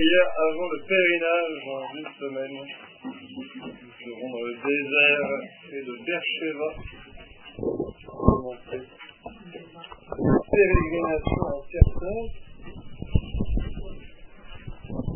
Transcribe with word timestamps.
prière 0.00 0.32
avant 0.48 0.68
le 0.72 0.80
pèlerinage 0.88 1.56
dans 1.66 1.84
une 1.92 2.10
semaine. 2.16 2.56
Nous 3.04 3.44
serons 4.00 4.28
dans 4.32 4.44
le 4.48 4.54
désert 4.64 5.28
près 5.68 5.82
de 5.84 5.94
Bercheva. 6.06 6.70
Pérégrination 10.50 11.42
en 11.44 11.60
certains. 11.70 12.22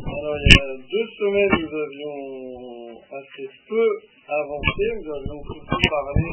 Alors, 0.05 0.37
il 0.37 0.53
y 0.53 0.61
a 0.61 0.77
deux 0.77 1.07
semaines, 1.17 1.55
nous 1.61 1.73
avions 1.85 3.01
assez 3.09 3.49
peu 3.67 3.89
avancé. 4.29 4.83
Nous 5.01 5.09
avions 5.15 5.41
surtout 5.49 5.81
parlé 5.89 6.29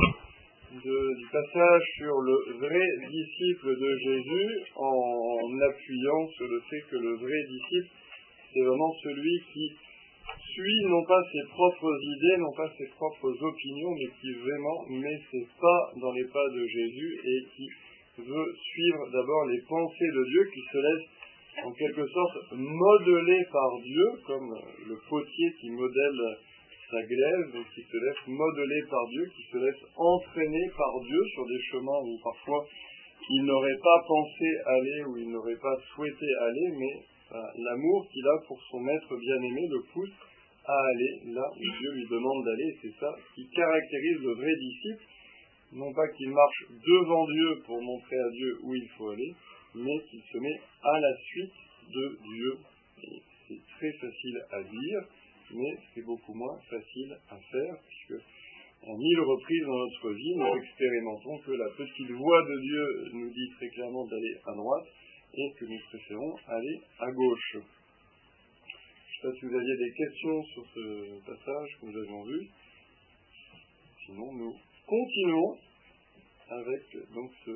du 0.72 1.26
passage 1.32 1.82
sur 1.96 2.16
le 2.20 2.36
vrai 2.58 2.86
disciple 3.08 3.76
de 3.76 3.90
Jésus 3.98 4.50
en 4.76 5.60
appuyant 5.68 6.28
sur 6.36 6.48
le 6.48 6.60
fait 6.68 6.82
que 6.90 6.96
le 6.96 7.16
vrai 7.16 7.40
disciple, 7.48 7.88
c'est 8.52 8.62
vraiment 8.62 8.92
celui 9.02 9.40
qui 9.52 9.72
suit 10.54 10.84
non 10.88 11.02
pas 11.04 11.22
ses 11.32 11.48
propres 11.48 11.96
idées, 12.16 12.36
non 12.38 12.52
pas 12.56 12.70
ses 12.76 12.88
propres 12.96 13.32
opinions, 13.42 13.92
mais 13.92 14.10
qui 14.20 14.32
vraiment 14.40 14.78
met 14.88 15.20
ses 15.30 15.46
pas 15.60 15.90
dans 16.00 16.12
les 16.12 16.24
pas 16.24 16.48
de 16.54 16.66
Jésus 16.66 17.20
et 17.24 17.38
qui 17.56 17.68
veut 18.18 18.54
suivre 18.60 19.10
d'abord 19.12 19.46
les 19.46 19.60
pensées 19.62 20.12
de 20.14 20.24
Dieu, 20.24 20.50
qui 20.52 20.60
se 20.72 20.78
laisse 20.78 21.08
en 21.64 21.72
quelque 21.72 22.06
sorte 22.06 22.52
modeler 22.52 23.44
par 23.52 23.70
Dieu, 23.82 24.06
comme 24.26 24.54
le 24.88 24.96
potier 25.08 25.52
qui 25.60 25.70
modèle 25.70 26.20
sa 26.90 27.02
glaive, 27.02 27.64
qui 27.74 27.82
se 27.82 27.96
laisse 27.96 28.26
modeler 28.26 28.82
par 28.90 29.06
Dieu, 29.08 29.24
qui 29.34 29.42
se 29.50 29.58
laisse 29.58 29.82
entraîner 29.96 30.66
par 30.76 31.00
Dieu 31.00 31.20
sur 31.34 31.46
des 31.46 31.60
chemins 31.72 32.00
où 32.04 32.18
parfois 32.22 32.66
il 33.30 33.44
n'aurait 33.44 33.80
pas 33.82 34.04
pensé 34.06 34.46
aller, 34.66 35.04
où 35.08 35.16
il 35.16 35.30
n'aurait 35.30 35.60
pas 35.62 35.76
souhaité 35.94 36.26
aller, 36.40 36.68
mais 36.76 36.94
l'amour 37.56 38.08
qu'il 38.12 38.26
a 38.26 38.38
pour 38.46 38.60
son 38.70 38.80
maître 38.80 39.16
bien-aimé 39.16 39.68
le 39.70 39.82
pousse 39.92 40.12
à 40.64 40.72
aller 40.72 41.32
là 41.34 41.44
où 41.50 41.78
Dieu 41.78 41.92
lui 41.94 42.06
demande 42.08 42.44
d'aller. 42.44 42.76
C'est 42.82 42.94
ça 43.00 43.14
qui 43.34 43.48
caractérise 43.50 44.18
le 44.20 44.34
vrai 44.34 44.54
disciple, 44.60 45.04
non 45.72 45.92
pas 45.92 46.08
qu'il 46.08 46.30
marche 46.30 46.64
devant 46.70 47.26
Dieu 47.26 47.62
pour 47.66 47.82
montrer 47.82 48.18
à 48.18 48.30
Dieu 48.30 48.58
où 48.62 48.74
il 48.74 48.88
faut 48.96 49.08
aller, 49.10 49.34
mais 49.74 49.98
qu'il 50.10 50.20
se 50.20 50.38
met 50.38 50.60
à 50.82 51.00
la 51.00 51.16
suite 51.16 51.58
de 51.88 52.18
Dieu. 52.34 52.58
C'est 53.48 53.60
très 53.78 53.92
facile 53.92 54.44
à 54.52 54.62
dire, 54.62 55.00
mais 55.54 55.78
c'est 55.94 56.04
beaucoup 56.04 56.34
moins 56.34 56.58
facile 56.68 57.16
à 57.30 57.36
faire, 57.36 57.74
puisque 57.88 58.22
en 58.84 58.96
mille 58.96 59.20
reprises 59.20 59.64
dans 59.66 59.78
notre 59.78 60.10
vie, 60.10 60.34
nous 60.36 60.56
expérimentons 60.56 61.38
que 61.46 61.52
la 61.52 61.68
petite 61.76 62.10
voix 62.10 62.42
de 62.42 62.60
Dieu 62.60 63.10
nous 63.14 63.30
dit 63.30 63.50
très 63.56 63.68
clairement 63.68 64.06
d'aller 64.06 64.36
à 64.46 64.54
droite, 64.54 64.86
et 65.34 65.52
que 65.58 65.64
nous 65.64 65.78
préférons 65.88 66.36
aller 66.46 66.80
à 67.00 67.10
gauche. 67.10 67.52
Je 67.52 67.58
ne 67.58 67.62
sais 67.62 69.22
pas 69.22 69.32
si 69.38 69.46
vous 69.46 69.56
aviez 69.56 69.76
des 69.76 69.92
questions 69.92 70.42
sur 70.44 70.64
ce 70.74 71.26
passage 71.26 71.68
que 71.80 71.86
nous 71.86 71.98
avons 71.98 72.24
vu. 72.24 72.48
Sinon, 74.06 74.32
nous 74.32 74.54
continuons 74.86 75.56
avec 76.50 76.82
donc 77.14 77.30
ce, 77.46 77.52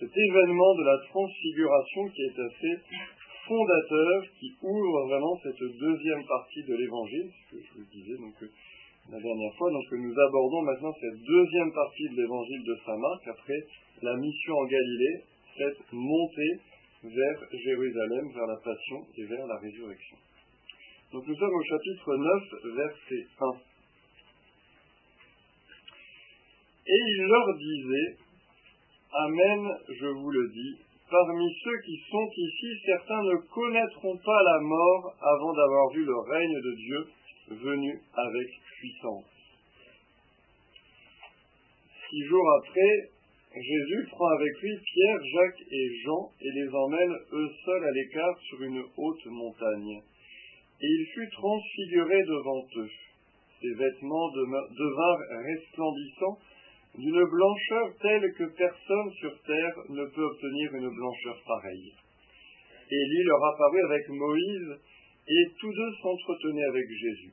cet 0.00 0.10
événement 0.10 0.74
de 0.74 0.84
la 0.84 0.98
transfiguration 1.08 2.08
qui 2.08 2.22
est 2.22 2.40
assez 2.40 2.82
fondateur, 3.46 4.24
qui 4.40 4.50
ouvre 4.62 5.06
vraiment 5.06 5.38
cette 5.42 5.60
deuxième 5.60 6.24
partie 6.26 6.62
de 6.64 6.74
l'évangile, 6.74 7.30
ce 7.30 7.56
que 7.56 7.62
je 7.62 7.72
vous 7.78 7.88
disais 7.92 8.16
donc 8.16 8.34
la 9.10 9.20
dernière 9.20 9.54
fois. 9.56 9.70
Donc 9.70 9.84
nous 9.92 10.14
abordons 10.18 10.62
maintenant 10.62 10.94
cette 11.00 11.20
deuxième 11.22 11.72
partie 11.72 12.08
de 12.08 12.16
l'évangile 12.22 12.64
de 12.64 12.76
Saint 12.86 12.98
Marc 12.98 13.28
après 13.28 13.60
la 14.02 14.16
mission 14.16 14.54
en 14.54 14.66
Galilée, 14.66 15.24
cette 15.56 15.92
montée 15.92 16.60
vers 17.02 17.38
Jérusalem, 17.52 18.32
vers 18.34 18.46
la 18.46 18.56
passion 18.56 19.06
et 19.16 19.24
vers 19.24 19.46
la 19.46 19.56
résurrection. 19.58 20.16
Donc 21.12 21.26
nous 21.26 21.36
sommes 21.36 21.54
au 21.54 21.62
chapitre 21.62 22.16
9, 22.16 22.42
verset 22.76 23.26
1. 23.40 23.46
Et 26.86 27.00
il 27.08 27.22
leur 27.24 27.56
disait, 27.56 28.16
Amen, 29.12 29.78
je 29.88 30.06
vous 30.06 30.30
le 30.30 30.48
dis, 30.48 30.78
parmi 31.08 31.46
ceux 31.62 31.80
qui 31.84 31.96
sont 32.10 32.28
ici, 32.36 32.66
certains 32.86 33.22
ne 33.22 33.36
connaîtront 33.54 34.16
pas 34.16 34.42
la 34.42 34.60
mort 34.60 35.14
avant 35.20 35.54
d'avoir 35.54 35.88
vu 35.92 36.04
le 36.04 36.18
règne 36.18 36.60
de 36.60 36.74
Dieu 36.74 37.06
venu 37.50 38.02
avec 38.12 38.48
puissance. 38.78 39.24
Six 42.10 42.24
jours 42.26 42.50
après, 42.58 43.13
Jésus 43.54 44.08
prend 44.10 44.26
avec 44.26 44.52
lui 44.62 44.76
Pierre, 44.82 45.24
Jacques 45.32 45.62
et 45.70 45.88
Jean 46.02 46.30
et 46.40 46.50
les 46.50 46.68
emmène 46.74 47.14
eux 47.32 47.50
seuls 47.64 47.84
à 47.84 47.90
l'écart 47.92 48.38
sur 48.48 48.62
une 48.62 48.82
haute 48.96 49.26
montagne. 49.26 50.02
Et 50.80 50.86
il 50.86 51.06
fut 51.14 51.30
transfiguré 51.30 52.22
devant 52.24 52.66
eux. 52.76 52.90
Ses 53.60 53.74
vêtements 53.74 54.30
devinrent 54.32 55.44
resplendissants 55.46 56.38
d'une 56.98 57.24
blancheur 57.24 57.94
telle 58.02 58.34
que 58.34 58.44
personne 58.56 59.10
sur 59.20 59.40
terre 59.42 59.74
ne 59.88 60.04
peut 60.04 60.24
obtenir 60.24 60.74
une 60.74 60.90
blancheur 60.90 61.40
pareille. 61.46 61.92
Élie 62.90 63.24
leur 63.24 63.44
apparut 63.44 63.84
avec 63.84 64.08
Moïse, 64.08 64.78
et 65.26 65.44
tous 65.58 65.72
deux 65.72 65.92
s'entretenaient 66.02 66.68
avec 66.68 66.86
Jésus. 66.90 67.32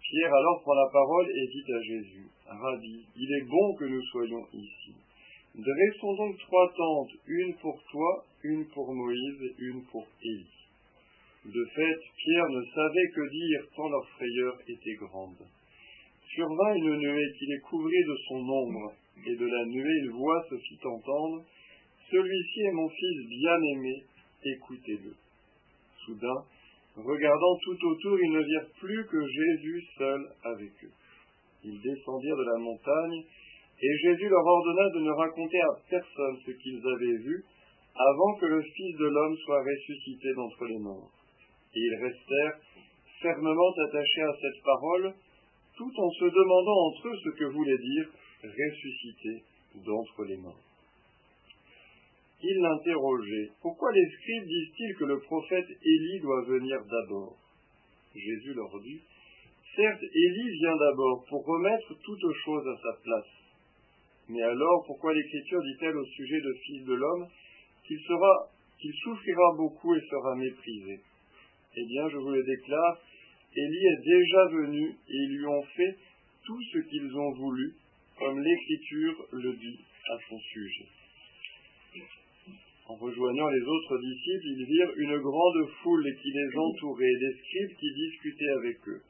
Pierre 0.00 0.34
alors 0.34 0.62
prend 0.62 0.74
la 0.74 0.90
parole 0.92 1.28
et 1.30 1.46
dit 1.46 1.72
à 1.72 1.80
Jésus, 1.82 2.26
Rabbi, 2.46 3.06
il 3.16 3.32
est 3.32 3.48
bon 3.48 3.74
que 3.76 3.84
nous 3.84 4.02
soyons 4.02 4.46
ici. 4.52 4.94
Dressons 5.56 6.16
donc 6.16 6.38
trois 6.38 6.70
tentes, 6.76 7.12
une 7.26 7.54
pour 7.56 7.82
toi, 7.90 8.26
une 8.44 8.66
pour 8.66 8.92
Moïse 8.92 9.40
et 9.42 9.54
une 9.64 9.82
pour 9.86 10.06
Élie. 10.22 10.66
De 11.46 11.64
fait, 11.74 11.98
Pierre 12.18 12.48
ne 12.50 12.62
savait 12.74 13.08
que 13.14 13.30
dire 13.30 13.60
tant 13.74 13.88
leur 13.88 14.06
frayeur 14.10 14.58
était 14.68 14.94
grande. 14.96 15.46
Survint 16.34 16.74
une 16.74 16.96
nuée 16.98 17.32
qui 17.38 17.46
les 17.46 17.60
couvrit 17.60 18.04
de 18.04 18.16
son 18.28 18.48
ombre, 18.48 18.92
et 19.24 19.34
de 19.34 19.46
la 19.46 19.64
nuée 19.64 19.98
une 20.04 20.10
voix 20.10 20.44
se 20.50 20.58
fit 20.58 20.80
entendre. 20.84 21.42
Celui-ci 22.10 22.60
est 22.60 22.72
mon 22.72 22.90
fils 22.90 23.26
bien-aimé, 23.26 24.04
écoutez-le. 24.44 25.14
Soudain, 26.04 26.44
regardant 26.96 27.56
tout 27.64 27.86
autour, 27.86 28.18
ils 28.20 28.32
ne 28.32 28.42
virent 28.42 28.72
plus 28.78 29.06
que 29.06 29.26
Jésus 29.26 29.84
seul 29.96 30.20
avec 30.44 30.72
eux. 30.84 30.92
Ils 31.64 31.80
descendirent 31.80 32.36
de 32.36 32.44
la 32.44 32.58
montagne, 32.58 33.24
et 33.82 33.98
Jésus 33.98 34.28
leur 34.28 34.44
ordonna 34.44 34.88
de 34.90 35.00
ne 35.00 35.10
raconter 35.10 35.60
à 35.60 35.78
personne 35.90 36.36
ce 36.46 36.50
qu'ils 36.50 36.80
avaient 36.86 37.18
vu, 37.22 37.44
avant 37.94 38.34
que 38.40 38.46
le 38.46 38.62
Fils 38.62 38.96
de 38.96 39.06
l'homme 39.06 39.36
soit 39.44 39.62
ressuscité 39.62 40.32
d'entre 40.34 40.64
les 40.66 40.78
morts. 40.78 41.10
Et 41.74 41.80
ils 41.80 42.04
restèrent 42.04 42.58
fermement 43.20 43.72
attachés 43.88 44.22
à 44.22 44.36
cette 44.40 44.62
parole, 44.64 45.14
tout 45.76 45.92
en 45.96 46.10
se 46.10 46.24
demandant 46.24 46.86
entre 46.88 47.08
eux 47.08 47.18
ce 47.24 47.30
que 47.38 47.44
voulait 47.44 47.78
dire 47.78 48.08
ressuscité 48.42 49.44
d'entre 49.84 50.24
les 50.24 50.36
morts. 50.36 50.62
Ils 52.42 52.60
l'interrogeaient. 52.60 53.50
Pourquoi 53.62 53.92
les 53.92 54.06
scribes 54.08 54.46
disent-ils 54.46 54.96
que 54.98 55.04
le 55.04 55.20
prophète 55.20 55.66
Élie 55.82 56.20
doit 56.20 56.44
venir 56.44 56.78
d'abord? 56.84 57.36
Jésus 58.14 58.54
leur 58.54 58.80
dit 58.80 59.00
Certes, 59.74 60.02
Élie 60.02 60.58
vient 60.60 60.76
d'abord 60.76 61.24
pour 61.28 61.44
remettre 61.44 61.94
toutes 62.02 62.34
choses 62.44 62.66
à 62.68 62.76
sa 62.76 63.02
place. 63.02 63.35
Mais 64.28 64.42
alors, 64.42 64.84
pourquoi 64.86 65.14
l'Écriture 65.14 65.62
dit-elle 65.62 65.96
au 65.96 66.04
sujet 66.04 66.40
de 66.40 66.52
Fils 66.64 66.84
de 66.84 66.94
l'homme 66.94 67.28
qu'il 67.86 68.92
souffrira 68.94 69.54
beaucoup 69.56 69.94
et 69.94 70.00
sera 70.00 70.34
méprisé? 70.34 71.00
Eh 71.76 71.84
bien, 71.86 72.08
je 72.08 72.16
vous 72.16 72.30
le 72.30 72.42
déclare, 72.42 72.98
Élie 73.54 73.86
est 73.86 74.04
déjà 74.04 74.46
venu 74.48 74.88
et 74.88 75.14
ils 75.14 75.36
lui 75.38 75.46
ont 75.46 75.62
fait 75.62 75.96
tout 76.44 76.62
ce 76.72 76.78
qu'ils 76.78 77.16
ont 77.16 77.32
voulu, 77.34 77.74
comme 78.18 78.40
l'Écriture 78.40 79.26
le 79.32 79.52
dit 79.52 79.80
à 80.10 80.16
son 80.28 80.38
sujet. 80.38 80.88
En 82.88 82.94
rejoignant 82.94 83.48
les 83.48 83.62
autres 83.62 83.98
disciples, 83.98 84.46
ils 84.46 84.64
virent 84.64 84.92
une 84.96 85.18
grande 85.18 85.68
foule 85.82 86.16
qui 86.22 86.30
les 86.30 86.56
entourait, 86.56 87.18
des 87.20 87.34
scribes 87.38 87.76
qui 87.78 87.92
discutaient 87.94 88.54
avec 88.58 88.88
eux. 88.88 89.02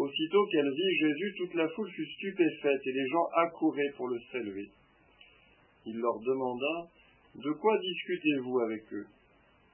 Aussitôt 0.00 0.46
qu'elle 0.46 0.70
vit 0.70 0.96
Jésus, 0.98 1.34
toute 1.36 1.54
la 1.56 1.68
foule 1.68 1.90
fut 1.90 2.06
stupéfaite 2.06 2.80
et 2.86 2.92
les 2.92 3.06
gens 3.08 3.26
accouraient 3.36 3.92
pour 3.98 4.08
le 4.08 4.18
saluer. 4.32 4.70
Il 5.84 5.98
leur 5.98 6.18
demanda 6.20 6.88
De 7.34 7.52
quoi 7.52 7.78
discutez-vous 7.78 8.60
avec 8.60 8.80
eux? 8.94 9.06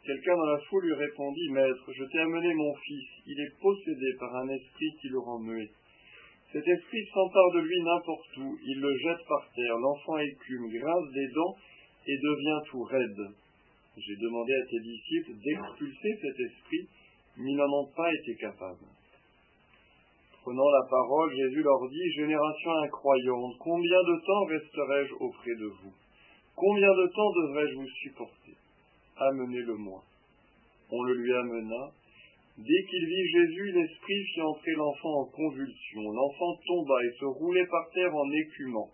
Quelqu'un 0.04 0.36
dans 0.36 0.50
la 0.50 0.58
foule 0.68 0.84
lui 0.84 0.94
répondit 0.94 1.48
Maître, 1.50 1.92
je 1.92 2.04
t'ai 2.10 2.18
amené 2.18 2.52
mon 2.54 2.74
fils, 2.74 3.06
il 3.28 3.38
est 3.38 3.60
possédé 3.60 4.14
par 4.18 4.34
un 4.34 4.48
esprit 4.48 4.90
qui 5.00 5.08
le 5.10 5.20
rend 5.20 5.38
muet. 5.38 5.70
Cet 6.52 6.66
esprit 6.66 7.06
s'empare 7.14 7.52
de 7.54 7.60
lui 7.60 7.82
n'importe 7.82 8.36
où, 8.38 8.58
il 8.66 8.80
le 8.80 8.98
jette 8.98 9.24
par 9.28 9.48
terre, 9.54 9.78
l'enfant 9.78 10.18
écume, 10.18 10.68
grince 10.70 11.12
des 11.12 11.28
dents 11.34 11.56
et 12.04 12.18
devient 12.18 12.60
tout 12.68 12.82
raide. 12.82 13.30
J'ai 13.96 14.16
demandé 14.16 14.52
à 14.54 14.66
tes 14.66 14.80
disciples 14.80 15.38
d'expulser 15.38 16.18
cet 16.20 16.40
esprit, 16.40 16.88
mais 17.36 17.52
ils 17.52 17.56
n'en 17.56 17.82
ont 17.82 17.92
pas 17.94 18.12
été 18.12 18.34
capables. 18.40 18.95
Prenant 20.46 20.70
la 20.70 20.86
parole, 20.88 21.34
Jésus 21.34 21.60
leur 21.60 21.88
dit, 21.90 22.12
Génération 22.14 22.70
incroyante, 22.84 23.58
combien 23.58 23.98
de 23.98 24.24
temps 24.24 24.44
resterai-je 24.44 25.14
auprès 25.14 25.56
de 25.58 25.66
vous? 25.66 25.92
Combien 26.54 26.94
de 26.94 27.06
temps 27.08 27.32
devrais-je 27.32 27.74
vous 27.74 27.88
supporter? 27.88 28.54
Amenez-le-moi. 29.16 30.00
on 30.92 31.02
le 31.02 31.14
lui 31.14 31.32
amena. 31.34 31.90
Dès 32.58 32.84
qu'il 32.88 33.06
vit 33.06 33.26
Jésus, 33.26 33.72
l'esprit 33.72 34.22
fit 34.22 34.40
entrer 34.42 34.70
l'enfant 34.76 35.22
en 35.22 35.24
convulsion. 35.24 36.12
L'enfant 36.12 36.54
tomba 36.64 36.94
et 37.02 37.18
se 37.18 37.24
roulait 37.24 37.66
par 37.66 37.90
terre 37.92 38.14
en 38.14 38.30
écumant. 38.30 38.90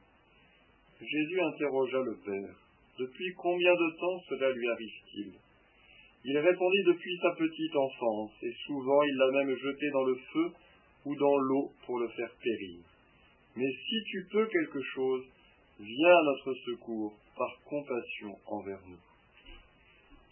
Jésus 1.02 1.38
interrogea 1.38 2.00
le 2.00 2.16
Père. 2.24 2.56
Depuis 2.98 3.34
combien 3.36 3.74
de 3.74 4.00
temps 4.00 4.24
cela 4.26 4.50
lui 4.52 4.68
arrive-t-il? 4.70 5.32
Il 6.24 6.38
répondit 6.38 6.84
depuis 6.86 7.18
sa 7.20 7.32
petite 7.32 7.76
enfance, 7.76 8.32
et 8.42 8.54
souvent 8.64 9.02
il 9.02 9.16
l'a 9.16 9.44
même 9.44 9.54
jeté 9.54 9.90
dans 9.90 10.04
le 10.04 10.14
feu 10.32 10.52
ou 11.04 11.14
dans 11.16 11.36
l'eau 11.36 11.72
pour 11.86 11.98
le 11.98 12.08
faire 12.08 12.30
périr. 12.42 12.80
Mais 13.56 13.70
si 13.70 14.02
tu 14.10 14.26
peux 14.30 14.46
quelque 14.46 14.82
chose, 14.94 15.24
viens 15.78 16.16
à 16.16 16.22
notre 16.24 16.54
secours 16.66 17.14
par 17.36 17.60
compassion 17.64 18.36
envers 18.46 18.80
nous. 18.88 19.00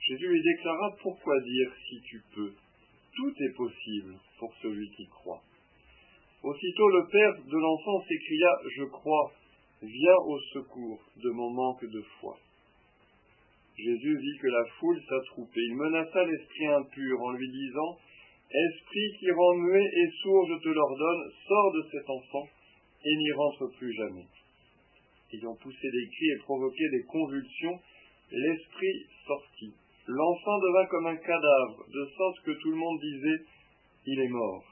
Jésus 0.00 0.28
lui 0.28 0.42
déclara 0.42 0.96
pourquoi 1.02 1.40
dire 1.40 1.72
si 1.88 2.00
tu 2.02 2.22
peux? 2.34 2.52
Tout 3.14 3.34
est 3.38 3.56
possible 3.56 4.14
pour 4.38 4.54
celui 4.62 4.88
qui 4.90 5.06
croit. 5.08 5.42
Aussitôt 6.42 6.88
le 6.88 7.06
père 7.10 7.34
de 7.44 7.58
l'enfant 7.58 8.02
s'écria 8.08 8.48
Je 8.76 8.84
crois, 8.84 9.32
viens 9.82 10.16
au 10.24 10.38
secours 10.54 11.00
de 11.16 11.30
mon 11.30 11.50
manque 11.50 11.84
de 11.84 12.00
foi. 12.18 12.38
Jésus 13.76 14.16
vit 14.16 14.38
que 14.38 14.46
la 14.46 14.64
foule 14.78 15.02
s'attroupait. 15.08 15.60
Il 15.60 15.76
menaça 15.76 16.24
l'esprit 16.24 16.66
impur 16.66 17.20
en 17.22 17.32
lui 17.32 17.50
disant 17.50 17.98
Esprit 18.52 19.16
qui 19.18 19.30
rend 19.30 19.54
muet 19.54 19.84
et 19.84 20.10
sourd, 20.22 20.44
je 20.48 20.58
te 20.62 20.68
l'ordonne, 20.68 21.30
sors 21.46 21.72
de 21.72 21.84
cet 21.92 22.10
enfant 22.10 22.48
et 23.04 23.16
n'y 23.16 23.32
rentre 23.32 23.68
plus 23.78 23.94
jamais. 23.94 24.26
Ayant 25.32 25.54
poussé 25.54 25.90
des 25.90 26.08
cris 26.08 26.30
et 26.30 26.38
provoqué 26.38 26.88
des 26.90 27.04
convulsions, 27.04 27.78
l'esprit 28.32 29.06
sortit. 29.24 29.72
L'enfant 30.08 30.58
devint 30.58 30.86
comme 30.86 31.06
un 31.06 31.16
cadavre, 31.16 31.86
de 31.94 32.04
sorte 32.16 32.40
que 32.44 32.50
tout 32.50 32.70
le 32.70 32.76
monde 32.76 33.00
disait 33.00 33.44
Il 34.06 34.20
est 34.20 34.28
mort. 34.28 34.64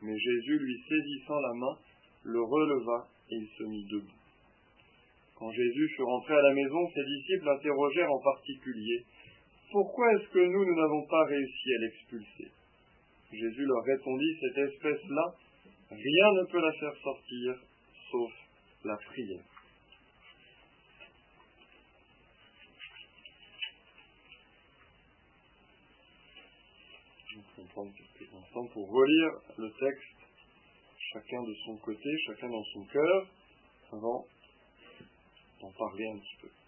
Mais 0.00 0.18
Jésus, 0.18 0.58
lui 0.58 0.82
saisissant 0.88 1.38
la 1.38 1.52
main, 1.52 1.78
le 2.24 2.42
releva 2.42 3.06
et 3.30 3.34
il 3.36 3.48
se 3.58 3.64
mit 3.64 3.84
debout. 3.90 4.22
Quand 5.36 5.50
Jésus 5.50 5.88
fut 5.96 6.02
rentré 6.02 6.34
à 6.34 6.42
la 6.42 6.54
maison, 6.54 6.88
ses 6.94 7.04
disciples 7.04 7.44
l'interrogèrent 7.44 8.12
en 8.12 8.20
particulier 8.20 9.04
Pourquoi 9.70 10.10
est-ce 10.14 10.28
que 10.32 10.38
nous, 10.38 10.64
nous 10.64 10.76
n'avons 10.76 11.06
pas 11.06 11.24
réussi 11.26 11.74
à 11.74 11.78
l'expulser? 11.78 12.61
Jésus 13.32 13.64
leur 13.64 13.82
répondit 13.84 14.38
Cette 14.40 14.58
espèce-là, 14.58 15.34
rien 15.90 16.32
ne 16.32 16.50
peut 16.50 16.60
la 16.60 16.72
faire 16.72 16.96
sortir, 17.02 17.54
sauf 18.10 18.32
la 18.84 18.96
prière. 18.96 19.44
On 27.58 27.64
prendre 27.66 27.92
quelques 27.94 28.34
instants 28.34 28.66
pour 28.74 28.90
relire 28.90 29.30
le 29.56 29.70
texte, 29.70 30.28
chacun 31.12 31.42
de 31.42 31.54
son 31.64 31.76
côté, 31.78 32.10
chacun 32.26 32.48
dans 32.48 32.64
son 32.74 32.84
cœur, 32.84 33.26
avant 33.92 34.26
d'en 35.60 35.72
parler 35.72 36.06
un 36.08 36.18
petit 36.18 36.36
peu. 36.42 36.61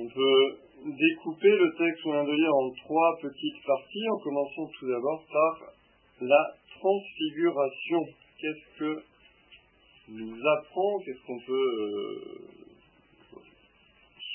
On 0.00 0.06
peut 0.06 0.58
découper 0.84 1.50
le 1.50 1.74
texte 1.76 2.06
de 2.06 2.32
lire 2.32 2.54
en 2.54 2.70
trois 2.84 3.18
petites 3.20 3.66
parties, 3.66 4.08
en 4.10 4.18
commençant 4.18 4.70
tout 4.78 4.86
d'abord 4.86 5.24
par 5.32 5.72
la 6.20 6.54
transfiguration. 6.78 8.06
Qu'est-ce 8.38 8.78
que 8.78 9.02
nous 10.10 10.46
apprend, 10.46 10.98
qu'est-ce 11.00 11.26
qu'on 11.26 11.40
peut 11.40 11.68
euh, 11.80 12.48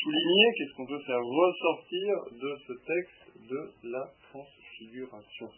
souligner, 0.03 0.45
qu'est-ce 0.57 0.75
qu'on 0.75 0.85
peut 0.85 1.03
faire 1.05 1.23
ressortir 1.23 2.09
de 2.33 2.57
ce 2.67 2.73
texte 2.73 3.49
de 3.49 3.89
la 3.89 4.11
transfiguration? 4.31 5.49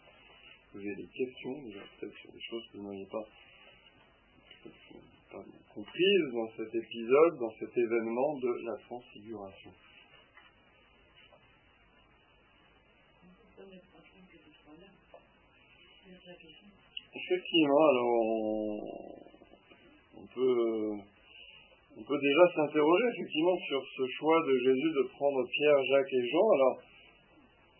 Vous 0.72 0.80
avez 0.80 0.94
des 0.94 1.08
questions, 1.08 1.54
peut-être 1.98 2.16
sur 2.16 2.30
des 2.30 2.42
choses 2.48 2.64
que 2.72 2.78
vous 2.78 3.06
pas, 3.10 3.24
pas 5.32 5.44
comprises 5.74 6.32
dans 6.32 6.48
cet 6.56 6.74
épisode, 6.74 7.38
dans 7.40 7.52
cet 7.58 7.76
événement 7.76 8.38
de 8.38 8.64
la 8.66 8.76
transfiguration. 8.84 9.72
Effectivement, 16.06 17.84
alors 17.88 18.06
on, 20.14 20.26
peut, 22.04 22.18
déjà 22.20 22.44
s'interroger 22.54 23.04
effectivement 23.14 23.58
sur 23.66 23.82
ce 23.96 24.06
choix 24.18 24.38
de 24.46 24.58
Jésus 24.58 24.90
de 24.94 25.08
prendre 25.16 25.42
Pierre, 25.50 25.82
Jacques 25.90 26.12
et 26.12 26.28
Jean. 26.28 26.50
Alors, 26.54 26.82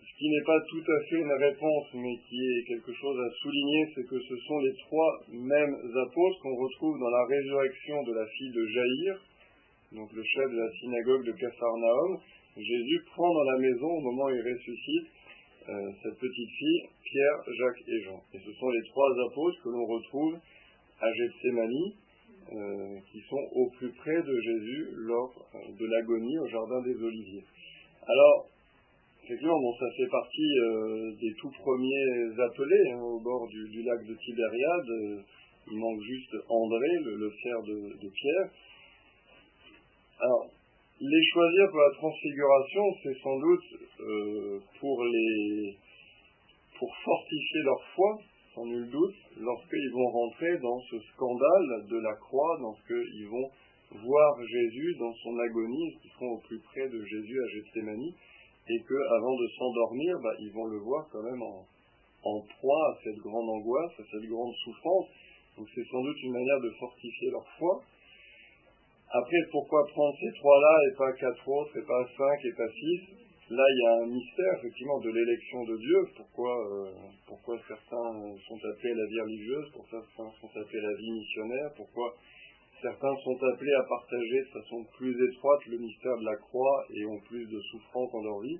ce 0.00 0.18
qui 0.18 0.28
n'est 0.30 0.46
pas 0.46 0.58
tout 0.70 0.82
à 0.90 0.98
fait 1.08 1.20
une 1.20 1.32
réponse, 1.38 1.86
mais 1.94 2.16
qui 2.28 2.40
est 2.40 2.64
quelque 2.66 2.92
chose 2.94 3.20
à 3.20 3.30
souligner, 3.42 3.86
c'est 3.94 4.06
que 4.08 4.18
ce 4.18 4.36
sont 4.48 4.58
les 4.58 4.74
trois 4.86 5.20
mêmes 5.28 5.76
apôtres 6.08 6.40
qu'on 6.42 6.56
retrouve 6.56 6.98
dans 6.98 7.10
la 7.10 7.26
résurrection 7.26 8.02
de 8.02 8.12
la 8.14 8.26
fille 8.26 8.52
de 8.52 8.66
Jaïr, 8.66 9.20
donc 9.92 10.12
le 10.12 10.24
chef 10.24 10.50
de 10.50 10.56
la 10.56 10.70
synagogue 10.80 11.26
de 11.26 11.32
Capharnaüm. 11.32 12.18
Jésus 12.56 13.04
prend 13.14 13.34
dans 13.34 13.44
la 13.52 13.58
maison, 13.58 13.86
au 13.86 14.00
moment 14.00 14.24
où 14.24 14.34
il 14.34 14.40
ressuscite, 14.40 15.12
euh, 15.68 15.90
cette 16.00 16.16
petite 16.18 16.50
fille, 16.50 16.82
Pierre, 17.02 17.42
Jacques 17.58 17.82
et 17.88 18.00
Jean. 18.02 18.22
Et 18.34 18.38
ce 18.38 18.52
sont 18.52 18.70
les 18.70 18.82
trois 18.88 19.10
apôtres 19.28 19.60
que 19.64 19.68
l'on 19.68 19.84
retrouve 19.84 20.38
à 21.00 21.12
Gethsemane, 21.12 21.92
euh, 22.52 23.00
qui 23.10 23.20
sont 23.28 23.42
au 23.52 23.68
plus 23.70 23.90
près 23.90 24.22
de 24.22 24.40
Jésus 24.40 24.88
lors 24.94 25.34
euh, 25.54 25.58
de 25.76 25.86
l'agonie 25.86 26.38
au 26.38 26.46
Jardin 26.46 26.80
des 26.82 26.94
Oliviers. 27.02 27.44
Alors, 28.06 28.46
effectivement, 29.24 29.58
bon, 29.58 29.74
ça 29.74 29.86
fait 29.96 30.06
partie 30.06 30.54
des 31.20 31.34
tout 31.40 31.50
premiers 31.50 32.40
appelés 32.40 32.92
hein, 32.92 33.00
au 33.00 33.18
bord 33.18 33.48
du, 33.48 33.82
lac 33.82 34.06
de 34.06 34.14
Tibériade. 34.14 35.24
il 35.72 35.78
manque 35.78 36.00
juste 36.02 36.36
André, 36.48 36.88
le, 37.02 37.30
frère 37.30 37.62
de, 37.64 38.08
Pierre. 38.08 38.50
Alors, 40.20 40.46
les 41.00 41.24
choisir 41.32 41.70
pour 41.70 41.80
la 41.80 41.94
transfiguration, 41.96 42.82
c'est 43.02 43.18
sans 43.22 43.38
doute 43.38 43.64
euh, 44.00 44.60
pour 44.80 45.04
les 45.04 45.76
pour 46.78 46.94
fortifier 47.04 47.62
leur 47.62 47.82
foi, 47.94 48.18
sans 48.54 48.66
nul 48.66 48.90
doute, 48.90 49.16
lorsqu'ils 49.38 49.90
vont 49.92 50.10
rentrer 50.10 50.58
dans 50.58 50.78
ce 50.90 51.00
scandale 51.12 51.86
de 51.88 51.96
la 51.98 52.14
croix, 52.16 52.58
dans 52.60 52.74
ce 52.74 52.82
qu'ils 52.86 53.28
vont 53.28 53.50
voir 53.92 54.44
Jésus 54.44 54.94
dans 54.98 55.12
son 55.14 55.38
agonie, 55.38 55.96
qu'ils 56.00 56.10
seront 56.10 56.32
au 56.32 56.40
plus 56.40 56.60
près 56.60 56.88
de 56.88 57.02
Jésus 57.04 57.40
à 57.40 57.48
Gethsemane, 57.48 58.12
et 58.68 58.78
qu'avant 58.80 59.36
de 59.36 59.48
s'endormir, 59.56 60.18
bah, 60.22 60.34
ils 60.40 60.52
vont 60.52 60.66
le 60.66 60.78
voir 60.78 61.08
quand 61.10 61.22
même 61.22 61.42
en 61.42 62.40
proie 62.58 62.92
à 62.92 62.98
cette 63.04 63.18
grande 63.18 63.48
angoisse, 63.48 63.92
à 63.98 64.04
cette 64.10 64.28
grande 64.28 64.52
souffrance. 64.64 65.06
Donc 65.56 65.68
c'est 65.74 65.86
sans 65.90 66.02
doute 66.02 66.22
une 66.22 66.32
manière 66.32 66.60
de 66.60 66.70
fortifier 66.78 67.30
leur 67.30 67.46
foi. 67.58 67.82
Après, 69.08 69.38
pourquoi 69.52 69.86
prendre 69.86 70.16
ces 70.18 70.32
trois-là 70.38 70.74
et 70.90 70.96
pas 70.96 71.12
quatre 71.12 71.48
autres, 71.48 71.78
et 71.78 71.86
pas 71.86 72.04
cinq, 72.16 72.38
et 72.44 72.56
pas 72.56 72.68
six? 72.68 73.00
Là, 73.48 73.62
il 73.62 73.78
y 73.78 73.86
a 73.86 73.92
un 74.02 74.06
mystère, 74.10 74.58
effectivement, 74.58 74.98
de 74.98 75.10
l'élection 75.10 75.62
de 75.62 75.76
Dieu. 75.78 76.00
Pourquoi, 76.16 76.50
euh, 76.50 76.90
pourquoi 77.28 77.56
certains 77.68 78.10
sont 78.48 78.60
appelés 78.66 78.90
à 78.90 78.98
la 78.98 79.06
vie 79.06 79.20
religieuse, 79.20 79.70
pourquoi 79.72 80.02
certains 80.02 80.30
sont 80.40 80.50
appelés 80.58 80.82
à 80.82 80.90
la 80.90 80.96
vie 80.98 81.12
missionnaire, 81.12 81.70
pourquoi 81.76 82.14
certains 82.82 83.14
sont 83.22 83.38
appelés 83.54 83.72
à 83.78 83.84
partager 83.88 84.40
de 84.42 84.60
façon 84.60 84.84
plus 84.98 85.14
étroite 85.14 85.60
le 85.70 85.78
mystère 85.78 86.16
de 86.18 86.24
la 86.26 86.36
croix 86.36 86.84
et 86.90 87.06
ont 87.06 87.20
plus 87.20 87.46
de 87.46 87.60
souffrance 87.70 88.10
dans 88.10 88.22
leur 88.22 88.40
vie? 88.40 88.58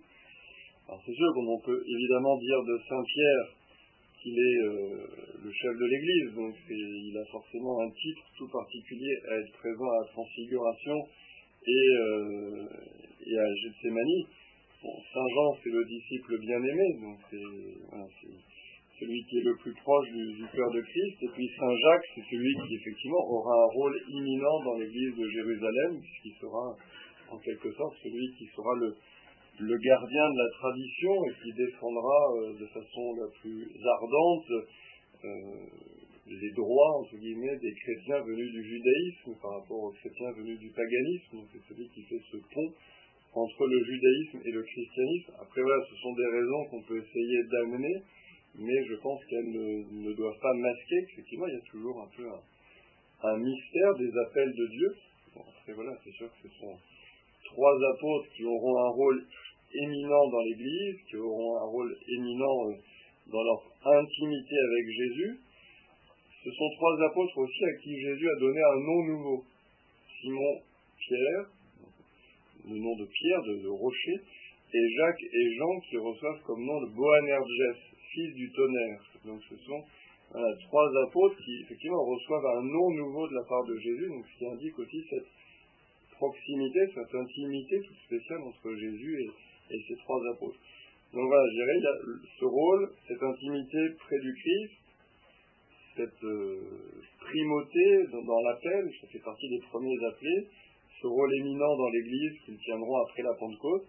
Alors 0.87 1.03
c'est 1.05 1.12
sûr 1.12 1.35
qu'on 1.35 1.61
peut 1.67 1.83
évidemment 1.83 2.38
dire 2.38 2.62
de 2.62 2.79
Saint 2.88 3.03
Pierre 3.03 3.56
qu'il 4.23 4.39
est 4.39 4.59
euh, 4.65 5.07
le 5.45 5.51
chef 5.53 5.73
de 5.79 5.87
l'Église, 5.87 6.35
donc 6.35 6.55
il 6.69 7.17
a 7.17 7.25
forcément 7.31 7.81
un 7.81 7.91
titre 7.91 8.23
tout 8.37 8.49
particulier 8.49 9.15
à 9.31 9.39
être 9.39 9.53
présent 9.53 9.89
à 9.91 10.01
la 10.01 10.09
Transfiguration 10.13 10.97
et, 11.67 11.89
euh, 12.01 12.67
et 13.27 13.39
à 13.39 13.55
Gethsemane. 13.55 14.27
Saint 14.83 15.29
Jean, 15.35 15.57
c'est 15.63 15.71
le 15.71 15.85
disciple 15.85 16.39
bien-aimé, 16.39 16.87
donc 17.01 17.19
c'est 17.31 18.37
celui 19.01 19.25
qui 19.25 19.39
est 19.39 19.45
le 19.45 19.57
plus 19.57 19.75
proche 19.75 20.09
du, 20.11 20.45
cœur 20.55 20.71
de 20.73 20.81
Christ. 20.81 21.17
Et 21.23 21.29
puis 21.35 21.51
Saint 21.59 21.77
Jacques, 21.85 22.07
c'est 22.15 22.25
celui 22.31 22.55
qui 22.67 22.75
effectivement 22.77 23.25
aura 23.29 23.55
un 23.55 23.71
rôle 23.73 24.01
imminent 24.09 24.65
dans 24.65 24.79
l'église 24.79 25.17
de 25.17 25.29
Jérusalem, 25.29 26.01
puisqu'il 26.01 26.35
sera 26.41 26.77
en 27.31 27.39
quelque 27.39 27.73
sorte 27.73 27.97
celui 28.03 28.33
qui 28.39 28.47
sera 28.55 28.75
le, 28.81 28.95
le 29.59 29.77
gardien 29.79 30.31
de 30.31 30.39
la 30.39 30.51
tradition 30.59 31.25
et 31.25 31.33
qui 31.43 31.53
défendra 31.53 32.19
euh, 32.37 32.53
de 32.59 32.67
façon 32.67 33.15
la 33.17 33.29
plus 33.41 33.69
ardente 34.01 34.51
euh, 35.25 35.67
les 36.29 36.51
droits, 36.53 36.99
entre 37.01 37.17
guillemets, 37.17 37.57
des 37.59 37.73
chrétiens 37.73 38.21
venus 38.21 38.51
du 38.53 38.63
judaïsme 38.65 39.41
par 39.41 39.61
rapport 39.61 39.79
aux 39.85 39.93
chrétiens 39.93 40.33
venus 40.33 40.59
du 40.59 40.71
paganisme. 40.71 41.39
C'est 41.53 41.63
celui 41.69 41.89
qui 41.91 42.03
fait 42.03 42.21
ce 42.33 42.37
pont 42.53 42.73
entre 43.35 43.67
le 43.67 43.85
judaïsme 43.85 44.41
et 44.45 44.51
le 44.51 44.63
christianisme. 44.63 45.33
Après, 45.41 45.63
voilà, 45.63 45.85
ce 45.89 45.97
sont 45.97 46.13
des 46.15 46.27
raisons 46.27 46.65
qu'on 46.71 46.83
peut 46.83 46.99
essayer 46.99 47.45
d'amener, 47.45 48.03
mais 48.59 48.85
je 48.89 48.95
pense 48.97 49.25
qu'elles 49.27 49.53
ne, 49.53 50.13
doivent 50.15 50.41
pas 50.41 50.55
masquer 50.55 51.05
qu'effectivement, 51.07 51.47
il 51.47 51.55
y 51.55 51.59
a 51.59 51.71
toujours 51.71 52.01
un 52.03 52.09
peu 52.17 52.27
un, 53.23 53.37
mystère 53.39 53.95
des 53.95 54.11
appels 54.19 54.53
de 54.53 54.67
Dieu. 54.67 54.97
après, 55.37 55.73
voilà, 55.75 55.93
c'est 56.03 56.13
sûr 56.13 56.29
que 56.29 56.49
ce 56.49 56.55
sont 56.59 56.77
trois 57.45 57.77
apôtres 57.95 58.29
qui 58.37 58.45
auront 58.45 58.79
un 58.79 58.91
rôle 58.91 59.25
éminent 59.73 60.29
dans 60.29 60.41
l'Église, 60.41 60.97
qui 61.09 61.17
auront 61.17 61.57
un 61.57 61.67
rôle 61.71 61.97
éminent 62.09 62.71
euh, 62.71 62.75
dans 63.31 63.43
leur 63.43 63.63
intimité 63.85 64.55
avec 64.55 64.87
Jésus. 64.89 65.39
Ce 66.45 66.51
sont 66.51 66.71
trois 66.77 66.97
apôtres 67.11 67.39
aussi 67.39 67.65
à 67.65 67.75
qui 67.83 68.01
Jésus 68.01 68.29
a 68.29 68.41
donné 68.41 68.61
un 68.61 68.81
nom 68.81 69.03
nouveau. 69.05 69.45
Simon, 70.21 70.61
Pierre, 70.99 71.51
le 72.69 72.79
nom 72.79 72.97
de 72.97 73.05
Pierre, 73.05 73.43
de, 73.43 73.69
Rocher, 73.69 74.19
et 74.73 74.95
Jacques 74.97 75.23
et 75.23 75.55
Jean 75.57 75.81
qui 75.89 75.97
reçoivent 75.97 76.43
comme 76.45 76.65
nom 76.65 76.81
le 76.81 76.89
Boanerges, 76.89 77.77
fils 78.13 78.35
du 78.35 78.51
tonnerre. 78.53 79.03
Donc 79.25 79.41
ce 79.49 79.57
sont 79.57 79.83
trois 80.69 80.89
apôtres 81.07 81.37
qui 81.45 81.63
effectivement 81.63 82.05
reçoivent 82.05 82.47
un 82.47 82.63
nom 82.63 82.91
nouveau 82.91 83.29
de 83.29 83.35
la 83.35 83.45
part 83.49 83.65
de 83.65 83.77
Jésus, 83.79 84.09
donc 84.09 84.25
ce 84.27 84.39
qui 84.39 84.47
indique 84.47 84.79
aussi 84.79 85.05
cette 85.09 85.27
proximité, 86.17 86.81
cette 86.95 87.15
intimité 87.15 87.81
toute 87.87 87.99
spéciale 88.07 88.41
entre 88.43 88.75
Jésus 88.75 89.23
et, 89.23 89.31
ces 89.69 89.97
trois 89.97 90.21
apôtres. 90.33 90.59
Donc 91.13 91.27
voilà, 91.27 91.45
je 91.49 91.55
dirais, 91.55 91.77
il 91.77 91.83
y 91.83 91.87
a 91.87 91.99
ce 92.41 92.45
rôle, 92.45 92.91
cette 93.09 93.23
intimité 93.23 93.79
près 93.99 94.19
du 94.21 94.35
Christ, 94.35 94.75
cette 95.97 96.25
euh, 96.25 97.03
primauté 97.21 98.07
dans, 98.13 98.23
dans 98.23 98.41
l'appel, 98.43 98.91
ça 99.01 99.09
fait 99.09 99.25
partie 99.25 99.49
des 99.49 99.61
premiers 99.71 100.05
appelés, 100.07 100.49
ce 101.01 101.07
rôle 101.07 101.35
éminent 101.41 101.77
dans 101.77 101.89
l'Église 101.91 102.41
qu'ils 102.45 102.59
tiendront 102.59 102.97
après 103.03 103.23
la 103.23 103.35
Pentecôte. 103.35 103.87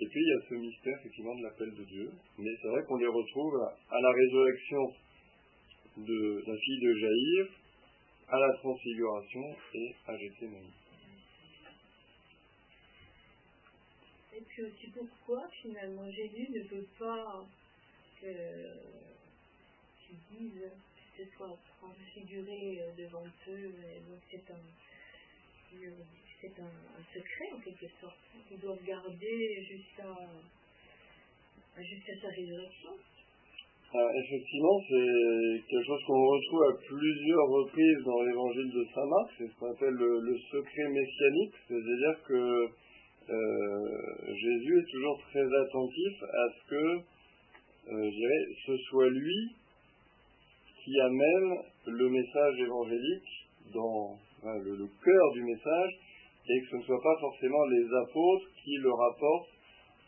Et 0.00 0.06
puis 0.06 0.20
il 0.20 0.28
y 0.28 0.32
a 0.32 0.48
ce 0.48 0.54
mystère 0.54 0.98
effectivement 0.98 1.34
de 1.36 1.42
l'appel 1.42 1.70
de 1.74 1.84
Dieu. 1.84 2.10
Mais 2.38 2.50
c'est 2.60 2.68
vrai 2.68 2.82
qu'on 2.88 2.96
les 2.96 3.06
retrouve 3.06 3.54
à 3.90 4.00
la 4.00 4.10
résurrection 4.10 4.94
de 5.98 6.42
la 6.46 6.56
fille 6.56 6.80
de 6.80 6.94
Jaïr, 6.94 7.46
à 8.28 8.38
la 8.38 8.52
transfiguration 8.54 9.44
et 9.74 9.94
à 10.06 10.16
Gethsemane. 10.16 10.72
Puis 14.60 14.68
aussi 14.68 14.92
pourquoi 14.92 15.48
finalement? 15.62 16.10
Jésus 16.10 16.48
ne 16.50 16.60
veut 16.64 16.86
pas 16.98 17.42
que 18.20 18.26
qu'ils 20.04 20.18
disent 20.38 20.68
que 21.16 21.24
ce 21.24 21.30
soit 21.34 21.56
transfiguré 21.78 22.78
devant 22.98 23.24
eux. 23.48 23.72
donc 24.06 24.20
c'est 24.30 24.52
un 24.52 24.60
c'est 26.42 26.60
un, 26.60 27.02
secret 27.14 27.52
en 27.54 27.60
quelque 27.60 27.86
sorte, 28.00 28.18
qu'ils 28.48 28.60
doivent 28.60 28.84
garder 28.84 29.64
jusqu'à 29.64 30.14
jusqu'à 31.78 32.20
sa 32.20 32.28
résurrection. 32.28 32.90
Effectivement, 33.94 34.78
c'est 34.88 35.62
quelque 35.70 35.86
chose 35.86 36.04
qu'on 36.06 36.26
retrouve 36.26 36.62
à 36.64 36.76
plusieurs 36.86 37.48
reprises 37.48 38.04
dans 38.04 38.22
l'évangile 38.24 38.70
de 38.72 38.86
Saint 38.94 39.06
Marc, 39.06 39.30
c'est 39.38 39.48
ce 39.48 39.58
qu'on 39.58 39.70
appelle 39.70 39.94
le, 39.94 40.38
secret 40.50 40.88
messianique, 40.88 41.54
c'est-à-dire 41.66 42.22
que 42.28 42.34
euh, 42.34 42.68
Jésus 43.30 44.78
est 44.78 44.90
toujours 44.90 45.20
très 45.30 45.46
attentif 45.46 46.22
à 46.22 46.44
ce 46.50 46.70
que, 46.70 46.96
euh, 46.96 48.04
je 48.04 48.10
dirais, 48.10 48.44
ce 48.66 48.76
soit 48.88 49.08
lui 49.08 49.56
qui 50.84 51.00
amène 51.00 51.58
le 51.86 52.08
message 52.08 52.58
évangélique 52.58 53.48
dans 53.74 54.16
le, 54.44 54.86
cœur 55.04 55.32
du 55.34 55.42
message, 55.44 55.92
et 56.48 56.60
que 56.60 56.66
ce 56.70 56.76
ne 56.76 56.82
soit 56.82 57.02
pas 57.02 57.20
forcément 57.20 57.64
les 57.66 57.86
apôtres 58.02 58.48
qui 58.64 58.74
le 58.82 58.90
rapportent 58.90 59.50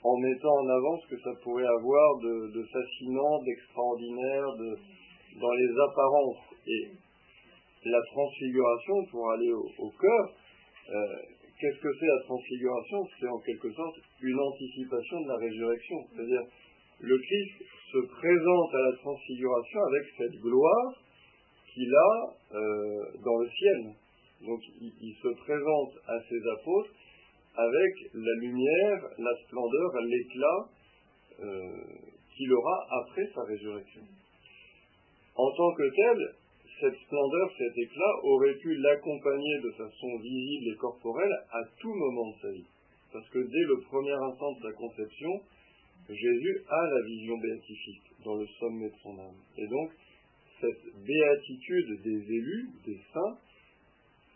en 0.05 0.17
mettant 0.17 0.55
en 0.55 0.69
avant 0.69 0.99
ce 0.99 1.14
que 1.14 1.21
ça 1.21 1.31
pourrait 1.43 1.67
avoir 1.67 2.19
de, 2.19 2.64
fascinant, 2.73 3.43
d'extraordinaire, 3.45 4.47
de, 4.59 4.79
dans 5.41 5.52
les 5.52 5.71
apparences. 5.91 6.43
Et 6.67 6.91
la 7.85 8.00
transfiguration, 8.11 9.05
pour 9.11 9.31
aller 9.31 9.52
au, 9.52 9.91
cœur, 9.91 10.35
euh, 10.91 11.17
qu'est-ce 11.62 11.78
que 11.78 11.95
c'est 12.00 12.07
la 12.07 12.23
transfiguration 12.25 12.99
C'est 13.21 13.28
en 13.28 13.38
quelque 13.38 13.71
sorte 13.73 13.97
une 14.21 14.38
anticipation 14.38 15.21
de 15.21 15.28
la 15.28 15.37
résurrection. 15.37 15.97
C'est-à-dire, 16.11 16.42
le 16.99 17.16
Christ 17.16 17.62
se 17.92 17.99
présente 17.99 18.75
à 18.75 18.81
la 18.90 18.97
transfiguration 18.97 19.81
avec 19.87 20.02
cette 20.19 20.40
gloire 20.42 20.92
qu'il 21.73 21.95
a 21.95 22.35
euh, 22.54 23.04
dans 23.25 23.38
le 23.38 23.49
ciel. 23.49 23.95
Donc 24.45 24.61
il, 24.81 25.14
se 25.23 25.28
présente 25.28 25.92
à 26.09 26.19
ses 26.28 26.40
apôtres 26.59 26.90
avec 27.54 28.12
la 28.14 28.35
lumière, 28.40 28.99
la 29.19 29.35
splendeur, 29.47 29.90
l'éclat 30.02 30.69
euh, 31.42 31.71
qu'il 32.35 32.52
aura 32.52 32.87
après 33.02 33.31
sa 33.33 33.42
résurrection. 33.45 34.02
En 35.37 35.50
tant 35.57 35.73
que 35.75 35.88
tel, 35.95 36.35
cette 36.83 36.99
splendeur, 36.99 37.49
cet 37.57 37.79
éclat 37.79 38.15
aurait 38.25 38.57
pu 38.57 38.75
l'accompagner 38.75 39.61
de 39.62 39.71
façon 39.71 40.19
visible 40.19 40.73
et 40.75 40.77
corporelle 40.77 41.33
à 41.53 41.62
tout 41.79 41.95
moment 41.95 42.31
de 42.33 42.41
sa 42.43 42.51
vie. 42.51 42.67
Parce 43.12 43.29
que 43.29 43.39
dès 43.39 43.65
le 43.69 43.81
premier 43.83 44.12
instant 44.12 44.51
de 44.53 44.62
sa 44.62 44.73
conception, 44.73 45.31
Jésus 46.09 46.65
a 46.69 46.83
la 46.83 47.07
vision 47.07 47.39
béatifique 47.39 48.03
dans 48.25 48.35
le 48.35 48.47
sommet 48.59 48.89
de 48.89 48.97
son 49.01 49.17
âme. 49.17 49.39
Et 49.59 49.67
donc, 49.69 49.93
cette 50.61 51.05
béatitude 51.07 52.03
des 52.03 52.35
élus, 52.35 52.69
des 52.85 52.99
saints, 53.12 53.39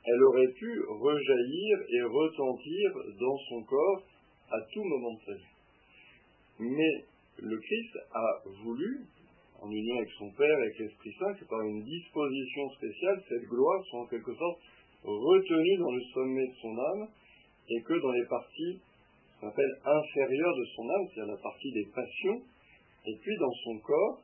elle 0.04 0.22
aurait 0.22 0.52
pu 0.52 0.82
rejaillir 0.88 1.78
et 1.88 2.02
retentir 2.02 2.92
dans 3.18 3.38
son 3.48 3.62
corps 3.64 4.02
à 4.52 4.60
tout 4.72 4.84
moment 4.84 5.14
de 5.14 5.20
sa 5.26 5.34
vie. 5.34 5.56
Mais 6.60 7.04
le 7.38 7.58
Christ 7.58 7.98
a 8.14 8.42
voulu, 8.62 9.00
en 9.62 9.70
union 9.70 9.96
avec 9.96 10.10
son 10.18 10.30
Père 10.32 10.58
et 10.58 10.62
avec 10.62 10.78
l'Esprit 10.78 11.14
Saint, 11.18 11.34
que 11.34 11.44
par 11.44 11.60
une 11.62 11.82
disposition 11.82 12.70
spéciale, 12.70 13.22
cette 13.28 13.48
gloire 13.48 13.82
soit 13.90 14.00
en 14.00 14.06
quelque 14.06 14.34
sorte 14.34 14.60
retenue 15.04 15.76
dans 15.78 15.92
le 15.92 16.02
sommet 16.14 16.46
de 16.46 16.54
son 16.60 16.78
âme, 16.78 17.08
et 17.68 17.82
que 17.82 17.94
dans 18.00 18.12
les 18.12 18.26
parties 18.26 18.80
qu'on 19.40 19.48
appelle 19.48 19.78
inférieures 19.84 20.56
de 20.56 20.64
son 20.76 20.88
âme, 20.88 21.06
c'est-à-dire 21.08 21.34
la 21.34 21.42
partie 21.42 21.72
des 21.72 21.86
passions, 21.94 22.42
et 23.06 23.16
puis 23.22 23.36
dans 23.38 23.52
son 23.64 23.78
corps, 23.80 24.22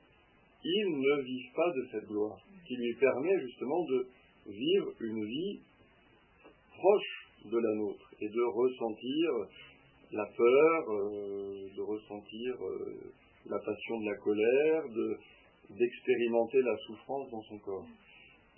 il 0.64 0.98
ne 0.98 1.22
vive 1.22 1.52
pas 1.54 1.70
de 1.70 1.88
cette 1.90 2.06
gloire, 2.06 2.38
qui 2.66 2.76
lui 2.76 2.94
permet 2.94 3.40
justement 3.40 3.84
de 3.84 4.06
vivre 4.46 4.92
une 5.00 5.24
vie 5.24 5.60
proche 6.76 7.28
de 7.44 7.58
la 7.58 7.74
nôtre 7.74 8.10
et 8.20 8.28
de 8.28 8.42
ressentir 8.42 9.30
la 10.12 10.26
peur, 10.26 10.90
euh, 10.90 11.68
de 11.76 11.80
ressentir 11.80 12.54
euh, 12.62 13.12
la 13.46 13.58
passion 13.58 14.00
de 14.00 14.06
la 14.06 14.16
colère, 14.16 14.82
d'expérimenter 15.70 16.62
la 16.62 16.76
souffrance 16.86 17.30
dans 17.30 17.42
son 17.42 17.58
corps. 17.58 17.86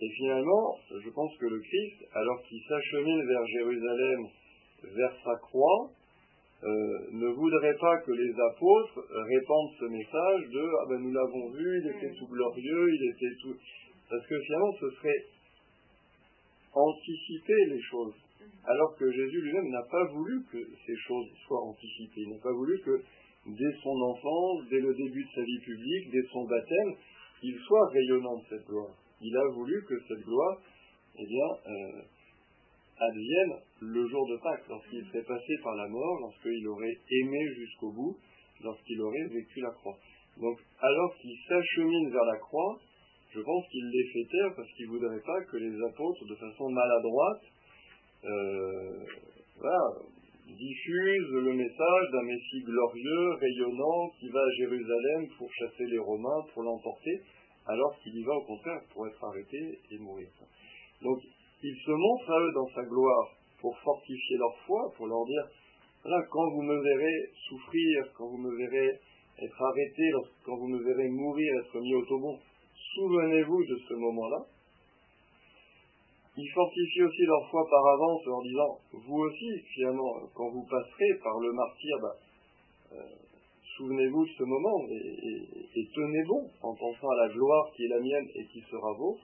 Et 0.00 0.10
finalement, 0.16 0.76
je 0.90 1.10
pense 1.10 1.36
que 1.38 1.46
le 1.46 1.60
Christ, 1.60 2.04
alors 2.12 2.42
qu'il 2.42 2.60
s'achemine 2.68 3.26
vers 3.26 3.46
Jérusalem, 3.46 4.26
vers 4.82 5.14
sa 5.24 5.36
croix, 5.36 5.90
euh, 6.64 6.98
ne 7.12 7.28
voudrait 7.28 7.76
pas 7.78 7.98
que 7.98 8.12
les 8.12 8.32
apôtres 8.52 9.06
répandent 9.10 9.74
ce 9.78 9.84
message 9.84 10.48
de 10.48 10.64
ah 10.80 10.86
ben 10.88 10.98
nous 11.02 11.12
l'avons 11.12 11.50
vu, 11.50 11.82
il 11.82 11.90
était 11.90 12.14
tout 12.18 12.26
glorieux, 12.26 12.94
il 12.94 13.10
était 13.10 13.36
tout 13.42 13.54
parce 14.08 14.26
que 14.26 14.40
finalement 14.40 14.72
ce 14.80 14.90
serait 14.90 15.24
anticiper 16.72 17.66
les 17.68 17.82
choses. 17.82 18.14
alors 18.66 18.96
que 18.96 19.10
Jésus 19.10 19.40
lui-même 19.42 19.68
n'a 19.70 19.82
pas 19.90 20.04
voulu 20.12 20.42
que 20.50 20.58
ces 20.86 20.96
choses 21.06 21.28
soient 21.46 21.62
anticipées. 21.64 22.22
Il 22.22 22.30
n'a 22.30 22.42
pas 22.42 22.52
voulu 22.52 22.80
que 22.80 23.02
dès 23.46 23.72
son 23.82 24.00
enfance, 24.00 24.64
dès 24.70 24.80
le 24.80 24.94
début 24.94 25.24
de 25.24 25.30
sa 25.34 25.42
vie 25.42 25.60
publique, 25.64 26.10
dès 26.10 26.22
son 26.32 26.44
baptême, 26.44 26.94
il 27.42 27.58
soit 27.66 27.88
rayonnant 27.90 28.38
de 28.38 28.44
cette 28.48 28.66
gloire. 28.66 28.94
Il 29.20 29.36
a 29.36 29.46
voulu 29.54 29.84
que 29.88 29.94
cette 30.08 30.24
gloire, 30.24 30.58
eh 31.18 31.26
bien, 31.26 31.48
euh, 31.66 32.02
advienne 32.98 33.54
le 33.80 34.06
jour 34.08 34.26
de 34.28 34.36
Pâques, 34.42 34.68
lorsqu'il 34.68 35.04
serait 35.06 35.24
passé 35.24 35.52
par 35.62 35.74
la 35.76 35.88
mort, 35.88 36.20
lorsqu'il 36.20 36.66
aurait 36.68 36.96
aimé 37.10 37.38
jusqu'au 37.56 37.92
bout, 37.92 38.16
lorsqu'il 38.62 39.00
aurait 39.00 39.28
vécu 39.28 39.60
la 39.60 39.70
croix. 39.70 39.96
Donc, 40.40 40.58
alors 40.80 41.14
qu'il 41.20 41.36
s'achemine 41.46 42.10
vers 42.10 42.24
la 42.24 42.38
croix, 42.38 42.78
je 43.30 43.40
pense 43.40 43.68
qu'il 43.68 43.84
les 43.90 44.04
fait 44.12 44.28
taire 44.30 44.54
parce 44.56 44.70
qu'il 44.72 44.86
ne 44.86 44.90
voudrait 44.92 45.22
pas 45.26 45.44
que 45.44 45.56
les 45.56 45.74
apôtres, 45.90 46.24
de 46.26 46.34
façon 46.36 46.70
maladroite, 46.70 47.42
euh, 48.24 49.04
diffusent 50.52 51.32
le 51.32 51.54
message 51.54 52.10
d'un 52.12 52.22
Messie 52.22 52.62
glorieux, 52.64 53.32
rayonnant, 53.40 54.10
qui 54.18 54.28
va 54.28 54.40
à 54.40 54.50
Jérusalem 54.58 55.28
pour 55.38 55.48
chasser 55.52 55.86
les 55.86 55.98
Romains, 55.98 56.44
pour 56.52 56.62
l'emporter, 56.62 57.22
alors 57.66 57.98
qu'il 58.02 58.14
y 58.14 58.22
va 58.22 58.34
au 58.34 58.44
contraire 58.44 58.80
pour 58.92 59.06
être 59.06 59.24
arrêté 59.24 59.78
et 59.90 59.98
mourir. 59.98 60.28
Donc, 61.02 61.18
il 61.62 61.74
se 61.74 61.90
montre 61.90 62.30
à 62.30 62.40
eux 62.40 62.52
dans 62.52 62.68
sa 62.74 62.82
gloire 62.84 63.28
pour 63.60 63.78
fortifier 63.78 64.36
leur 64.36 64.54
foi, 64.66 64.92
pour 64.96 65.06
leur 65.06 65.24
dire, 65.24 65.44
voilà, 66.02 66.22
quand 66.30 66.50
vous 66.50 66.62
me 66.62 66.82
verrez 66.82 67.30
souffrir, 67.48 68.12
quand 68.14 68.28
vous 68.28 68.36
me 68.36 68.54
verrez 68.58 69.00
être 69.40 69.62
arrêté, 69.62 70.02
quand 70.44 70.56
vous 70.56 70.68
me 70.68 70.84
verrez 70.84 71.08
mourir, 71.08 71.54
être 71.64 71.80
mis 71.80 71.94
au 71.94 72.04
tombeau, 72.04 72.38
souvenez-vous 72.94 73.64
de 73.64 73.78
ce 73.88 73.94
moment-là. 73.94 74.44
Il 76.36 76.50
fortifie 76.50 77.02
aussi 77.02 77.22
leur 77.22 77.48
foi 77.48 77.64
par 77.70 77.86
avance 77.86 78.26
en 78.26 78.42
disant, 78.42 78.78
vous 78.92 79.18
aussi, 79.18 79.50
finalement, 79.74 80.12
quand 80.34 80.50
vous 80.50 80.64
passerez 80.64 81.18
par 81.22 81.38
le 81.38 81.52
martyr, 81.52 81.96
bah, 82.02 82.16
euh, 82.92 83.24
souvenez-vous 83.76 84.24
de 84.24 84.30
ce 84.30 84.42
moment 84.42 84.86
et, 84.90 85.88
tenez 85.94 86.24
bon 86.26 86.50
en 86.62 86.74
pensant 86.74 87.08
à 87.08 87.26
la 87.26 87.32
gloire 87.32 87.70
qui 87.76 87.84
est 87.84 87.88
la 87.88 88.00
mienne 88.00 88.28
et 88.34 88.46
qui 88.46 88.60
sera 88.62 88.92
vôtre. 88.94 89.22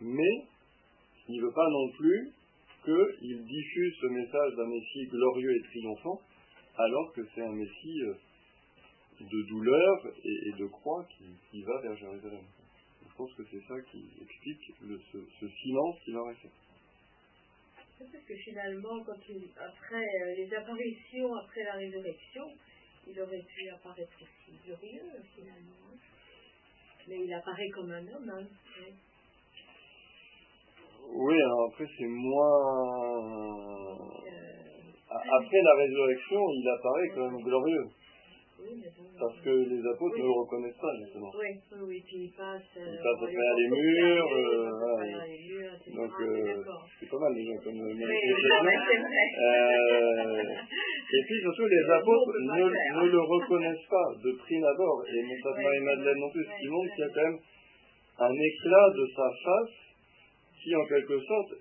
Mais 0.00 0.44
il 1.28 1.40
ne 1.40 1.46
veut 1.46 1.52
pas 1.52 1.68
non 1.70 1.88
plus 1.96 2.32
qu'il 2.84 3.44
diffuse 3.44 3.94
ce 4.00 4.06
message 4.06 4.56
d'un 4.56 4.66
Messie 4.66 5.06
glorieux 5.10 5.56
et 5.56 5.62
triomphant, 5.62 6.20
alors 6.76 7.12
que 7.14 7.22
c'est 7.34 7.42
un 7.42 7.52
Messie 7.52 8.02
euh, 8.02 8.14
de 9.20 9.48
douleur 9.48 10.06
et, 10.22 10.52
de 10.58 10.66
croix 10.66 11.04
qui, 11.50 11.62
va 11.62 11.80
vers 11.80 11.96
Jérusalem. 11.96 12.44
Je 13.16 13.22
pense 13.22 13.32
que 13.32 13.44
c'est 13.50 13.66
ça 13.66 13.80
qui 13.90 14.04
explique 14.20 14.74
ce, 15.40 15.48
silence 15.48 15.96
qu'il 16.04 16.14
aurait 16.18 16.34
fait. 16.34 16.50
Parce 17.98 18.10
que 18.10 18.34
finalement, 18.44 19.02
quand 19.06 19.16
après 19.56 20.04
euh, 20.04 20.34
les 20.36 20.54
apparitions, 20.54 21.34
après 21.34 21.64
la 21.64 21.72
résurrection, 21.76 22.44
il 23.06 23.18
aurait 23.18 23.40
pu 23.40 23.70
apparaître 23.70 24.12
aussi 24.20 24.58
glorieux 24.66 25.22
finalement. 25.34 25.80
Hein. 25.88 25.96
Mais 27.08 27.24
il 27.24 27.32
apparaît 27.32 27.70
comme 27.70 27.90
un 27.90 28.06
homme. 28.06 28.28
Hein. 28.28 28.46
Oui, 31.08 31.34
alors 31.40 31.70
après 31.72 31.86
c'est 31.96 32.04
moins. 32.04 33.46
Euh, 34.26 34.42
après 35.08 35.62
la 35.62 35.74
résurrection, 35.74 36.40
il 36.52 36.68
apparaît 36.68 37.08
quand 37.14 37.30
même 37.30 37.42
glorieux. 37.42 37.88
Parce 39.18 39.40
que 39.40 39.50
les 39.50 39.80
apôtres 39.86 40.18
ne 40.18 40.24
le 40.24 40.30
reconnaissent 40.30 40.80
pas, 40.80 40.94
justement. 40.98 41.30
Oui, 41.38 41.60
oui, 41.86 42.02
puis 42.06 42.18
ils 42.26 42.32
passent. 42.36 42.62
Euh, 42.76 42.90
ils 42.90 42.98
passent 42.98 43.22
à 43.22 43.26
travers 43.26 43.54
les 43.56 43.68
murs. 43.70 44.28
donc, 45.94 46.12
c'est 47.00 47.10
pas 47.10 47.18
mal 47.18 47.34
déjà 47.34 47.54
comme 47.62 47.80
euh, 47.80 47.92
et 51.12 51.22
puis 51.24 51.40
surtout, 51.40 51.66
les 51.66 51.90
apôtres 51.90 52.32
ne, 52.40 52.64
ne, 52.66 53.06
le 53.10 53.20
reconnaissent 53.20 53.88
pas 53.88 54.08
de 54.22 54.32
prime 54.32 54.64
abord, 54.64 55.04
et 55.06 55.22
Montag 55.22 55.62
Marie-Madeleine 55.62 56.18
non 56.18 56.30
plus, 56.30 56.44
ce 56.44 56.60
qui 56.60 56.68
montre 56.68 56.94
qu'il 56.94 57.04
y 57.04 57.06
a 57.06 57.10
quand 57.14 57.30
même 57.30 57.38
un 58.18 58.32
éclat 58.32 58.90
de 58.90 59.06
sa 59.14 59.30
face 59.44 59.76
qui, 60.62 60.74
en 60.74 60.84
quelque 60.86 61.20
sorte, 61.20 61.54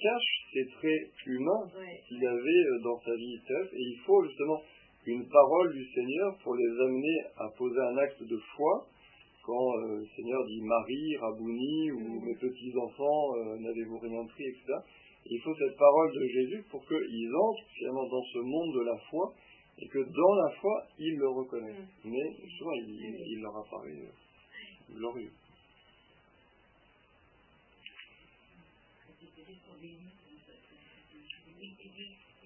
cache 0.00 0.46
ces 0.52 0.66
traits 0.78 1.12
humains 1.26 1.68
qu'il 2.08 2.26
avait 2.26 2.64
euh, 2.66 2.78
dans 2.82 2.98
sa 3.00 3.14
vie 3.14 3.36
et 3.36 3.82
il 3.92 3.98
faut 4.06 4.24
justement 4.24 4.62
une 5.06 5.28
parole 5.28 5.72
du 5.72 5.84
Seigneur 5.92 6.36
pour 6.42 6.54
les 6.54 6.80
amener 6.84 7.18
à 7.36 7.48
poser 7.56 7.80
un 7.80 7.96
acte 7.98 8.22
de 8.22 8.36
foi 8.56 8.86
quand 9.42 9.78
euh, 9.78 9.98
le 9.98 10.06
Seigneur 10.14 10.44
dit 10.46 10.60
Marie, 10.62 11.16
Rabouni 11.16 11.90
ou 11.92 12.20
mes 12.20 12.34
petits-enfants, 12.36 13.36
euh, 13.36 13.58
n'avez-vous 13.58 13.98
rien 13.98 14.24
pris, 14.26 14.44
etc. 14.44 14.64
il 15.26 15.40
faut 15.40 15.54
cette 15.54 15.76
parole 15.76 16.12
de 16.12 16.26
Jésus 16.26 16.64
pour 16.70 16.86
qu'ils 16.86 17.34
entrent 17.34 17.66
finalement 17.78 18.06
dans 18.06 18.22
ce 18.22 18.38
monde 18.38 18.74
de 18.74 18.84
la 18.84 18.98
foi 19.10 19.32
et 19.78 19.88
que 19.88 19.98
dans 19.98 20.34
la 20.34 20.50
foi, 20.60 20.86
ils 20.98 21.16
le 21.16 21.28
reconnaissent. 21.28 21.88
Mais 22.04 22.36
souvent, 22.58 22.72
il, 22.74 23.40
leur 23.40 23.56
apparaît 23.56 23.96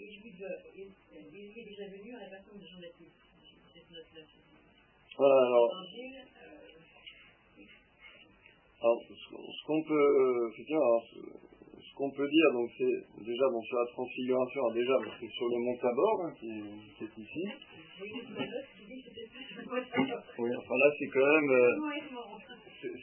euh, 0.01 0.07
glorieux. 0.35 0.91
il 1.33 1.59
est 1.59 1.65
déjà 1.65 1.87
venu 1.89 2.15
à 2.15 2.21
la 2.21 2.27
personne 2.27 2.59
de 2.59 2.67
Jean-Baptiste. 2.67 3.25
Voilà, 5.17 5.47
alors. 5.47 5.71
alors 8.81 9.01
ce 9.09 9.67
qu'on 9.67 9.83
peut, 9.85 10.51
ce 10.57 11.95
qu'on 11.95 12.11
peut 12.11 12.29
dire, 12.29 12.53
donc 12.53 12.71
c'est 12.77 13.25
déjà 13.25 13.45
bon, 13.51 13.63
sur 13.63 13.79
la 13.79 13.87
transfiguration, 13.87 14.71
déjà 14.75 14.95
c'est 15.21 15.31
sur 15.31 15.49
le 15.49 15.59
mont 15.59 15.77
Tabor 15.79 16.23
hein, 16.25 16.35
qui, 16.41 16.51
qui, 16.99 17.05
est 17.05 17.19
ici. 17.23 17.45
Oui, 20.39 20.51
enfin 20.59 20.77
là 20.77 20.91
c'est 20.99 21.07
quand 21.07 21.27
même, 21.27 21.51
euh, 21.51 21.79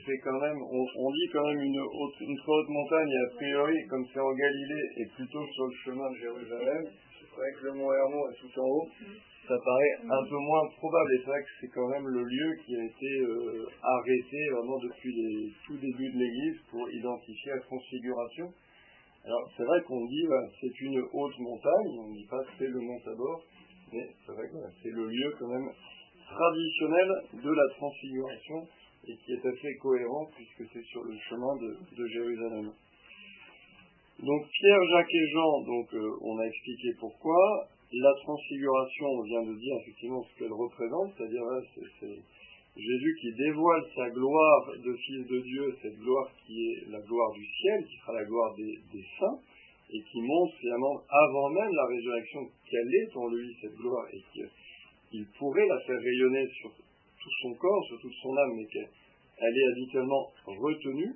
c'est 0.05 0.19
quand 0.19 0.39
même, 0.39 0.57
on, 0.61 1.11
dit 1.11 1.29
quand 1.31 1.45
même 1.47 1.61
une, 1.61 1.79
haute, 1.79 2.13
très 2.17 2.51
haute 2.51 2.69
montagne 2.69 3.09
et 3.09 3.25
a 3.25 3.35
priori 3.35 3.75
comme 3.89 4.05
c'est 4.13 4.19
en 4.19 4.33
Galilée 4.33 4.85
et 4.97 5.05
plutôt 5.15 5.45
sur 5.45 5.65
le 5.65 5.75
chemin 5.85 6.09
de 6.11 6.15
Jérusalem, 6.17 6.83
c'est 7.19 7.35
vrai 7.35 7.51
que 7.59 7.65
le 7.65 7.73
mont 7.73 7.91
Hermon 7.93 8.29
est 8.29 8.39
tout 8.39 8.59
en 8.59 8.67
haut, 8.67 8.89
ça 9.47 9.55
paraît 9.63 9.95
un 10.03 10.23
peu 10.29 10.37
moins 10.37 10.67
probable. 10.77 11.13
Et 11.13 11.17
c'est 11.19 11.31
vrai 11.31 11.41
que 11.41 11.53
c'est 11.59 11.73
quand 11.73 11.87
même 11.87 12.07
le 12.07 12.23
lieu 12.23 12.49
qui 12.65 12.75
a 12.75 12.83
été 12.83 13.11
euh, 13.21 13.65
arrêté 13.81 14.37
vraiment 14.51 14.77
depuis 14.79 15.13
les 15.13 15.51
tout 15.65 15.77
débuts 15.77 16.11
de 16.11 16.19
l'Église 16.19 16.61
pour 16.69 16.89
identifier 16.89 17.51
la 17.51 17.61
transfiguration. 17.61 18.53
Alors 19.25 19.51
c'est 19.55 19.63
vrai 19.63 19.81
qu'on 19.83 20.05
dit 20.05 20.25
c'est 20.59 20.81
une 20.81 20.99
haute 21.13 21.39
montagne, 21.39 21.99
on 21.99 22.09
ne 22.09 22.15
dit 22.15 22.27
pas 22.29 22.43
que 22.43 22.51
c'est 22.57 22.67
le 22.67 22.79
mont 22.79 22.99
Tabor, 23.05 23.43
mais 23.93 24.07
c'est 24.25 24.31
vrai 24.33 24.47
que 24.47 24.57
c'est 24.81 24.89
le 24.89 25.05
lieu 25.07 25.35
quand 25.37 25.47
même 25.47 25.69
traditionnel 26.25 27.09
de 27.33 27.51
la 27.51 27.67
transfiguration 27.75 28.67
et 29.07 29.15
qui 29.17 29.33
est 29.33 29.45
assez 29.45 29.75
cohérent 29.77 30.29
puisque 30.35 30.71
c'est 30.71 30.83
sur 30.85 31.03
le 31.03 31.17
chemin 31.29 31.55
de 31.57 32.07
Jérusalem. 32.07 32.71
Donc 34.21 34.47
Pierre, 34.53 34.83
Jacques 34.91 35.15
et 35.15 35.27
Jean, 35.33 35.61
donc 35.65 35.93
euh, 35.95 36.17
on 36.21 36.37
a 36.37 36.45
expliqué 36.45 36.93
pourquoi. 36.99 37.67
La 37.91 38.13
transfiguration, 38.21 39.05
on 39.07 39.23
vient 39.23 39.43
de 39.43 39.57
dire 39.57 39.75
effectivement 39.81 40.23
ce 40.23 40.39
qu'elle 40.39 40.53
représente, 40.53 41.11
c'est-à-dire 41.17 41.41
c'est 41.99 42.21
Jésus 42.77 43.17
qui 43.19 43.33
dévoile 43.33 43.83
sa 43.95 44.09
gloire 44.11 44.71
de 44.77 44.93
Fils 44.93 45.27
de 45.27 45.39
Dieu, 45.39 45.75
cette 45.81 45.97
gloire 45.97 46.29
qui 46.45 46.53
est 46.53 46.91
la 46.91 47.01
gloire 47.01 47.31
du 47.33 47.45
ciel, 47.45 47.83
qui 47.83 47.97
sera 47.97 48.13
la 48.13 48.23
gloire 48.23 48.55
des, 48.55 49.05
saints, 49.19 49.39
et 49.89 49.99
qui 49.99 50.21
montre 50.21 50.55
finalement 50.55 51.01
avant 51.09 51.49
même 51.49 51.73
la 51.73 51.85
résurrection 51.87 52.41
qu'elle 52.69 52.95
est 53.01 53.17
en 53.17 53.27
lui, 53.27 53.57
cette 53.59 53.75
gloire, 53.75 54.05
et 54.13 54.23
qu'il 54.31 55.25
pourrait 55.39 55.67
la 55.67 55.79
faire 55.81 55.99
rayonner 55.99 56.47
sur 56.61 56.71
tout 57.21 57.29
son 57.41 57.53
corps, 57.55 57.85
sur 57.87 57.99
toute 57.99 58.13
son 58.21 58.35
âme, 58.35 58.55
mais 58.55 58.65
qu'elle 58.65 59.57
est 59.57 59.71
habituellement 59.71 60.31
retenue. 60.45 61.13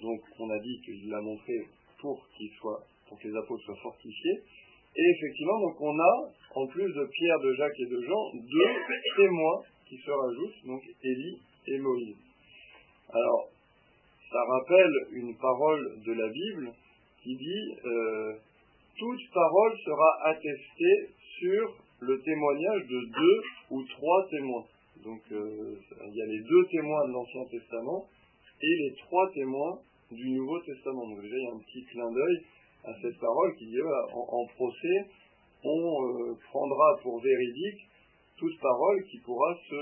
Donc 0.00 0.20
on 0.38 0.50
a 0.50 0.58
dit 0.58 0.80
qu'il 0.84 1.08
l'a 1.10 1.20
montré 1.20 1.52
pour 1.98 2.26
qu'ils 2.36 2.50
soient, 2.60 2.82
pour 3.08 3.18
que 3.18 3.28
les 3.28 3.36
apôtres 3.36 3.64
soient 3.64 3.82
fortifiés. 3.82 4.42
Et 4.96 5.02
effectivement, 5.16 5.60
donc 5.60 5.80
on 5.80 5.98
a, 5.98 6.30
en 6.54 6.66
plus 6.66 6.92
de 6.92 7.06
Pierre, 7.06 7.40
de 7.40 7.54
Jacques 7.54 7.78
et 7.78 7.86
de 7.86 8.00
Jean, 8.02 8.32
deux 8.34 9.16
témoins 9.16 9.62
qui 9.88 9.96
se 9.98 10.10
rajoutent, 10.10 10.66
donc 10.66 10.82
Élie 11.02 11.38
et 11.66 11.78
Moïse. 11.78 12.16
Alors, 13.12 13.48
ça 14.30 14.38
rappelle 14.48 14.92
une 15.12 15.36
parole 15.36 16.00
de 16.06 16.12
la 16.12 16.28
Bible 16.28 16.72
qui 17.22 17.36
dit 17.36 17.74
euh, 17.84 18.32
toute 18.96 19.30
parole 19.32 19.78
sera 19.84 20.28
attestée 20.30 21.10
sur 21.38 21.76
le 22.00 22.20
témoignage 22.22 22.86
de 22.86 23.00
deux 23.06 23.42
ou 23.70 23.82
trois 23.84 24.28
témoins. 24.30 24.64
Donc 25.04 25.20
euh, 25.32 25.76
il 26.06 26.14
y 26.14 26.22
a 26.22 26.26
les 26.26 26.40
deux 26.40 26.64
témoins 26.70 27.08
de 27.08 27.12
l'Ancien 27.12 27.44
Testament 27.50 28.06
et 28.62 28.76
les 28.76 28.94
trois 28.96 29.30
témoins 29.32 29.78
du 30.10 30.30
Nouveau 30.30 30.60
Testament. 30.60 31.08
Donc 31.08 31.22
déjà, 31.22 31.36
il 31.36 31.42
y 31.42 31.46
a 31.46 31.54
un 31.54 31.58
petit 31.58 31.84
clin 31.84 32.10
d'œil 32.10 32.36
à 32.84 32.92
cette 33.00 33.18
parole 33.18 33.54
qui 33.56 33.66
dit, 33.66 33.80
en, 34.12 34.46
procès, 34.56 34.98
on 35.64 35.70
euh, 35.70 36.34
prendra 36.50 36.96
pour 37.02 37.20
véridique 37.20 37.88
toute 38.36 38.58
parole 38.60 39.04
qui 39.04 39.18
pourra 39.20 39.54
se 39.68 39.76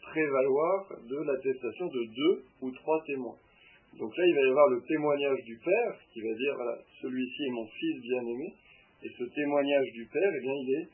prévaloir 0.00 0.86
de 1.08 1.16
l'attestation 1.16 1.86
de 1.86 2.04
deux 2.04 2.44
ou 2.62 2.70
trois 2.70 3.02
témoins. 3.04 3.36
Donc 3.98 4.16
là, 4.16 4.24
il 4.26 4.34
va 4.34 4.40
y 4.40 4.50
avoir 4.50 4.68
le 4.68 4.82
témoignage 4.82 5.42
du 5.44 5.56
Père 5.56 5.98
qui 6.12 6.20
va 6.20 6.34
dire, 6.34 6.56
celui-ci 7.02 7.42
est 7.44 7.52
mon 7.52 7.66
fils 7.66 8.00
bien-aimé. 8.02 8.52
Et 9.02 9.08
ce 9.08 9.24
témoignage 9.24 9.92
du 9.92 10.06
Père, 10.06 10.32
eh 10.36 10.40
bien, 10.40 10.54
il 10.54 10.70
est 10.80 10.88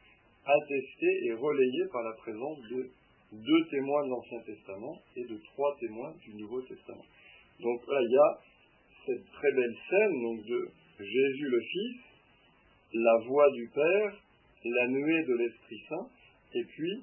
attesté 0.44 1.06
et 1.26 1.32
relayé 1.34 1.86
par 1.92 2.02
la 2.02 2.12
présence 2.12 2.58
de 2.70 2.90
deux 3.32 3.64
témoins 3.70 4.04
de 4.04 4.10
l'Ancien 4.10 4.40
Testament 4.40 5.00
et 5.16 5.24
de 5.24 5.38
trois 5.52 5.76
témoins 5.80 6.12
du 6.22 6.34
Nouveau 6.34 6.60
Testament. 6.62 7.04
Donc 7.60 7.80
là, 7.88 7.98
il 8.02 8.10
y 8.10 8.16
a 8.16 8.38
cette 9.06 9.24
très 9.32 9.52
belle 9.52 9.76
scène 9.88 10.22
donc, 10.22 10.44
de 10.44 10.68
Jésus 10.98 11.48
le 11.48 11.60
Fils, 11.60 12.00
la 12.94 13.16
voix 13.26 13.50
du 13.52 13.68
Père, 13.74 14.16
la 14.64 14.88
nuée 14.88 15.24
de 15.24 15.34
l'Esprit 15.34 15.82
Saint, 15.88 16.08
et 16.54 16.64
puis, 16.64 17.02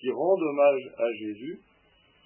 qui 0.00 0.10
rendent 0.10 0.42
hommage 0.42 0.90
à 0.98 1.12
Jésus, 1.12 1.60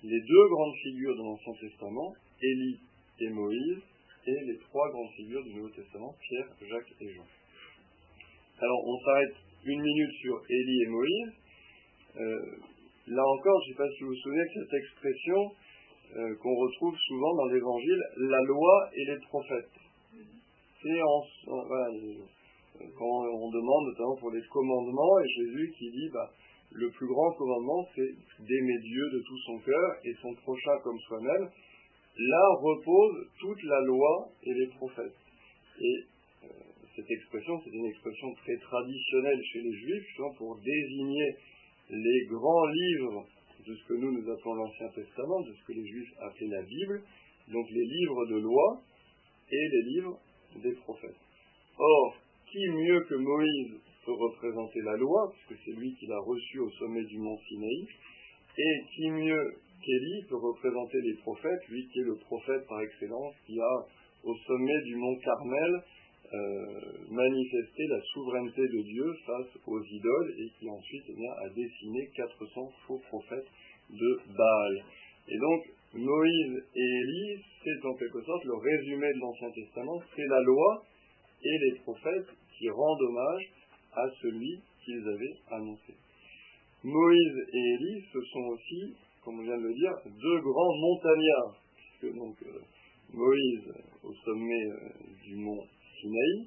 les 0.03 0.21
deux 0.21 0.49
grandes 0.49 0.77
figures 0.83 1.17
de 1.17 1.23
l'Ancien 1.23 1.53
Testament, 1.61 2.15
Élie 2.43 2.81
et 3.21 3.29
Moïse, 3.31 3.79
et 4.27 4.45
les 4.47 4.59
trois 4.59 4.89
grandes 4.91 5.13
figures 5.13 5.45
du 5.45 5.55
Nouveau 5.55 5.71
Testament, 5.71 6.15
Pierre, 6.21 6.49
Jacques 6.69 6.95
et 7.01 7.15
Jean. 7.15 7.27
Alors, 8.59 8.89
on 8.89 8.99
s'arrête 9.05 9.35
une 9.65 9.81
minute 9.81 10.13
sur 10.23 10.43
Élie 10.49 10.83
et 10.83 10.87
Moïse. 10.87 11.33
Euh, 12.17 12.57
là 13.07 13.23
encore, 13.23 13.61
je 13.65 13.71
ne 13.71 13.73
sais 13.73 13.79
pas 13.79 13.91
si 13.97 14.03
vous 14.03 14.11
vous 14.11 14.23
souvenez 14.23 14.43
de 14.43 14.65
cette 14.65 14.75
expression 14.75 15.53
euh, 16.17 16.35
qu'on 16.43 16.55
retrouve 16.55 16.97
souvent 17.07 17.35
dans 17.35 17.47
l'Évangile, 17.47 18.03
la 18.17 18.43
loi 18.43 18.91
et 18.95 19.05
les 19.05 19.19
prophètes. 19.29 19.77
C'est 20.83 21.03
en, 21.03 21.23
voilà, 21.67 21.89
quand 22.97 23.07
on 23.07 23.51
demande 23.51 23.87
notamment 23.87 24.17
pour 24.17 24.31
les 24.31 24.43
commandements, 24.53 25.19
et 25.21 25.29
Jésus 25.29 25.73
qui 25.79 25.91
dit, 25.91 26.11
bah, 26.13 26.31
le 26.73 26.91
plus 26.91 27.07
grand 27.07 27.33
commandement, 27.33 27.87
c'est 27.95 28.13
d'aimer 28.41 28.79
Dieu 28.83 29.11
de 29.13 29.21
tout 29.21 29.39
son 29.47 29.59
cœur 29.61 29.91
et 30.05 30.15
son 30.21 30.35
prochain 30.35 30.79
comme 30.83 30.99
soi-même. 31.09 31.49
Là 32.19 32.45
repose 32.61 33.29
toute 33.41 33.63
la 33.65 33.81
loi 33.83 34.29
et 34.43 34.55
les 34.55 34.67
prophètes. 34.69 35.17
Et 35.81 35.97
euh, 36.45 36.49
cette 36.95 37.11
expression, 37.11 37.61
c'est 37.65 37.71
une 37.71 37.87
expression 37.87 38.33
très 38.35 38.57
traditionnelle 38.57 39.41
chez 39.53 39.61
les 39.61 39.73
Juifs, 39.73 40.17
pour 40.39 40.57
désigner 40.57 41.37
les 41.91 42.27
grands 42.31 42.67
livres 42.67 43.27
de 43.67 43.75
ce 43.75 43.85
que 43.89 43.95
nous 43.95 44.13
nous 44.13 44.31
appelons 44.31 44.55
l'Ancien 44.55 44.89
Testament, 44.89 45.41
de 45.41 45.53
ce 45.53 45.67
que 45.67 45.73
les 45.73 45.87
Juifs 45.87 46.13
appelaient 46.21 46.57
la 46.57 46.63
Bible, 46.63 47.03
donc 47.49 47.67
les 47.71 47.85
livres 47.85 48.27
de 48.27 48.37
loi 48.37 48.81
et 49.51 49.69
les 49.69 49.83
livres 49.95 50.19
des 50.63 50.73
prophètes. 50.73 51.21
Or, 51.79 52.17
qui 52.51 52.69
mieux 52.71 53.01
que 53.09 53.15
Moïse 53.15 53.81
peut 54.05 54.13
représenter 54.13 54.81
la 54.83 54.97
loi, 54.97 55.33
puisque 55.33 55.61
c'est 55.65 55.73
lui 55.73 55.95
qui 55.97 56.07
l'a 56.07 56.19
reçue 56.21 56.61
au 56.61 56.71
sommet 56.71 57.05
du 57.05 57.19
mont 57.19 57.39
Sinaï, 57.49 57.87
et 58.59 58.85
qui 58.95 59.11
mieux 59.11 59.55
qu'Élie 59.85 60.25
peut 60.29 60.37
représenter 60.37 60.99
les 61.03 61.15
prophètes, 61.15 61.69
lui 61.69 61.87
qui 61.89 62.01
est 62.01 62.05
le 62.05 62.17
prophète 62.17 62.67
par 62.69 62.81
excellence, 62.81 63.35
qui 63.47 63.61
a 63.61 63.87
au 64.25 64.35
sommet 64.47 64.83
du 64.85 64.97
mont 64.97 65.17
Carmel 65.19 65.83
euh, 66.33 67.07
manifesté 67.11 67.87
la 67.89 68.01
souveraineté 68.13 68.63
de 68.63 68.83
Dieu 68.83 69.15
face 69.27 69.59
aux 69.67 69.83
idoles 69.83 70.35
et 70.39 70.51
qui 70.59 70.69
ensuite 70.69 71.05
eh 71.09 71.45
a 71.45 71.49
dessiné 71.51 72.11
400 72.17 72.73
faux 72.87 73.01
prophètes 73.09 73.47
de 73.91 74.19
Baal. 74.37 74.85
Et 75.29 75.39
donc, 75.39 75.63
Moïse 75.95 76.65
et 76.75 76.81
Élie, 76.81 77.43
c'est 77.63 77.87
en 77.87 77.95
quelque 77.95 78.23
sorte 78.23 78.45
le 78.45 78.55
résumé 78.55 79.07
de 79.15 79.21
l'Ancien 79.21 79.51
Testament, 79.51 80.03
c'est 80.15 80.27
la 80.27 80.41
loi 80.41 80.85
et 81.43 81.59
les 81.59 81.79
prophètes 81.81 82.29
qui 82.59 82.69
rendent 82.71 83.03
hommage 83.03 83.51
à 83.93 84.11
celui 84.21 84.61
qu'ils 84.85 85.09
avaient 85.09 85.37
annoncé. 85.51 85.95
Moïse 86.83 87.47
et 87.53 87.75
Élie, 87.75 88.05
ce 88.13 88.21
sont 88.33 88.47
aussi, 88.49 88.97
comme 89.25 89.41
on 89.41 89.43
vient 89.43 89.59
de 89.59 89.63
le 89.63 89.75
dire, 89.75 89.93
deux 90.05 90.41
grands 90.41 90.77
montagnards, 90.77 91.57
puisque 91.77 92.15
donc 92.17 92.37
euh, 92.43 92.61
Moïse 93.13 93.73
au 94.03 94.13
sommet 94.25 94.67
euh, 94.67 94.89
du 95.25 95.37
mont 95.37 95.65
Sinaï, 96.01 96.47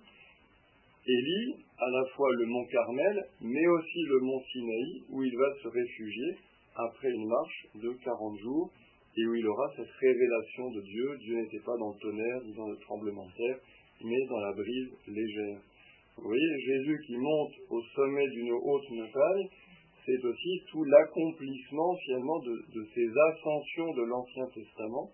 Élie 1.08 1.56
à 1.78 1.90
la 1.90 2.06
fois 2.16 2.30
le 2.38 2.46
mont 2.46 2.66
Carmel, 2.66 3.26
mais 3.42 3.68
aussi 3.68 4.02
le 4.10 4.20
mont 4.20 4.44
Sinaï, 4.52 5.04
où 5.10 5.24
il 5.24 5.36
va 5.36 5.56
se 5.64 5.68
réfugier 5.68 6.38
après 6.76 7.10
une 7.10 7.28
marche 7.28 7.68
de 7.76 7.90
40 8.04 8.38
jours, 8.40 8.72
et 9.18 9.26
où 9.26 9.36
il 9.36 9.48
aura 9.48 9.72
cette 9.76 9.92
révélation 10.00 10.70
de 10.72 10.82
Dieu. 10.82 11.18
Dieu 11.20 11.36
n'était 11.42 11.66
pas 11.66 11.76
dans 11.78 11.92
le 11.94 12.00
tonnerre 12.00 12.42
ni 12.46 12.54
dans 12.54 12.68
le 12.68 12.78
tremblement 12.78 13.26
de 13.26 13.34
terre, 13.34 13.60
mais 14.04 14.26
dans 14.28 14.40
la 14.40 14.54
brise 14.54 14.90
légère. 15.08 15.60
Vous 16.18 16.28
voyez, 16.28 16.60
Jésus 16.60 17.00
qui 17.08 17.18
monte 17.18 17.54
au 17.70 17.82
sommet 17.96 18.28
d'une 18.30 18.52
haute 18.52 18.90
montagne, 18.92 19.48
c'est 20.06 20.26
aussi 20.26 20.64
tout 20.72 20.84
l'accomplissement 20.84 21.96
finalement 22.06 22.40
de, 22.40 22.86
ces 22.94 23.08
ascensions 23.08 23.94
de 23.94 24.04
l'Ancien 24.04 24.46
Testament, 24.54 25.12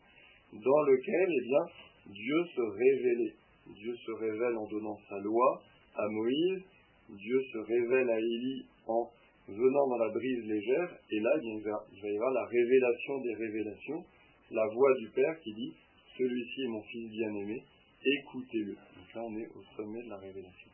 dans 0.54 0.82
lequel 0.84 1.28
eh 1.30 1.48
bien, 1.48 1.66
Dieu 2.08 2.46
se 2.56 2.62
révélait. 2.62 3.34
Dieu 3.68 3.96
se 3.96 4.12
révèle 4.12 4.56
en 4.58 4.68
donnant 4.68 5.00
sa 5.10 5.20
loi 5.20 5.62
à 5.96 6.08
Moïse, 6.10 6.64
Dieu 7.10 7.42
se 7.52 7.58
révèle 7.58 8.10
à 8.10 8.20
Élie 8.20 8.66
en 8.88 9.10
venant 9.48 9.88
dans 9.88 9.98
la 9.98 10.10
brise 10.10 10.46
légère, 10.46 10.98
et 11.12 11.20
là 11.20 11.32
il 11.42 11.62
y 11.62 12.16
avoir 12.16 12.32
la 12.32 12.46
révélation 12.46 13.20
des 13.22 13.34
révélations, 13.34 14.04
la 14.52 14.68
voix 14.68 14.94
du 15.00 15.10
Père 15.10 15.40
qui 15.42 15.54
dit 15.54 15.74
Celui-ci 16.18 16.62
est 16.64 16.70
mon 16.70 16.82
Fils 16.84 17.10
bien-aimé, 17.12 17.64
écoutez-le. 18.04 18.74
Donc 18.74 19.14
là 19.14 19.22
on 19.24 19.38
est 19.38 19.48
au 19.56 19.64
sommet 19.76 20.04
de 20.04 20.10
la 20.10 20.18
révélation. 20.18 20.72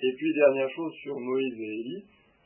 Et 0.00 0.12
puis, 0.16 0.32
dernière 0.32 0.70
chose 0.70 0.94
sur 1.02 1.18
Moïse 1.18 1.60
et 1.60 1.80
Élie, 1.80 2.04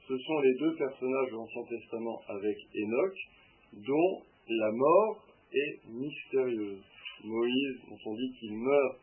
ce 0.09 0.17
sont 0.17 0.41
les 0.41 0.55
deux 0.55 0.75
personnages 0.75 1.31
de 1.31 1.37
l'Ancien 1.37 1.63
Testament 1.69 2.23
avec 2.29 2.57
Enoch, 2.75 3.15
dont 3.75 4.23
la 4.49 4.73
mort 4.73 5.27
est 5.53 5.81
mystérieuse. 5.87 6.83
Moïse, 7.25 7.77
dont 7.91 7.99
on 8.07 8.15
dit 8.15 8.33
qu'il 8.41 8.57
meurt 8.57 9.01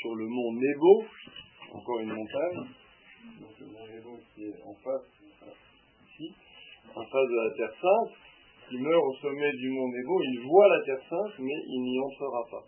sur 0.00 0.14
le 0.14 0.26
mont 0.26 0.52
Nebo, 0.52 1.04
encore 1.72 2.00
une 2.00 2.12
montagne, 2.12 2.68
donc 3.40 3.58
le 3.60 3.66
mont 3.66 3.86
Nebo 3.86 4.18
qui 4.34 4.44
est 4.44 4.62
en 4.64 4.74
face, 4.74 5.08
ici, 6.08 6.32
en 6.94 7.04
face 7.04 7.28
de 7.28 7.48
la 7.48 7.56
Terre 7.56 7.74
Sainte, 7.80 8.12
il 8.72 8.82
meurt 8.82 9.04
au 9.04 9.14
sommet 9.22 9.52
du 9.52 9.70
mont 9.70 9.88
Nebo, 9.88 10.22
il 10.22 10.40
voit 10.40 10.68
la 10.68 10.84
Terre 10.84 11.08
Sainte, 11.08 11.38
mais 11.38 11.58
il 11.68 11.82
n'y 11.82 12.00
entrera 12.00 12.44
pas. 12.50 12.64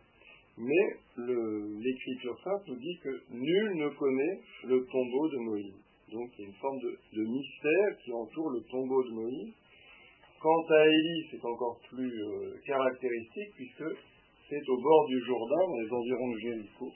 Mais 0.58 0.98
l'Écriture 1.16 2.36
sainte 2.42 2.66
nous 2.66 2.76
dit 2.76 2.98
que 3.02 3.10
nul 3.30 3.76
ne 3.76 3.88
connaît 3.90 4.40
le 4.64 4.84
tombeau 4.86 5.28
de 5.28 5.36
Moïse. 5.38 5.74
Donc 6.10 6.30
il 6.34 6.42
y 6.42 6.44
a 6.44 6.48
une 6.48 6.54
forme 6.54 6.78
de, 6.80 7.22
mystère 7.22 7.98
qui 8.02 8.12
entoure 8.12 8.50
le 8.50 8.62
tombeau 8.68 9.04
de 9.04 9.10
Moïse. 9.10 9.54
Quant 10.40 10.64
à 10.70 10.86
Élie, 10.86 11.28
c'est 11.30 11.44
encore 11.44 11.78
plus 11.88 12.10
euh, 12.10 12.58
caractéristique 12.66 13.54
puisque 13.54 13.84
c'est 14.48 14.68
au 14.68 14.80
bord 14.80 15.06
du 15.08 15.20
Jourdain, 15.24 15.66
dans 15.68 15.78
les 15.78 15.92
environs 15.92 16.32
de 16.32 16.38
Jéricho, 16.38 16.92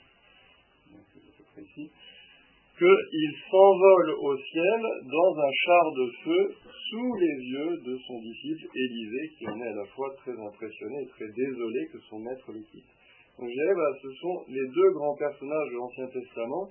qu'il 1.55 3.33
s'envole 3.51 4.11
au 4.21 4.37
ciel 4.37 4.81
dans 5.05 5.41
un 5.41 5.53
char 5.53 5.93
de 5.93 6.11
feu 6.25 6.55
sous 6.91 7.15
les 7.15 7.37
yeux 7.47 7.77
de 7.85 7.99
son 8.07 8.21
disciple 8.21 8.67
Élisée, 8.75 9.31
qui 9.39 9.49
en 9.49 9.61
est 9.61 9.69
à 9.69 9.75
la 9.75 9.87
fois 9.87 10.15
très 10.17 10.33
impressionné 10.33 11.03
et 11.03 11.09
très 11.09 11.29
désolé 11.29 11.87
que 11.93 11.99
son 12.11 12.19
maître 12.19 12.53
le 12.53 12.61
quitte. 12.61 12.91
Donc 13.39 13.49
je 13.49 14.01
ce 14.03 14.11
sont 14.21 14.45
les 14.49 14.69
deux 14.69 14.91
grands 14.93 15.17
personnages 15.17 15.69
de 15.71 15.77
l'Ancien 15.77 16.07
Testament 16.09 16.71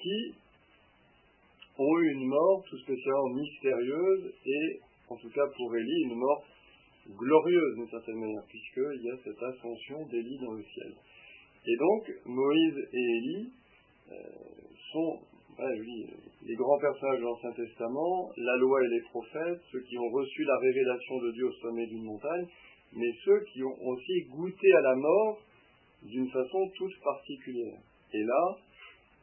qui 0.00 0.34
ont 1.78 1.98
eu 1.98 2.12
une 2.12 2.26
mort 2.26 2.62
tout 2.68 2.78
spécialement 2.78 3.28
mystérieuse 3.34 4.32
et, 4.46 4.80
en 5.08 5.16
tout 5.16 5.30
cas 5.30 5.46
pour 5.56 5.76
Élie, 5.76 6.02
une 6.04 6.16
mort 6.16 6.44
glorieuse 7.08 7.74
d'une 7.76 7.88
certaine 7.88 8.20
manière, 8.20 8.44
puisqu'il 8.48 9.02
y 9.02 9.10
a 9.10 9.16
cette 9.24 9.42
ascension 9.42 10.06
d'Élie 10.06 10.38
dans 10.38 10.52
le 10.52 10.62
ciel. 10.62 10.94
Et 11.66 11.76
donc, 11.76 12.12
Moïse 12.26 12.88
et 12.92 13.16
Élie 13.16 13.52
sont 14.92 15.18
les 16.42 16.54
grands 16.54 16.78
personnages 16.78 17.18
de 17.18 17.24
l'Ancien 17.24 17.52
Testament, 17.52 18.30
la 18.36 18.56
loi 18.56 18.82
et 18.82 18.88
les 18.88 19.02
prophètes, 19.02 19.60
ceux 19.70 19.80
qui 19.80 19.98
ont 19.98 20.10
reçu 20.10 20.44
la 20.44 20.56
révélation 20.58 21.18
de 21.18 21.32
Dieu 21.32 21.46
au 21.46 21.52
sommet 21.52 21.86
d'une 21.86 22.04
montagne, 22.04 22.46
mais 22.94 23.12
ceux 23.24 23.40
qui 23.52 23.62
ont 23.62 23.76
aussi 23.86 24.22
goûté 24.30 24.72
à 24.72 24.80
la 24.80 24.96
mort 24.96 25.38
d'une 26.02 26.28
façon 26.30 26.70
toute 26.76 26.98
particulière. 27.04 27.78
Et 28.12 28.22
là, 28.22 28.56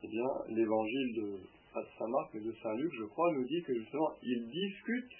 eh 0.04 0.08
bien, 0.08 0.28
l'évangile 0.50 1.16
de, 1.16 1.40
pas 1.74 1.82
de 1.82 1.88
Saint 1.98 2.08
Marc, 2.08 2.30
mais 2.34 2.42
de 2.42 2.54
Saint 2.62 2.76
Luc, 2.76 2.92
je 2.98 3.06
crois, 3.06 3.34
nous 3.34 3.46
dit 3.46 3.62
que 3.64 3.74
justement, 3.74 4.12
il 4.22 4.48
discute 4.48 5.12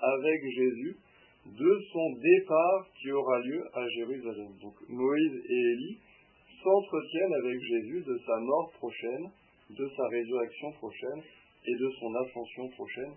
avec 0.00 0.40
Jésus 0.56 0.96
de 1.46 1.80
son 1.92 2.12
départ 2.20 2.88
qui 3.00 3.10
aura 3.12 3.38
lieu 3.40 3.62
à 3.72 3.88
Jérusalem. 3.88 4.52
Donc 4.60 4.74
Moïse 4.88 5.42
et 5.48 5.72
Élie 5.72 5.98
s'entretiennent 6.62 7.34
avec 7.34 7.60
Jésus 7.60 8.04
de 8.06 8.18
sa 8.26 8.38
mort 8.40 8.70
prochaine, 8.78 9.30
de 9.70 9.88
sa 9.96 10.08
résurrection 10.08 10.72
prochaine 10.72 11.22
et 11.66 11.74
de 11.74 11.90
son 12.00 12.14
ascension 12.14 12.68
prochaine, 12.70 13.12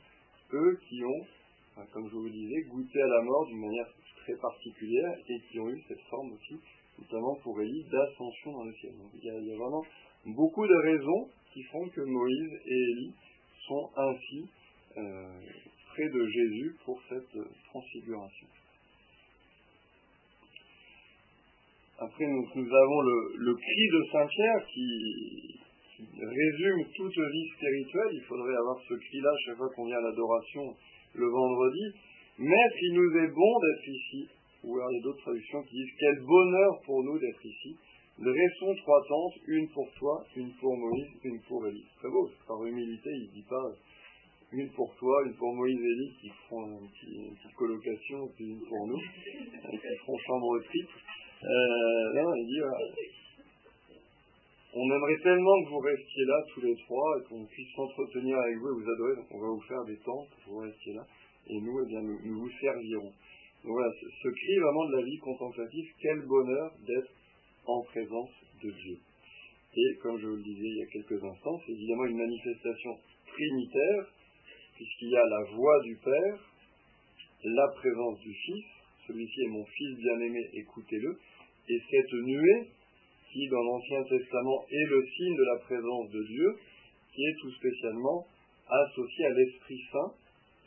eux 0.53 0.79
qui 0.87 1.03
ont, 1.03 1.85
comme 1.93 2.07
je 2.09 2.15
vous 2.15 2.25
le 2.25 2.31
disais, 2.31 2.61
goûté 2.69 3.01
à 3.01 3.07
la 3.07 3.21
mort 3.21 3.45
d'une 3.47 3.61
manière 3.61 3.87
très 4.23 4.35
particulière 4.35 5.15
et 5.27 5.39
qui 5.49 5.59
ont 5.59 5.69
eu 5.69 5.81
cette 5.87 6.01
forme 6.09 6.33
aussi 6.33 6.59
notamment 6.99 7.35
pour 7.43 7.59
Élie, 7.61 7.83
d'ascension 7.91 8.51
dans 8.51 8.63
le 8.63 8.73
ciel. 8.73 8.93
il, 9.13 9.23
y 9.23 9.29
a, 9.29 9.57
vraiment 9.57 9.83
beaucoup 10.25 10.67
de 10.67 10.75
raisons 10.83 11.29
qui 11.53 11.63
font 11.63 11.87
que 11.89 12.01
Moïse 12.01 12.59
et 12.65 12.91
Élie 12.91 13.13
sont 13.67 13.89
ainsi 13.95 14.49
euh, 14.97 15.39
près 15.87 16.09
de 16.09 16.27
Jésus 16.27 16.75
pour 16.85 17.01
cette 17.09 17.37
transfiguration. 17.65 18.47
Après, 22.01 22.25
nous, 22.25 22.41
avons 22.41 23.01
le, 23.37 23.53
cri 23.53 23.85
de 23.93 24.01
Saint-Pierre 24.11 24.65
qui, 24.73 25.59
qui 25.95 26.09
résume 26.17 26.85
toute 26.97 27.13
vie 27.13 27.47
spirituelle. 27.55 28.11
Il 28.13 28.23
faudrait 28.27 28.57
avoir 28.57 28.81
ce 28.89 28.95
cri-là 28.95 29.29
chaque 29.45 29.57
fois 29.57 29.69
qu'on 29.75 29.85
vient 29.85 29.97
à 29.97 30.09
l'adoration 30.09 30.75
le 31.13 31.27
vendredi. 31.27 31.93
Maître, 32.39 32.77
il 32.81 32.93
nous 32.93 33.17
est 33.21 33.27
bon 33.27 33.53
d'être 33.59 33.87
ici. 33.87 34.27
Ou 34.63 34.77
alors 34.77 34.91
il 34.91 34.95
y 34.97 34.99
a 34.99 35.03
d'autres 35.03 35.21
traductions 35.21 35.61
qui 35.63 35.75
disent 35.75 35.93
Quel 35.99 36.19
bonheur 36.25 36.81
pour 36.85 37.03
nous 37.03 37.19
d'être 37.19 37.45
ici. 37.45 37.77
Dressons 38.17 38.75
trois 38.81 39.01
tentes, 39.07 39.37
une 39.47 39.69
pour 39.69 39.91
toi, 39.93 40.25
une 40.35 40.51
pour 40.59 40.77
Moïse, 40.77 41.07
une 41.23 41.39
pour 41.47 41.67
Élie. 41.67 41.85
Très 41.97 42.09
beau, 42.09 42.29
par 42.47 42.65
humilité, 42.65 43.09
il 43.13 43.29
ne 43.29 43.33
dit 43.33 43.45
pas 43.47 43.65
une 44.53 44.69
pour 44.71 44.93
toi, 44.95 45.23
une 45.25 45.35
pour 45.35 45.53
Moïse 45.55 45.79
et 45.79 45.85
Élie 45.85 46.13
qui 46.19 46.29
feront 46.29 46.81
une 46.81 47.35
petite 47.35 47.55
colocation, 47.55 48.27
puis 48.35 48.45
une 48.45 48.61
pour 48.67 48.87
nous, 48.87 48.99
qui 48.99 49.77
feront 50.05 50.17
chambre 50.17 50.59
triple. 50.65 50.97
Euh, 51.43 52.13
non, 52.13 52.35
il 52.35 52.45
dit 52.45 52.59
voilà. 52.59 52.77
On 54.73 54.85
aimerait 54.89 55.19
tellement 55.21 55.63
que 55.63 55.69
vous 55.69 55.79
restiez 55.79 56.25
là 56.25 56.43
tous 56.53 56.61
les 56.61 56.75
trois 56.75 57.17
et 57.19 57.27
qu'on 57.27 57.45
puisse 57.45 57.73
s'entretenir 57.75 58.37
avec 58.37 58.57
vous 58.57 58.69
et 58.69 58.83
vous 58.83 58.89
adorer, 58.89 59.15
donc 59.17 59.27
on 59.31 59.39
va 59.41 59.47
vous 59.47 59.67
faire 59.67 59.83
des 59.85 59.97
tentes 59.97 60.29
pour 60.29 60.43
que 60.45 60.49
vous 60.49 60.59
restiez 60.59 60.93
là. 60.93 61.05
Et 61.47 61.59
nous, 61.59 61.83
eh 61.83 61.87
bien, 61.87 62.01
nous, 62.01 62.19
nous 62.23 62.39
vous 62.41 62.51
servirons. 62.61 63.11
Donc 63.63 63.73
voilà, 63.73 63.91
ce, 63.99 64.05
ce 64.07 64.27
cri 64.29 64.57
vraiment 64.57 64.85
de 64.85 64.95
la 64.95 65.03
vie 65.03 65.17
contemplative, 65.17 65.85
quel 66.01 66.21
bonheur 66.21 66.71
d'être 66.87 67.11
en 67.67 67.81
présence 67.83 68.31
de 68.63 68.71
Dieu. 68.71 68.97
Et 69.75 69.97
comme 70.01 70.19
je 70.19 70.27
vous 70.27 70.35
le 70.35 70.43
disais 70.43 70.67
il 70.67 70.77
y 70.77 70.83
a 70.83 70.91
quelques 70.91 71.23
instants, 71.23 71.59
c'est 71.65 71.71
évidemment 71.73 72.05
une 72.05 72.17
manifestation 72.17 72.97
trinitaire, 73.27 74.05
puisqu'il 74.75 75.09
y 75.09 75.17
a 75.17 75.25
la 75.25 75.43
voix 75.55 75.79
du 75.83 75.95
Père, 75.97 76.51
la 77.43 77.67
présence 77.75 78.19
du 78.19 78.33
Fils, 78.33 78.65
celui-ci 79.07 79.41
est 79.43 79.49
mon 79.49 79.65
Fils 79.65 79.97
bien-aimé, 79.97 80.39
écoutez-le, 80.53 81.19
et 81.69 81.81
cette 81.89 82.13
nuée 82.13 82.67
qui, 83.31 83.47
dans 83.47 83.63
l'Ancien 83.63 84.03
Testament, 84.03 84.65
est 84.69 84.85
le 84.89 85.05
signe 85.05 85.35
de 85.35 85.43
la 85.43 85.59
présence 85.59 86.09
de 86.09 86.23
Dieu, 86.23 86.55
qui 87.13 87.23
est 87.23 87.35
tout 87.41 87.51
spécialement 87.51 88.25
associée 88.67 89.25
à 89.25 89.33
l'Esprit 89.33 89.81
Saint, 89.91 90.13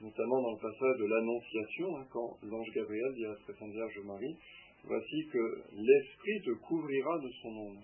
notamment 0.01 0.43
dans 0.43 0.53
le 0.53 0.61
passage 0.61 0.99
de 0.99 1.07
l'Annonciation, 1.07 1.97
hein, 1.97 2.07
quand 2.11 2.39
l'ange 2.43 2.71
Gabriel 2.75 3.15
dit 3.15 3.25
à 3.25 3.31
la 3.31 3.37
très 3.37 3.55
Sainte 3.55 3.73
Vierge 3.73 4.01
Marie, 4.05 4.37
voici 4.85 5.27
que 5.33 5.63
l'Esprit 5.77 6.41
te 6.45 6.51
couvrira 6.67 7.19
de 7.19 7.31
son 7.43 7.49
ombre. 7.49 7.83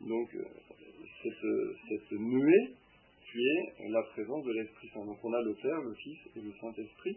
Donc, 0.00 0.34
euh, 0.34 0.44
cette, 1.22 1.88
cette 1.88 2.18
nuée, 2.18 2.74
tu 3.24 3.38
es 3.42 3.88
la 3.88 4.02
présence 4.02 4.44
de 4.44 4.52
l'Esprit 4.52 4.88
Saint. 4.92 5.04
Donc, 5.04 5.18
on 5.24 5.32
a 5.32 5.42
le 5.42 5.54
Père, 5.54 5.80
le 5.80 5.94
Fils 5.94 6.18
et 6.36 6.40
le 6.40 6.52
Saint-Esprit. 6.60 7.16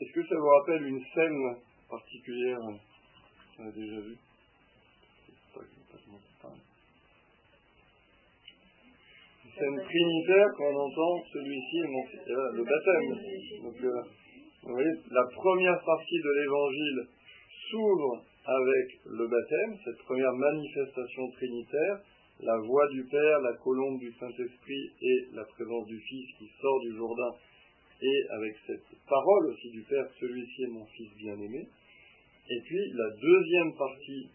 Est-ce 0.00 0.12
que 0.12 0.26
ça 0.26 0.34
vous 0.34 0.48
rappelle 0.48 0.86
une 0.86 1.04
scène 1.14 1.56
particulière 1.90 2.58
On 3.58 3.68
a 3.68 3.70
déjà 3.70 4.00
vu 4.00 4.16
Une 9.44 9.50
scène 9.52 9.84
trinitaire 9.84 10.46
qu'on 10.56 10.74
entend, 10.74 11.22
celui-ci 11.30 11.80
euh, 11.82 12.52
le 12.52 12.64
baptême. 12.64 13.62
Donc, 13.62 13.84
euh, 13.84 14.02
vous 14.62 14.72
voyez, 14.72 14.92
la 15.10 15.26
première 15.34 15.84
partie 15.84 16.18
de 16.18 16.30
l'évangile 16.40 17.06
s'ouvre 17.70 18.24
avec 18.46 19.00
le 19.04 19.28
baptême, 19.28 19.76
cette 19.84 19.98
première 20.06 20.32
manifestation 20.32 21.30
trinitaire, 21.32 22.00
la 22.40 22.56
voix 22.56 22.88
du 22.88 23.04
Père, 23.04 23.40
la 23.40 23.52
colombe 23.62 23.98
du 23.98 24.10
Saint-Esprit 24.18 24.92
et 25.02 25.26
la 25.34 25.44
présence 25.44 25.86
du 25.86 26.00
Fils 26.00 26.38
qui 26.38 26.50
sort 26.58 26.80
du 26.80 26.96
Jourdain, 26.96 27.36
et 28.02 28.26
avec 28.30 28.54
cette 28.66 28.98
parole 29.08 29.46
aussi 29.50 29.70
du 29.70 29.82
Père, 29.82 30.06
celui-ci 30.18 30.62
est 30.64 30.72
mon 30.72 30.86
Fils 30.86 31.10
bien-aimé. 31.16 31.68
Et 32.48 32.60
puis 32.64 32.92
la 32.94 33.10
deuxième 33.10 33.74
partie 33.76 34.28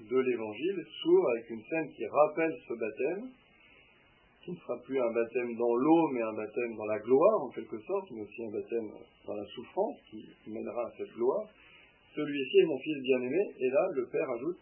de 0.00 0.18
l'évangile 0.18 0.84
s'ouvre 1.02 1.30
avec 1.30 1.50
une 1.50 1.62
scène 1.64 1.92
qui 1.94 2.06
rappelle 2.06 2.54
ce 2.68 2.74
baptême, 2.74 3.30
qui 4.42 4.50
ne 4.50 4.56
sera 4.56 4.76
plus 4.84 5.00
un 5.00 5.12
baptême 5.12 5.56
dans 5.56 5.74
l'eau, 5.74 6.08
mais 6.12 6.20
un 6.20 6.34
baptême 6.34 6.76
dans 6.76 6.84
la 6.84 6.98
gloire, 6.98 7.42
en 7.44 7.50
quelque 7.50 7.78
sorte, 7.80 8.10
mais 8.10 8.22
aussi 8.22 8.44
un 8.44 8.50
baptême 8.50 8.90
dans 9.26 9.34
la 9.34 9.46
souffrance, 9.46 9.96
qui 10.10 10.26
mènera 10.46 10.86
à 10.86 10.92
cette 10.98 11.12
gloire. 11.14 11.48
Celui-ci 12.14 12.58
est 12.58 12.66
mon 12.66 12.78
fils 12.78 13.02
bien-aimé, 13.02 13.54
et 13.58 13.68
là, 13.70 13.88
le 13.94 14.06
Père 14.06 14.30
ajoute, 14.30 14.58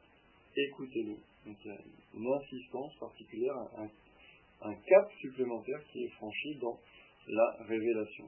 écoutez-nous. 0.57 1.19
Donc 1.47 1.57
il 1.65 1.69
y 1.69 1.75
a 1.75 1.79
une 2.15 2.33
insistance 2.33 2.95
particulière, 3.01 3.55
un, 3.77 3.89
un 4.71 4.75
cap 4.75 5.11
supplémentaire 5.21 5.83
qui 5.91 6.05
est 6.05 6.11
franchi 6.11 6.55
dans 6.61 6.79
la 7.29 7.57
révélation. 7.67 8.25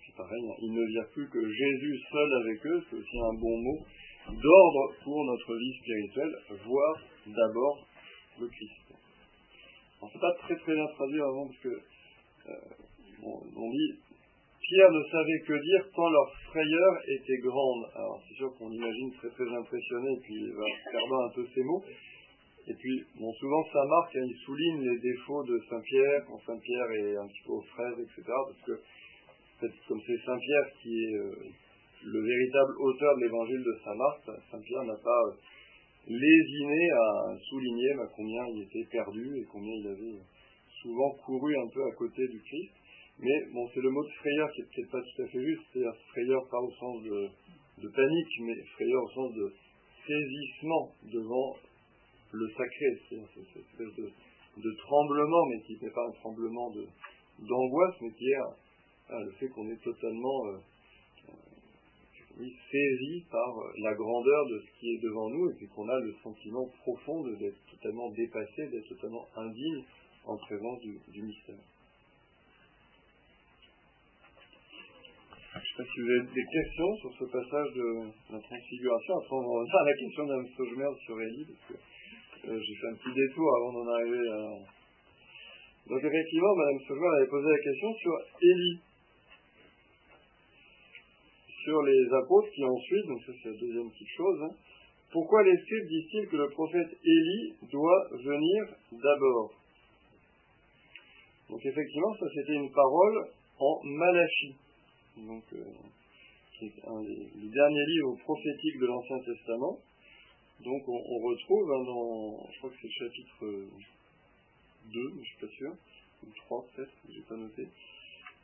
Puis 0.00 0.12
pareil, 0.16 0.42
il 0.62 0.72
ne 0.72 0.84
vient 0.84 1.08
plus 1.12 1.28
que 1.28 1.40
Jésus 1.40 2.00
seul 2.10 2.32
avec 2.42 2.66
eux, 2.66 2.84
c'est 2.88 2.96
aussi 2.96 3.18
un 3.18 3.34
bon 3.40 3.58
mot 3.58 3.78
d'ordre 4.28 4.94
pour 5.04 5.24
notre 5.24 5.56
vie 5.56 5.74
spirituelle, 5.80 6.34
voir 6.66 6.94
d'abord 7.26 7.86
le 8.40 8.48
Christ. 8.48 8.88
On 10.00 10.06
ne 10.06 10.20
pas 10.20 10.32
très 10.42 10.56
très 10.56 10.74
bien 10.74 10.86
traduire 10.94 11.24
avant 11.24 11.46
parce 11.46 11.58
que 11.58 11.68
euh, 11.68 12.52
on, 13.24 13.70
dit 13.70 13.92
Pierre 14.60 14.92
ne 14.92 15.02
savait 15.10 15.40
que 15.46 15.52
dire 15.52 15.90
tant 15.94 16.08
leur 16.08 16.32
frayeur 16.50 16.92
était 17.08 17.38
grande. 17.42 17.84
Alors 17.94 18.22
c'est 18.28 18.34
sûr 18.36 18.54
qu'on 18.58 18.70
imagine 18.70 19.12
très 19.14 19.30
très 19.30 19.48
impressionné 19.48 20.18
puis 20.22 20.50
va 20.52 20.64
perdant 20.92 21.24
un 21.26 21.30
peu 21.34 21.46
ses 21.52 21.62
mots. 21.62 21.82
Et 22.68 22.74
puis, 22.74 23.02
bon, 23.18 23.32
souvent 23.32 23.64
marque, 23.88 24.14
hein, 24.16 24.26
il 24.28 24.36
souligne 24.44 24.82
les 24.82 24.98
défauts 25.00 25.42
de 25.42 25.58
Saint-Pierre, 25.70 26.24
quand 26.28 26.38
Saint-Pierre 26.44 26.90
est 27.00 27.16
un 27.16 27.26
petit 27.26 27.42
peu 27.46 27.52
aux 27.52 27.64
fraises, 27.72 27.98
etc. 27.98 28.22
Parce 28.26 28.60
que, 28.66 29.66
comme 29.88 30.00
c'est 30.06 30.20
Saint-Pierre 30.26 30.68
qui 30.82 30.92
est 30.92 31.16
euh, 31.16 31.32
le 32.04 32.20
véritable 32.20 32.74
auteur 32.80 33.16
de 33.16 33.24
l'évangile 33.24 33.64
de 33.64 33.74
Saint-Marc, 33.82 34.20
Saint-Pierre 34.50 34.84
n'a 34.84 35.00
pas 35.02 35.22
euh, 35.28 35.32
lésiné 36.08 36.90
à 36.92 37.36
souligner 37.48 37.94
bah, 37.96 38.08
combien 38.14 38.44
il 38.52 38.62
était 38.62 38.84
perdu 38.92 39.38
et 39.38 39.44
combien 39.50 39.72
il 39.72 39.86
avait 39.88 40.20
souvent 40.82 41.10
couru 41.24 41.56
un 41.56 41.68
peu 41.72 41.82
à 41.86 41.94
côté 41.96 42.28
du 42.28 42.38
Christ. 42.38 42.74
Mais 43.18 43.46
bon, 43.54 43.66
c'est 43.72 43.80
le 43.80 43.90
mot 43.90 44.04
de 44.04 44.12
frayeur 44.20 44.52
qui 44.52 44.60
est 44.60 44.68
peut-être 44.74 44.90
pas 44.92 45.00
tout 45.00 45.22
à 45.22 45.26
fait 45.26 45.42
juste, 45.42 45.62
c'est-à-dire 45.72 45.96
frayeur 46.12 46.42
pas 46.50 46.60
au 46.60 46.70
sens 46.72 47.02
de, 47.02 47.28
de 47.82 47.88
panique, 47.88 48.40
mais 48.42 48.62
frayeur 48.76 49.02
au 49.02 49.10
sens 49.10 49.34
de 49.34 49.52
saisissement 50.06 50.92
devant 51.10 51.56
le 52.32 52.48
sacré, 52.50 52.86
cette 53.08 53.56
espèce 53.56 53.94
de, 53.96 54.10
de, 54.60 54.76
tremblement, 54.86 55.46
mais 55.46 55.62
qui 55.62 55.78
n'est 55.82 55.90
pas 55.90 56.06
un 56.06 56.12
tremblement 56.12 56.70
d'angoisse, 57.38 57.94
mais 58.00 58.10
qui 58.12 58.30
est 58.30 58.36
ah, 59.10 59.20
le 59.24 59.32
fait 59.32 59.48
qu'on 59.48 59.68
est 59.70 59.82
totalement 59.82 60.46
euh, 60.48 60.58
oui, 62.38 62.54
saisi 62.70 63.24
par 63.30 63.54
la 63.82 63.94
grandeur 63.94 64.46
de 64.46 64.60
ce 64.60 64.78
qui 64.78 64.94
est 64.94 65.02
devant 65.02 65.28
nous, 65.30 65.50
et 65.50 65.54
puis 65.54 65.66
qu'on 65.68 65.88
a 65.88 65.98
le 66.00 66.14
sentiment 66.22 66.66
profond 66.82 67.24
d'être 67.24 67.58
totalement 67.70 68.10
dépassé, 68.10 68.68
d'être 68.70 68.88
totalement 68.88 69.26
indigne 69.34 69.84
en 70.24 70.36
présence 70.36 70.80
du, 70.80 71.22
mystère. 71.22 71.56
Je 75.50 75.58
ne 75.58 75.64
sais 75.64 75.76
pas 75.76 75.84
si 75.84 76.00
vous 76.00 76.10
avez 76.10 76.28
des 76.34 76.46
questions 76.52 76.96
sur 77.00 77.12
ce 77.18 77.24
passage 77.32 77.72
de 77.74 77.86
la 78.30 78.38
transfiguration. 78.38 79.14
Après, 79.16 79.36
on 79.36 79.64
va 79.64 79.80
à 79.80 79.84
la 79.84 79.94
question 79.94 80.26
d'un 80.26 80.44
Saugemer 80.54 80.92
sur 81.04 81.20
Élie, 81.20 81.46
parce 81.46 81.72
que 81.72 81.97
euh, 82.46 82.60
j'ai 82.60 82.74
fait 82.74 82.86
un 82.88 82.94
petit 82.94 83.14
détour 83.14 83.56
avant 83.56 83.72
d'en 83.72 83.88
arriver 83.92 84.28
à. 84.30 84.38
Donc, 85.88 86.04
effectivement, 86.04 86.54
Mme 86.54 86.80
Saugemer 86.86 87.16
avait 87.16 87.30
posé 87.30 87.48
la 87.48 87.58
question 87.58 87.94
sur 87.94 88.12
Élie. 88.42 88.78
Sur 91.64 91.82
les 91.82 92.06
apôtres 92.12 92.50
qui 92.54 92.64
ensuite, 92.64 93.06
donc 93.06 93.20
ça 93.24 93.32
c'est 93.42 93.50
la 93.50 93.56
deuxième 93.56 93.90
petite 93.90 94.14
chose, 94.16 94.42
hein, 94.42 94.54
pourquoi 95.12 95.42
les 95.42 95.56
scribes 95.56 95.88
disent-ils 95.88 96.28
que 96.28 96.36
le 96.36 96.48
prophète 96.50 96.88
Élie 97.04 97.54
doit 97.70 98.08
venir 98.12 98.64
d'abord? 98.92 99.52
Donc, 101.50 101.64
effectivement, 101.64 102.14
ça 102.20 102.26
c'était 102.34 102.54
une 102.54 102.70
parole 102.70 103.28
en 103.58 103.80
Malachie 103.84 104.56
donc, 105.26 105.42
euh, 105.52 105.64
un 106.86 107.02
des, 107.02 107.48
derniers 107.48 107.86
livres 107.86 108.16
prophétiques 108.22 108.78
de 108.80 108.86
l'Ancien 108.86 109.18
Testament. 109.20 109.78
Donc 110.64 110.82
on, 110.88 110.98
on 110.98 111.18
retrouve 111.28 111.70
hein, 111.72 111.84
dans, 111.84 112.50
je 112.52 112.58
crois 112.58 112.70
que 112.70 112.76
c'est 112.82 112.90
chapitre 112.90 113.44
2, 114.92 115.12
mais 115.14 115.22
je 115.22 115.28
suis 115.28 115.46
pas 115.46 115.52
sûr, 115.52 115.72
ou 116.24 116.30
3 116.46 116.66
peut-être, 116.74 116.92
j'ai 117.08 117.22
pas 117.22 117.36
noté. 117.36 117.68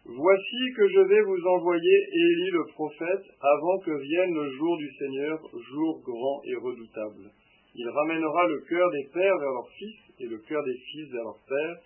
Voici 0.05 0.63
que 0.77 0.89
je 0.89 1.01
vais 1.01 1.23
vous 1.23 1.47
envoyer 1.47 1.97
Élie 2.13 2.51
le 2.51 2.67
prophète 2.73 3.25
avant 3.41 3.79
que 3.79 3.91
vienne 3.91 4.35
le 4.35 4.51
jour 4.53 4.77
du 4.77 4.91
Seigneur, 4.99 5.41
jour 5.73 6.01
grand 6.05 6.43
et 6.45 6.55
redoutable. 6.57 7.31
Il 7.75 7.89
ramènera 7.89 8.47
le 8.47 8.61
cœur 8.69 8.91
des 8.91 9.09
pères 9.13 9.39
vers 9.39 9.51
leurs 9.51 9.71
fils 9.71 9.97
et 10.21 10.27
le 10.27 10.39
cœur 10.39 10.63
des 10.63 10.79
fils 10.93 11.11
vers 11.11 11.25
leurs 11.25 11.41
pères, 11.49 11.79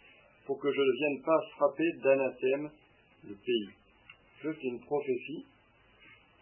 pour 0.46 0.58
que 0.58 0.72
je 0.72 0.80
ne 0.80 0.92
vienne 0.92 1.22
pas 1.24 1.38
frapper 1.56 1.92
d'anathème 2.02 2.70
le 3.24 3.34
pays 3.34 3.68
c'est 4.42 4.62
une 4.62 4.80
prophétie, 4.80 5.44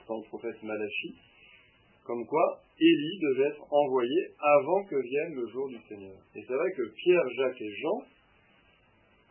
dans 0.07 0.19
le 0.19 0.29
prophète 0.29 0.63
Malachi, 0.63 1.17
comme 2.05 2.27
quoi 2.27 2.61
Élie 2.79 3.19
devait 3.21 3.49
être 3.49 3.73
envoyé 3.73 4.29
avant 4.39 4.85
que 4.85 4.97
vienne 4.97 5.35
le 5.35 5.47
jour 5.49 5.69
du 5.69 5.79
Seigneur. 5.89 6.17
Et 6.35 6.45
c'est 6.47 6.55
vrai 6.55 6.73
que 6.73 6.83
Pierre, 6.95 7.29
Jacques 7.37 7.61
et 7.61 7.75
Jean, 7.77 8.03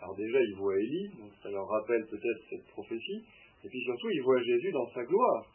alors 0.01 0.15
déjà 0.15 0.41
ils 0.41 0.55
voient 0.55 0.77
Élie, 0.79 1.09
donc 1.19 1.31
ça 1.41 1.49
leur 1.49 1.67
rappelle 1.67 2.05
peut-être 2.07 2.41
cette 2.49 2.65
prophétie, 2.67 3.23
Et 3.63 3.69
puis 3.69 3.81
surtout, 3.83 4.09
ils 4.11 4.21
voient 4.21 4.41
Jésus 4.41 4.71
dans 4.71 4.89
sa 4.93 5.03
gloire. 5.03 5.45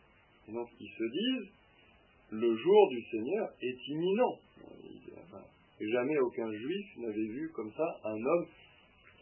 Et 0.49 0.53
donc, 0.53 0.69
ils 0.81 0.91
se 0.91 1.05
disent, 1.05 1.53
le 2.31 2.57
jour 2.57 2.89
du 2.91 3.03
Seigneur 3.11 3.49
est 3.61 3.89
imminent. 3.89 4.39
jamais 5.81 6.19
aucun 6.19 6.51
juif 6.53 6.87
n'avait 6.99 7.27
vu 7.27 7.51
comme 7.55 7.73
ça 7.73 8.01
un 8.05 8.17
homme 8.17 8.47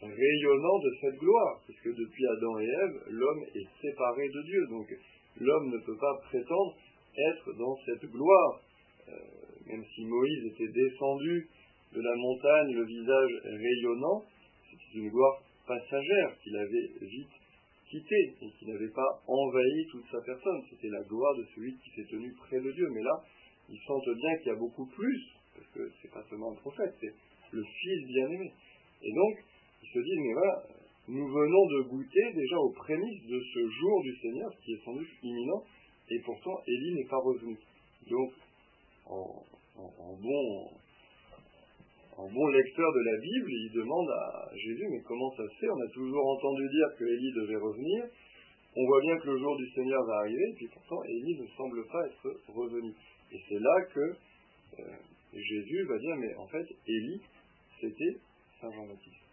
rayonnant 0.01 0.79
de 0.79 0.95
cette 1.01 1.17
gloire, 1.19 1.61
puisque 1.65 1.95
depuis 1.95 2.25
Adam 2.27 2.59
et 2.59 2.65
Ève, 2.65 3.03
l'homme 3.09 3.43
est 3.55 3.67
séparé 3.81 4.29
de 4.29 4.41
Dieu. 4.43 4.67
Donc, 4.69 4.87
l'homme 5.39 5.69
ne 5.71 5.77
peut 5.79 5.97
pas 5.97 6.19
prétendre 6.29 6.75
être 7.31 7.53
dans 7.57 7.77
cette 7.85 8.05
gloire. 8.09 8.61
Euh, 9.07 9.13
même 9.67 9.83
si 9.95 10.05
Moïse 10.05 10.45
était 10.45 10.71
descendu 10.71 11.47
de 11.93 12.01
la 12.01 12.15
montagne, 12.15 12.73
le 12.73 12.85
visage 12.85 13.31
rayonnant, 13.43 14.23
c'était 14.69 14.99
une 14.99 15.09
gloire 15.09 15.41
passagère 15.67 16.37
qu'il 16.43 16.55
avait 16.55 16.89
vite 17.01 17.35
quittée 17.89 18.35
et 18.41 18.49
qui 18.57 18.65
n'avait 18.67 18.93
pas 18.93 19.21
envahi 19.27 19.85
toute 19.91 20.05
sa 20.11 20.21
personne. 20.21 20.61
C'était 20.69 20.89
la 20.89 21.03
gloire 21.03 21.35
de 21.35 21.45
celui 21.55 21.75
qui 21.77 21.89
s'est 21.95 22.09
tenu 22.09 22.33
près 22.33 22.59
de 22.59 22.71
Dieu. 22.71 22.87
Mais 22.93 23.01
là, 23.01 23.23
ils 23.69 23.79
sentent 23.85 24.15
bien 24.15 24.37
qu'il 24.37 24.47
y 24.47 24.55
a 24.55 24.59
beaucoup 24.59 24.85
plus, 24.87 25.21
parce 25.55 25.67
que 25.73 25.91
c'est 26.01 26.11
pas 26.11 26.23
seulement 26.29 26.51
un 26.51 26.55
prophète, 26.55 26.93
c'est 26.99 27.13
le 27.51 27.63
Fils 27.63 28.07
bien-aimé. 28.07 28.51
Et 29.01 29.13
donc, 29.13 29.43
ils 29.83 29.89
se 29.89 29.99
disent, 29.99 30.19
mais 30.19 30.33
voilà, 30.33 30.63
nous 31.07 31.27
venons 31.27 31.65
de 31.65 31.81
goûter 31.89 32.33
déjà 32.33 32.57
aux 32.57 32.73
prémices 32.73 33.25
de 33.25 33.39
ce 33.39 33.59
jour 33.69 34.01
du 34.03 34.15
Seigneur, 34.17 34.49
qui 34.63 34.73
est 34.73 34.83
sans 34.85 34.93
doute 34.93 35.07
imminent, 35.23 35.63
et 36.09 36.19
pourtant 36.25 36.59
Élie 36.67 36.95
n'est 36.95 37.09
pas 37.09 37.17
revenu. 37.17 37.57
Donc, 38.09 38.33
en, 39.05 39.43
bon, 42.17 42.47
lecteur 42.47 42.91
de 42.93 42.99
la 43.05 43.17
Bible, 43.21 43.51
il 43.51 43.71
demande 43.73 44.09
à 44.09 44.49
Jésus, 44.55 44.87
mais 44.91 45.01
comment 45.07 45.31
ça 45.31 45.43
se 45.43 45.55
fait? 45.59 45.69
On 45.69 45.81
a 45.81 45.89
toujours 45.93 46.27
entendu 46.27 46.67
dire 46.69 46.87
que 46.97 47.05
Élie 47.05 47.31
devait 47.33 47.61
revenir. 47.61 48.05
On 48.75 48.85
voit 48.85 49.01
bien 49.01 49.17
que 49.17 49.27
le 49.29 49.37
jour 49.39 49.57
du 49.57 49.69
Seigneur 49.71 50.03
va 50.05 50.17
arriver, 50.19 50.49
et 50.51 50.55
puis 50.55 50.67
pourtant 50.67 51.03
Élie 51.03 51.39
ne 51.39 51.47
semble 51.57 51.85
pas 51.87 52.05
être 52.05 52.35
revenu. 52.49 52.93
Et 53.31 53.39
c'est 53.47 53.59
là 53.59 53.85
que 53.93 54.15
euh, 54.79 54.83
Jésus 55.33 55.83
va 55.83 55.97
dire, 55.97 56.15
mais 56.17 56.35
en 56.35 56.47
fait, 56.47 56.65
Élie, 56.87 57.21
c'était 57.79 58.19
Saint 58.61 58.71
Jean-Baptiste, 58.71 59.25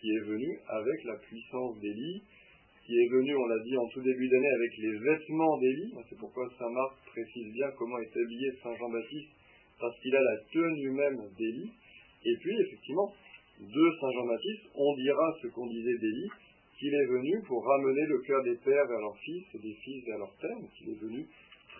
qui 0.00 0.10
est 0.10 0.24
venu 0.26 0.60
avec 0.68 1.04
la 1.04 1.16
puissance 1.16 1.78
d'Élie, 1.78 2.22
qui 2.88 2.96
est 2.96 3.12
venu, 3.12 3.36
on 3.36 3.44
l'a 3.44 3.62
dit 3.64 3.76
en 3.76 3.86
tout 3.88 4.00
début 4.00 4.28
d'année, 4.28 4.48
avec 4.48 4.72
les 4.78 4.96
vêtements 4.96 5.58
d'Élie. 5.58 5.92
C'est 6.08 6.18
pourquoi 6.18 6.48
Saint 6.58 6.72
Marc 6.72 6.96
précise 7.12 7.52
bien 7.52 7.68
comment 7.76 7.98
est 7.98 8.16
habillé 8.16 8.48
Saint 8.62 8.74
Jean-Baptiste, 8.76 9.28
parce 9.78 10.00
qu'il 10.00 10.16
a 10.16 10.22
la 10.22 10.38
tenue 10.50 10.90
même 10.92 11.20
d'Élie. 11.36 11.70
Et 12.24 12.36
puis, 12.40 12.56
effectivement, 12.58 13.12
de 13.60 13.92
Saint 14.00 14.10
Jean-Baptiste, 14.10 14.72
on 14.74 14.96
dira 14.96 15.36
ce 15.42 15.48
qu'on 15.48 15.66
disait 15.66 15.98
d'Élie, 15.98 16.30
qu'il 16.78 16.94
est 16.94 17.06
venu 17.12 17.42
pour 17.46 17.62
ramener 17.62 18.06
le 18.08 18.18
cœur 18.20 18.42
des 18.42 18.56
pères 18.56 18.86
vers 18.88 19.00
leurs 19.00 19.18
fils 19.18 19.44
et 19.52 19.58
des 19.58 19.74
fils 19.84 20.06
vers 20.06 20.16
leurs 20.16 20.34
pères, 20.40 20.56
qu'il 20.78 20.88
est 20.88 21.00
venu 21.02 21.26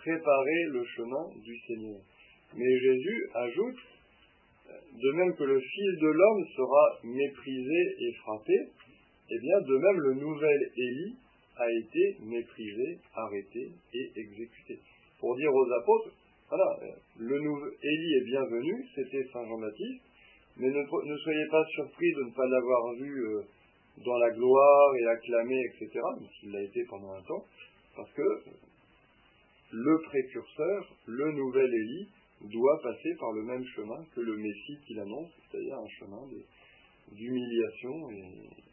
préparer 0.03 0.63
le 0.69 0.85
chemin 0.95 1.25
du 1.43 1.57
Seigneur. 1.65 1.97
Mais 2.55 2.79
Jésus 2.79 3.29
ajoute, 3.33 3.81
de 4.93 5.11
même 5.13 5.35
que 5.35 5.43
le 5.43 5.59
Fils 5.59 5.99
de 6.01 6.07
l'homme 6.07 6.45
sera 6.55 6.99
méprisé 7.03 7.95
et 7.99 8.13
frappé, 8.21 8.53
eh 9.31 9.39
bien, 9.39 9.61
de 9.61 9.77
même, 9.77 9.99
le 9.99 10.13
nouvel 10.15 10.71
Élie 10.75 11.15
a 11.57 11.71
été 11.71 12.17
méprisé, 12.23 12.99
arrêté 13.13 13.71
et 13.93 14.11
exécuté. 14.15 14.79
Pour 15.19 15.35
dire 15.35 15.53
aux 15.53 15.71
apôtres, 15.71 16.11
voilà, 16.49 16.79
le 17.19 17.39
nouvel 17.39 17.71
Élie 17.83 18.13
est 18.15 18.25
bienvenu, 18.25 18.85
c'était 18.95 19.23
Saint 19.31 19.45
Jean-Baptiste, 19.45 20.01
mais 20.57 20.69
ne, 20.69 21.17
soyez 21.17 21.47
pas 21.51 21.63
surpris 21.75 22.11
de 22.13 22.23
ne 22.23 22.33
pas 22.33 22.47
l'avoir 22.47 22.93
vu 22.95 23.23
euh, 23.23 23.41
dans 24.03 24.17
la 24.17 24.31
gloire 24.31 24.95
et 24.99 25.05
acclamé, 25.07 25.55
etc., 25.65 25.99
même 26.19 26.29
s'il 26.39 26.51
l'a 26.51 26.63
été 26.63 26.83
pendant 26.89 27.13
un 27.13 27.21
temps, 27.21 27.45
parce 27.95 28.11
que 28.13 28.43
le 29.71 30.01
précurseur, 30.05 30.95
le 31.05 31.31
nouvel 31.33 31.71
Élie, 31.71 32.09
doit 32.41 32.79
passer 32.81 33.15
par 33.19 33.31
le 33.33 33.43
même 33.43 33.63
chemin 33.75 34.03
que 34.15 34.21
le 34.21 34.37
Messie 34.37 34.79
qu'il 34.87 34.99
annonce, 34.99 35.29
c'est-à-dire 35.51 35.77
un 35.77 35.89
chemin 35.99 36.25
de, 36.27 36.41
d'humiliation 37.11 38.09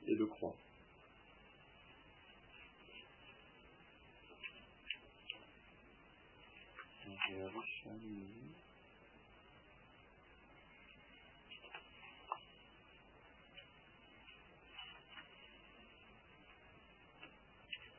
et, 0.07 0.17
de 0.17 0.25
croix. 0.25 0.55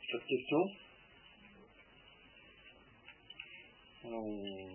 Cette 0.09 0.25
question 0.25 0.71
on, 4.05 4.67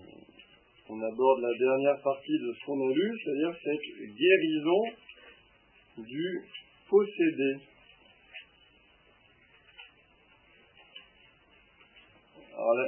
on 0.91 1.01
aborde 1.01 1.41
la 1.41 1.59
dernière 1.59 2.03
partie 2.03 2.33
de 2.33 2.53
ce 2.53 2.67
qu'on 2.67 2.91
a 2.91 2.93
lu, 2.93 3.21
c'est-à-dire 3.25 3.57
cette 3.65 4.15
guérison 4.15 4.97
du 5.99 6.43
possédé. 6.89 7.57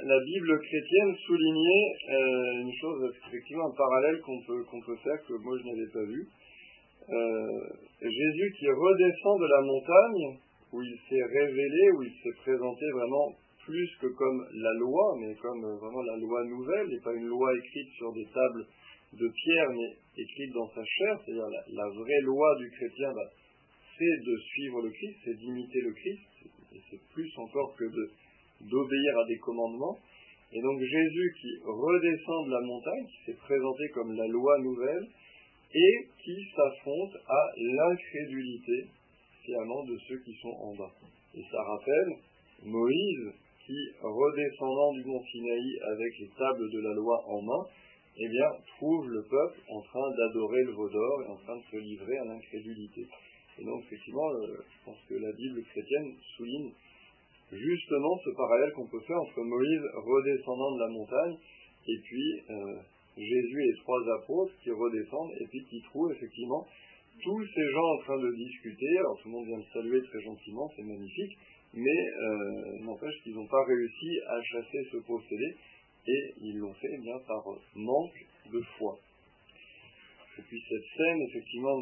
La, 0.07 0.21
Bible 0.21 0.61
chrétienne 0.61 1.15
soulignait 1.27 1.93
euh, 2.09 2.61
une 2.63 2.73
chose, 2.81 3.13
effectivement, 3.27 3.67
un 3.67 3.77
parallèle 3.77 4.21
qu'on 4.21 4.41
peut, 4.47 4.63
qu'on 4.71 4.81
peut 4.81 4.97
faire, 4.97 5.19
que 5.27 5.35
moi 5.35 5.59
je 5.59 5.69
n'avais 5.69 5.91
pas 5.93 6.05
vu. 6.05 6.29
Euh, 7.11 7.61
Jésus 8.01 8.55
qui 8.59 8.69
redescend 8.69 9.41
de 9.41 9.47
la 9.47 9.61
montagne, 9.63 10.39
où 10.73 10.83
il 10.83 10.97
s'est 11.09 11.25
révélé, 11.25 11.91
où 11.97 12.03
il 12.03 12.13
s'est 12.23 12.37
présenté 12.43 12.85
vraiment 12.93 13.35
plus 13.65 13.89
que 14.01 14.07
comme 14.07 14.47
la 14.55 14.73
loi, 14.75 15.17
mais 15.21 15.35
comme 15.37 15.61
vraiment 15.61 16.03
la 16.03 16.17
loi 16.17 16.45
nouvelle, 16.45 16.93
et 16.93 17.01
pas 17.03 17.15
une 17.15 17.27
loi 17.27 17.53
écrite 17.57 17.89
sur 17.97 18.13
des 18.13 18.27
tables 18.27 18.67
de 19.19 19.29
pierre, 19.29 19.71
mais 19.71 20.23
écrite 20.23 20.53
dans 20.53 20.69
sa 20.69 20.85
chair, 20.85 21.21
c'est-à-dire 21.25 21.49
la, 21.69 21.89
vraie 21.89 22.21
loi 22.23 22.57
du 22.59 22.71
chrétien, 22.71 23.13
bah, 23.15 23.31
c'est 23.99 24.25
de 24.25 24.37
suivre 24.39 24.83
le 24.83 24.91
Christ, 24.91 25.17
c'est 25.25 25.39
d'imiter 25.39 25.81
le 25.81 25.93
Christ, 25.93 26.21
c'est 26.91 27.01
plus 27.13 27.31
encore 27.39 27.75
que 27.77 27.85
d'obéir 28.61 29.19
à 29.19 29.27
des 29.27 29.39
commandements. 29.39 29.99
Et 30.53 30.61
donc 30.61 30.81
Jésus 30.81 31.35
qui 31.41 31.59
redescend 31.65 32.47
de 32.47 32.53
la 32.53 32.61
montagne, 32.61 33.07
qui 33.07 33.25
s'est 33.27 33.39
présenté 33.39 33.89
comme 33.95 34.15
la 34.15 34.27
loi 34.27 34.59
nouvelle, 34.61 35.07
et 35.75 36.09
qui 36.23 36.37
s'affronte 36.55 37.17
à 37.27 37.53
l'incrédulité, 37.57 38.87
finalement, 39.45 39.85
de 39.85 39.99
ceux 40.09 40.19
qui 40.25 40.35
sont 40.41 40.55
en 40.63 40.75
bas. 40.77 40.93
Et 41.35 41.43
ça 41.51 41.63
rappelle 41.63 42.17
Moïse 42.65 43.33
qui, 43.67 43.77
redescendant 44.01 44.93
du 44.93 45.05
mont 45.05 45.23
Sinaï 45.25 45.79
avec 45.91 46.19
les 46.21 46.29
tables 46.39 46.71
de 46.71 46.81
la 46.81 46.95
loi 46.95 47.19
en 47.27 47.43
main, 47.43 47.67
eh 48.17 48.29
bien, 48.29 48.49
trouve 48.77 49.11
le 49.11 49.23
peuple 49.23 49.61
en 49.69 49.81
train 49.83 50.11
d'adorer 50.17 50.63
le 50.65 50.73
veau 50.73 50.89
d'or 50.89 51.23
et 51.23 51.31
en 51.31 51.37
train 51.37 51.57
de 51.57 51.63
se 51.71 51.77
livrer 51.77 52.17
à 52.19 52.25
l'incrédulité. 52.25 53.07
Et 53.59 53.65
donc, 53.65 53.83
effectivement, 53.85 54.31
euh, 54.31 54.63
je 54.63 54.85
pense 54.85 54.99
que 55.09 55.15
la 55.15 55.33
Bible 55.33 55.63
chrétienne 55.65 56.15
souligne 56.37 56.73
justement 57.53 58.19
ce 58.25 58.31
parallèle 58.31 58.73
qu'on 58.73 58.89
peut 58.89 59.01
faire 59.01 59.21
entre 59.21 59.43
Moïse 59.43 59.83
redescendant 59.95 60.75
de 60.75 60.81
la 60.81 60.89
montagne 60.89 61.37
et 61.87 61.99
puis 62.03 62.41
euh, 62.51 62.81
Jésus 63.17 63.63
et 63.63 63.67
les 63.67 63.79
trois 63.83 64.01
apôtres 64.23 64.55
qui 64.63 64.71
redescendent 64.71 65.33
et 65.41 65.47
puis 65.47 65.65
qui 65.71 65.83
trouvent 65.83 66.11
effectivement 66.11 66.67
tous 67.23 67.45
ces 67.55 67.71
gens 67.71 67.89
en 67.95 67.99
train 67.99 68.19
de 68.19 68.33
discuter. 68.35 68.99
Alors 68.99 69.19
tout 69.23 69.29
le 69.29 69.35
monde 69.35 69.47
vient 69.47 69.59
de 69.59 69.73
saluer 69.73 70.03
très 70.03 70.21
gentiment, 70.23 70.71
c'est 70.75 70.83
magnifique, 70.83 71.39
mais 71.75 72.01
euh, 72.09 72.85
n'empêche 72.85 73.15
qu'ils 73.23 73.35
n'ont 73.35 73.47
pas 73.47 73.65
réussi 73.65 74.21
à 74.27 74.43
chasser 74.43 74.89
ce 74.91 74.97
possédé 74.99 75.57
et 76.07 76.35
ils 76.43 76.59
l'ont 76.59 76.75
fait 76.75 76.91
eh 76.93 76.99
bien 76.99 77.19
par 77.27 77.45
manque 77.75 78.27
de 78.53 78.61
foi. 78.77 78.99
Et 80.39 80.43
puis 80.43 80.63
cette 80.69 80.85
scène 80.97 81.21
effectivement 81.29 81.81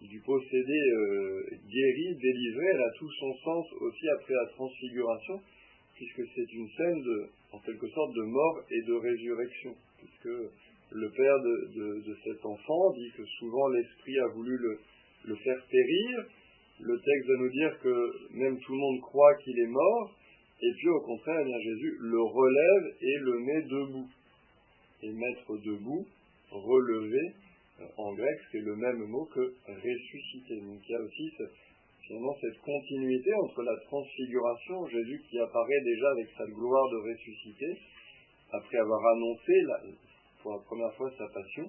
du 0.00 0.20
possédé 0.20 0.80
euh, 0.96 1.42
guéri, 1.68 2.16
délivré, 2.16 2.66
elle 2.74 2.80
a 2.80 2.90
tout 2.98 3.10
son 3.20 3.34
sens 3.44 3.66
aussi 3.80 4.08
après 4.08 4.34
la 4.34 4.46
transfiguration, 4.54 5.40
puisque 5.94 6.22
c'est 6.34 6.52
une 6.52 6.68
scène 6.76 7.02
en 7.52 7.58
quelque 7.60 7.88
sorte 7.88 8.14
de 8.14 8.22
mort 8.22 8.62
et 8.70 8.82
de 8.82 8.94
résurrection, 8.94 9.74
puisque 9.98 10.52
le 10.92 11.10
père 11.10 11.40
de, 11.40 12.16
cet 12.24 12.44
enfant 12.44 12.92
dit 12.92 13.10
que 13.16 13.24
souvent 13.38 13.68
l'esprit 13.68 14.18
a 14.20 14.28
voulu 14.28 14.58
le 15.24 15.34
faire 15.36 15.66
périr. 15.70 16.26
Le 16.78 16.94
texte 16.94 17.28
va 17.28 17.36
nous 17.38 17.50
dire 17.50 17.78
que 17.80 18.34
même 18.36 18.58
tout 18.60 18.72
le 18.72 18.78
monde 18.78 19.00
croit 19.00 19.34
qu'il 19.36 19.58
est 19.58 19.66
mort, 19.66 20.14
et 20.60 20.72
puis 20.72 20.88
au 20.88 21.00
contraire, 21.00 21.44
eh 21.46 21.62
Jésus 21.62 21.96
le 22.00 22.22
relève 22.22 22.94
et 23.00 23.18
le 23.18 23.38
met 23.40 23.62
debout. 23.62 24.08
Et 25.02 25.12
mettre 25.12 25.56
debout, 25.58 26.06
relever, 26.50 27.34
euh, 27.80 27.84
en 27.98 28.14
grec, 28.14 28.38
c'est 28.50 28.60
le 28.60 28.74
même 28.76 29.04
mot 29.04 29.26
que 29.26 29.54
ressusciter. 29.66 30.60
Donc 30.60 30.80
il 30.88 30.92
y 30.92 30.94
a 30.94 31.00
aussi 31.00 31.30
finalement 32.06 32.34
cette 32.40 32.58
continuité 32.60 33.34
entre 33.34 33.62
la 33.62 33.76
transfiguration, 33.84 34.86
Jésus 34.88 35.22
qui 35.28 35.38
apparaît 35.38 35.82
déjà 35.84 36.10
avec 36.10 36.28
sa 36.38 36.46
gloire 36.46 36.88
de 36.90 37.12
ressuscité, 37.12 37.78
après 38.52 38.78
avoir 38.78 39.04
annoncé 39.16 39.52
pour 40.42 40.52
la 40.52 40.58
première 40.60 40.94
fois 40.94 41.10
sa 41.18 41.28
passion, 41.28 41.68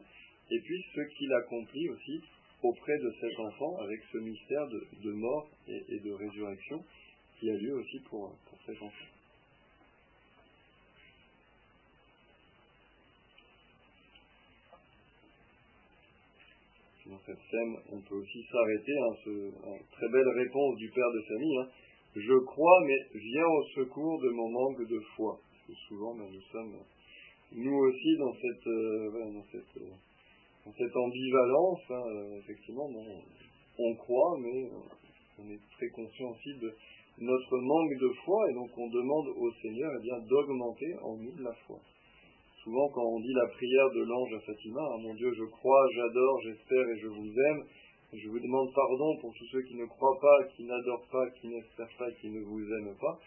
et 0.50 0.60
puis 0.62 0.86
ce 0.96 1.02
qu'il 1.18 1.34
accomplit 1.34 1.90
aussi 1.90 2.22
auprès 2.64 2.98
de 2.98 3.14
cet 3.20 3.40
enfant 3.40 3.78
avec 3.82 4.00
ce 4.12 4.18
mystère 4.20 4.68
de, 4.68 5.12
mort 5.12 5.50
et, 5.68 6.00
de 6.00 6.12
résurrection 6.12 6.84
qui 7.40 7.50
a 7.50 7.54
lieu 7.54 7.76
aussi 7.76 8.00
pour, 8.10 8.36
pour 8.50 8.58
cet 8.66 8.82
enfant. 8.82 9.18
Dans 17.06 17.20
cette 17.26 17.40
scène, 17.50 17.76
on 17.94 18.02
peut 18.02 18.16
aussi 18.16 18.44
s'arrêter 18.52 18.92
hein, 19.00 19.16
ce, 19.24 19.52
très 19.92 20.10
belle 20.10 20.28
réponse 20.28 20.76
du 20.76 20.90
père 20.90 21.12
de 21.14 21.22
famille. 21.22 21.58
Hein. 21.60 21.70
Je 22.16 22.34
crois, 22.46 22.80
mais 22.86 23.20
viens 23.20 23.48
au 23.48 23.64
secours 23.76 24.20
de 24.20 24.30
mon 24.30 24.50
manque 24.50 24.90
de 24.90 25.00
foi. 25.16 25.40
Parce 25.40 25.68
que 25.68 25.74
souvent, 25.88 26.16
ben, 26.16 26.28
nous 26.30 26.42
sommes, 26.52 26.76
nous 27.54 27.76
aussi, 27.78 28.18
dans 28.18 28.34
cette, 28.34 28.68
euh, 28.68 29.12
dans 29.32 29.40
euh, 29.40 30.72
cette 30.78 30.96
ambivalence, 30.98 31.80
hein, 31.92 32.04
euh, 32.08 32.40
effectivement, 32.40 32.90
on 33.80 33.96
croit, 33.96 34.38
mais 34.42 34.70
on 35.40 35.50
est 35.50 35.62
très 35.78 35.88
conscient 35.90 36.32
aussi 36.32 36.60
de 36.60 36.76
notre 37.20 37.58
manque 37.58 37.98
de 38.00 38.10
foi, 38.24 38.50
et 38.50 38.54
donc 38.54 38.70
on 38.78 38.90
demande 38.90 39.28
au 39.38 39.52
Seigneur 39.62 39.92
eh 39.98 40.02
bien, 40.04 40.20
d'augmenter 40.30 40.94
en 41.02 41.18
nous 41.18 41.36
la 41.40 41.54
foi. 41.66 41.80
Souvent, 42.64 42.90
quand 42.90 43.06
on 43.06 43.20
dit 43.20 43.34
la 43.34 43.48
prière 43.48 43.90
de 43.92 44.04
l'ange 44.04 44.34
à 44.34 44.40
Fatima, 44.42 44.82
ah, 44.84 44.98
mon 45.02 45.14
Dieu, 45.16 45.32
je 45.34 45.46
crois, 45.46 45.88
j'adore, 45.96 46.42
j'espère 46.44 46.90
et 46.90 47.00
je 47.00 47.08
vous 47.08 47.32
aime, 47.32 47.64
je 48.14 48.30
vous 48.30 48.40
demande 48.40 48.70
pardon 48.74 49.18
pour 49.22 49.34
tous 49.34 49.46
ceux 49.52 49.62
qui 49.64 49.76
ne 49.76 49.86
croient 49.86 50.20
pas, 50.22 50.44
qui 50.56 50.64
n'adorent 50.64 51.08
pas, 51.12 51.30
qui 51.32 51.48
n'espèrent 51.48 51.98
pas, 51.98 52.12
qui 52.22 52.30
ne 52.30 52.42
vous 52.42 52.62
aiment 52.62 52.96
pas. 53.00 53.20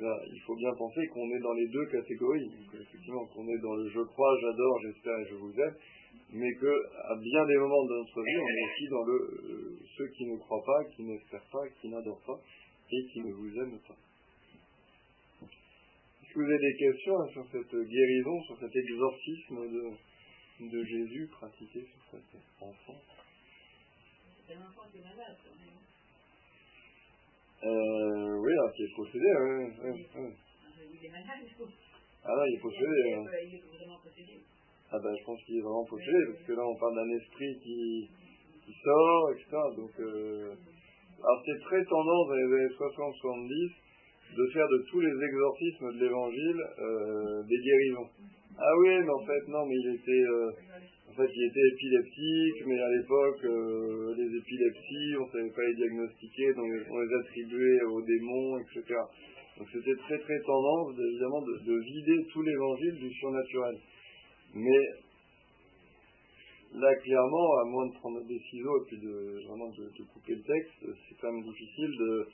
Eh 0.00 0.04
il 0.32 0.40
faut 0.46 0.56
bien 0.56 0.72
penser 0.78 1.06
qu'on 1.08 1.28
est 1.30 1.40
dans 1.40 1.52
les 1.52 1.68
deux 1.68 1.86
catégories. 1.86 2.50
effectivement, 2.72 3.26
qu'on 3.26 3.46
est 3.48 3.58
dans 3.58 3.74
le 3.74 3.88
je 3.88 4.00
crois, 4.00 4.34
j'adore, 4.40 4.78
j'espère 4.82 5.18
et 5.18 5.26
je 5.30 5.34
vous 5.34 5.52
aime, 5.52 5.74
mais 6.32 6.52
qu'à 6.54 7.16
bien 7.16 7.44
des 7.46 7.58
moments 7.58 7.84
de 7.84 7.96
notre 7.98 8.22
vie, 8.22 8.38
on 8.38 8.48
est 8.48 8.64
aussi 8.70 8.88
dans 8.88 9.04
le 9.04 9.14
euh, 9.14 9.78
ceux 9.98 10.08
qui 10.16 10.26
ne 10.26 10.36
croient 10.38 10.64
pas, 10.64 10.84
qui 10.96 11.02
n'espèrent 11.02 11.50
pas, 11.52 11.68
qui 11.80 11.88
n'adorent 11.88 12.24
pas 12.26 12.40
et 12.92 13.06
qui 13.06 13.20
ne 13.20 13.32
vous 13.32 13.58
aiment 13.58 13.80
pas. 13.88 13.96
Est-ce 15.42 16.34
que 16.34 16.38
vous 16.38 16.44
avez 16.44 16.58
des 16.58 16.76
questions 16.76 17.20
hein, 17.20 17.28
sur 17.32 17.46
cette 17.50 17.74
guérison, 17.74 18.42
sur 18.44 18.58
cet 18.60 18.76
exorcisme 18.76 19.68
de, 19.68 20.68
de 20.68 20.84
Jésus 20.84 21.28
pratiqué 21.32 21.80
sur 21.80 22.02
cet 22.10 22.24
enfant? 22.60 23.00
C'est 24.46 24.54
un 24.54 24.60
enfant 24.60 24.82
qui 24.90 24.98
est 24.98 25.02
malade, 25.02 25.36
quand 25.42 25.56
même. 25.56 25.72
Euh, 27.64 28.38
oui, 28.40 28.52
alors, 28.52 28.72
qui 28.74 28.82
est 28.82 28.94
possédé, 28.96 29.26
oui. 29.40 29.72
oui, 29.84 30.06
oui. 30.16 30.32
Il 30.94 31.06
est 31.06 31.10
malade, 31.10 31.46
faut. 31.56 31.68
Ah 32.24 32.32
non, 32.36 32.44
il 32.44 32.54
est 32.54 32.60
possédé. 32.60 32.86
Il 32.86 33.12
est, 33.12 33.46
il 33.46 33.54
est 33.54 33.62
vraiment 33.62 33.98
possédé. 34.02 34.40
Ah 34.90 34.98
ben, 35.02 35.16
je 35.18 35.24
pense 35.24 35.42
qu'il 35.44 35.56
est 35.56 35.62
vraiment 35.62 35.84
possédé, 35.86 36.18
parce 36.32 36.44
que 36.44 36.52
là, 36.52 36.62
on 36.66 36.76
parle 36.76 36.94
d'un 36.96 37.16
esprit 37.16 37.58
qui, 37.62 38.10
qui 38.64 38.74
sort, 38.84 39.32
etc. 39.32 39.56
Donc, 39.76 39.90
euh... 40.00 40.54
alors 41.22 41.42
c'est 41.46 41.60
très 41.60 41.84
tendance 41.84 42.28
dans 42.28 42.34
les 42.34 42.50
années 42.54 42.74
60-70 42.74 43.70
de 44.36 44.46
faire 44.52 44.66
de 44.66 44.78
tous 44.90 45.00
les 45.00 45.12
exorcismes 45.24 45.92
de 45.94 46.04
l'évangile 46.04 46.60
euh, 46.80 47.42
des 47.44 47.58
guérisons. 47.58 48.08
Ah 48.58 48.72
oui, 48.80 48.90
mais 48.98 49.10
en 49.10 49.24
fait, 49.24 49.48
non, 49.48 49.64
mais 49.66 49.76
il 49.76 49.94
était, 49.94 50.24
euh, 50.26 50.50
en 51.10 51.14
fait, 51.14 51.30
il 51.34 51.44
était 51.46 51.68
épileptique, 51.74 52.66
mais 52.66 52.80
à 52.80 52.90
l'époque, 52.90 53.44
euh, 53.44 54.14
les 54.16 54.36
épilepsies, 54.36 55.16
on 55.20 55.26
ne 55.26 55.30
savait 55.30 55.54
pas 55.54 55.64
les 55.68 55.74
diagnostiquer, 55.74 56.54
donc 56.54 56.66
on 56.90 57.00
les 57.00 57.14
attribuait 57.14 57.82
aux 57.82 58.02
démons, 58.02 58.58
etc. 58.58 58.82
Donc 59.58 59.68
c'était 59.72 59.94
très 59.94 60.18
très 60.18 60.40
tendance, 60.40 60.94
évidemment, 60.98 61.42
de, 61.42 61.58
de 61.64 61.78
vider 61.78 62.26
tout 62.32 62.42
l'évangile 62.42 62.98
du 62.98 63.12
surnaturel. 63.14 63.76
Mais 64.54 64.82
là, 66.74 66.94
clairement, 66.96 67.58
à 67.60 67.64
moins 67.64 67.86
de 67.86 67.94
prendre 67.94 68.20
des 68.24 68.38
ciseaux 68.50 68.82
et 68.82 68.86
puis 68.88 68.98
de 68.98 69.46
vraiment 69.46 69.68
de, 69.68 70.04
couper 70.12 70.34
le 70.34 70.42
texte, 70.42 70.98
c'est 71.08 71.14
quand 71.20 71.32
même 71.32 71.44
difficile 71.44 71.90
de, 71.98 72.28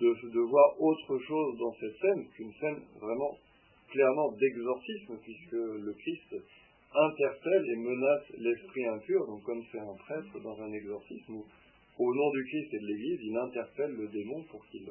de, 0.00 0.40
voir 0.40 0.80
autre 0.80 1.18
chose 1.18 1.58
dans 1.58 1.74
cette 1.80 1.96
scène 2.00 2.28
qu'une 2.36 2.52
scène 2.54 2.80
vraiment 3.00 3.36
clairement 3.90 4.32
d'exorcisme, 4.32 5.18
puisque 5.22 5.52
le 5.52 5.92
Christ 5.92 6.36
interpelle 6.94 7.64
et 7.70 7.76
menace 7.76 8.24
l'esprit 8.38 8.86
impur, 8.86 9.26
donc 9.26 9.42
comme 9.42 9.62
c'est 9.70 9.80
un 9.80 9.96
prêtre 9.96 10.40
dans 10.40 10.60
un 10.62 10.72
exorcisme, 10.72 11.34
où 11.34 11.44
au 11.98 12.14
nom 12.14 12.30
du 12.30 12.44
Christ 12.44 12.74
et 12.74 12.78
de 12.78 12.86
l'Église, 12.86 13.20
il 13.22 13.36
interpelle 13.36 13.92
le 13.92 14.08
démon 14.08 14.42
pour 14.50 14.64
qu'il 14.66 14.86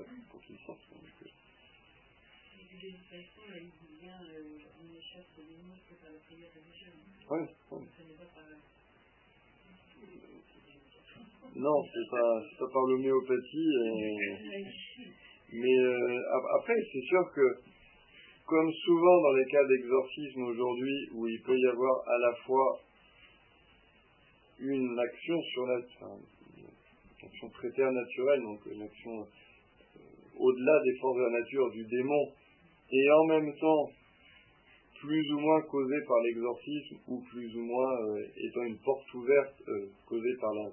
qu'il 2.71 2.95
sorte. 5.09 5.27
Oui, 7.29 7.41
Non, 11.55 11.83
c'est 11.93 12.09
pas, 12.09 12.41
pas 12.59 12.69
par 12.71 12.83
l'homéopathie. 12.83 13.71
Mais 15.53 15.77
euh, 15.77 16.19
après, 16.57 16.75
c'est 16.91 17.01
sûr 17.01 17.31
que, 17.35 17.59
comme 18.45 18.71
souvent 18.71 19.21
dans 19.21 19.33
les 19.33 19.45
cas 19.45 19.65
d'exorcisme 19.67 20.43
aujourd'hui, 20.43 21.09
où 21.13 21.27
il 21.27 21.41
peut 21.41 21.57
y 21.57 21.67
avoir 21.67 22.07
à 22.07 22.17
la 22.19 22.35
fois 22.45 22.79
une 24.59 24.97
action 24.97 25.41
sur 25.41 25.65
la, 25.65 25.77
une 26.57 27.27
action 27.27 27.49
préternaturelle, 27.49 28.41
donc 28.41 28.65
une 28.67 28.83
action 28.83 29.19
euh, 29.19 30.39
au-delà 30.39 30.81
des 30.85 30.99
forces 30.99 31.17
de 31.17 31.23
la 31.23 31.39
nature 31.41 31.69
du 31.71 31.83
démon, 31.83 32.31
et 32.91 33.11
en 33.11 33.25
même 33.25 33.53
temps 33.57 33.89
plus 35.01 35.31
ou 35.33 35.39
moins 35.39 35.61
causé 35.63 35.95
par 36.07 36.19
l'exorcisme 36.21 36.95
ou 37.07 37.21
plus 37.31 37.55
ou 37.55 37.63
moins 37.65 37.91
euh, 38.05 38.23
étant 38.37 38.63
une 38.63 38.77
porte 38.77 39.13
ouverte 39.15 39.55
euh, 39.67 39.89
causée 40.05 40.35
par 40.39 40.53
la... 40.53 40.69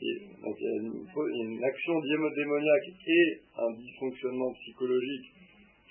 il 0.00 0.08
y, 0.08 0.66
a 0.66 1.44
une, 1.44 1.64
action 1.64 2.00
démoniaque 2.00 2.88
et 3.06 3.40
un 3.58 3.72
dysfonctionnement 3.76 4.52
psychologique 4.54 5.26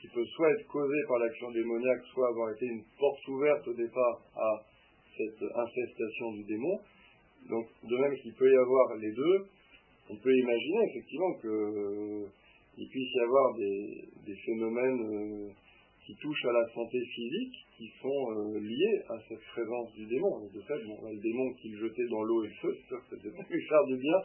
qui 0.02 0.08
peut 0.08 0.26
soit 0.26 0.52
être 0.54 0.68
causé 0.68 0.98
par 1.08 1.20
l'action 1.20 1.52
démoniaque, 1.52 2.02
soit 2.12 2.30
avoir 2.30 2.52
été 2.52 2.66
une 2.66 2.84
porte 2.98 3.28
ouverte 3.28 3.68
au 3.68 3.74
départ 3.74 4.22
à 4.36 4.66
cette 5.16 5.44
infestation 5.56 6.32
du 6.34 6.44
démon. 6.46 6.80
Donc 7.48 7.68
de 7.84 7.98
même 7.98 8.16
qu'il 8.18 8.34
peut 8.34 8.52
y 8.52 8.58
avoir 8.58 8.96
les 8.98 9.12
deux, 9.12 9.46
on 10.10 10.16
peut 10.16 10.36
imaginer 10.36 10.80
effectivement 10.90 11.34
qu'il 11.36 12.26
euh, 12.84 12.90
puisse 12.90 13.14
y 13.16 13.20
avoir 13.20 13.56
des, 13.56 14.36
phénomènes 14.46 15.54
qui 16.06 16.16
touchent 16.16 16.46
à 16.46 16.54
la 16.54 16.68
santé 16.74 17.00
physique, 17.14 17.56
qui 17.78 17.88
sont 18.02 18.32
euh, 18.32 18.60
liés 18.60 19.02
à 19.10 19.18
cette 19.28 19.44
présence 19.54 19.94
du 19.94 20.06
démon. 20.06 20.50
de 20.54 20.62
fait, 20.62 20.78
le 20.78 21.22
démon 21.22 21.54
qui 21.62 21.70
le 21.70 21.88
jetait 21.88 22.08
dans 22.10 22.24
l'eau 22.24 22.44
et 22.44 22.48
le 22.48 22.54
feu, 22.62 22.76
c'est 22.82 22.88
sûr 22.88 23.02
que 23.02 23.16
ça 23.16 23.28
ne 23.28 23.32
pas 23.32 23.48
lui 23.50 23.62
faire 23.68 23.86
du 23.86 23.98
bien 23.98 24.18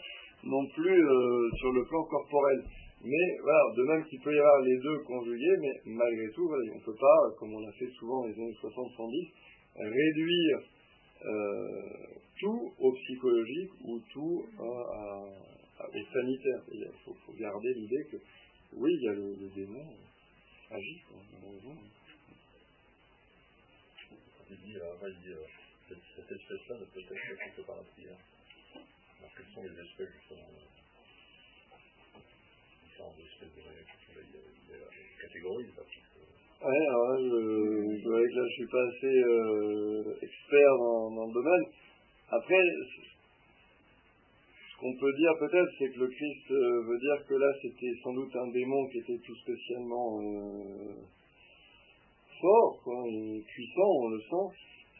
non 0.44 0.66
plus 0.66 1.04
euh, 1.04 1.50
sur 1.58 1.72
le 1.72 1.84
plan 1.84 2.04
corporel. 2.04 2.64
Mais 3.04 3.38
voilà, 3.42 3.60
de 3.76 3.82
même 3.82 4.04
qu'il 4.06 4.20
peut 4.20 4.34
y 4.34 4.38
avoir 4.38 4.60
les 4.62 4.78
deux 4.78 4.98
conjugués, 5.04 5.56
mais 5.60 5.72
malgré 5.86 6.30
tout, 6.34 6.50
on 6.50 6.76
ne 6.78 6.84
peut 6.84 6.96
pas, 6.98 7.18
comme 7.38 7.54
on 7.54 7.60
l'a 7.60 7.72
fait 7.72 7.90
souvent 7.98 8.22
dans 8.22 8.28
les 8.28 8.34
années 8.34 8.56
60-110, 8.62 9.28
réduire 9.76 10.58
euh, 11.24 11.82
tout 12.40 12.72
au 12.78 12.92
psychologique 12.92 13.70
ou 13.84 14.00
tout 14.12 14.44
au 14.58 16.12
sanitaire. 16.12 16.62
Il 16.72 16.88
faut, 17.04 17.32
garder 17.38 17.74
l'idée 17.74 18.04
que 18.10 18.16
oui, 18.72 18.90
il 18.92 19.02
y 19.02 19.08
a 19.08 19.12
le 19.12 19.48
démon 19.54 19.86
agit, 20.70 21.00
quoi, 21.08 21.18
malheureusement. 21.32 21.76
Il 24.50 24.56
dit, 24.56 24.76
euh, 24.76 25.08
il 25.08 25.20
dit 25.22 25.32
euh, 25.32 25.46
cette, 25.88 26.02
cette 26.14 26.32
espèce-là 26.32 26.78
ne 26.80 26.84
peut 26.86 27.00
être 27.00 27.56
que 27.56 27.62
par 27.62 27.76
la 27.76 27.82
prière. 27.82 28.18
Alors, 29.18 29.30
quelles 29.36 29.54
sont 29.54 29.62
les 29.62 29.80
espèces, 29.82 30.12
justement, 30.20 30.50
euh, 30.50 30.66
différentes 32.84 33.18
espèces 33.18 33.54
de 33.54 33.62
réaction 33.62 33.96
Il 34.14 34.70
y 34.70 34.74
a, 34.74 34.78
des 34.78 35.22
catégories, 35.22 35.66
là, 35.76 35.82
Ouais, 36.62 36.86
alors 36.88 37.08
là, 37.10 37.18
je, 37.20 37.30
je 37.96 38.02
que 38.02 38.10
là, 38.10 38.46
je 38.48 38.54
suis 38.54 38.66
pas 38.66 38.84
assez 38.88 39.16
euh, 39.22 40.16
expert 40.22 40.78
dans, 40.78 41.10
dans 41.10 41.26
le 41.26 41.32
domaine. 41.32 41.64
Après, 42.30 42.62
ce 44.76 44.80
qu'on 44.80 44.96
peut 44.96 45.12
dire 45.12 45.32
peut-être, 45.38 45.70
c'est 45.78 45.88
que 45.90 46.00
le 46.00 46.08
Christ 46.08 46.50
euh, 46.50 46.82
veut 46.86 46.98
dire 46.98 47.26
que 47.26 47.34
là, 47.34 47.52
c'était 47.62 47.92
sans 48.02 48.12
doute 48.12 48.34
un 48.36 48.48
démon 48.48 48.86
qui 48.88 48.98
était 48.98 49.18
tout 49.24 49.34
spécialement 49.36 50.20
euh, 50.20 50.92
fort, 52.40 52.80
puissant, 53.46 53.90
on 54.02 54.08
le 54.08 54.20
sent, 54.20 54.56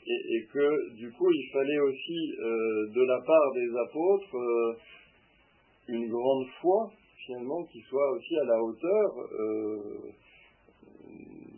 et, 0.09 0.47
que 0.53 0.95
du 0.95 1.11
coup, 1.13 1.31
il 1.31 1.51
fallait 1.53 1.81
aussi, 1.81 2.33
euh, 2.41 2.87
de 2.95 3.03
la 3.03 3.21
part 3.21 3.53
des 3.53 3.69
apôtres, 3.77 4.79
une 5.89 6.09
grande 6.09 6.47
foi, 6.61 6.91
finalement, 7.27 7.63
qui 7.65 7.81
soit 7.83 8.11
aussi 8.13 8.39
à 8.39 8.45
la 8.45 8.63
hauteur 8.63 9.11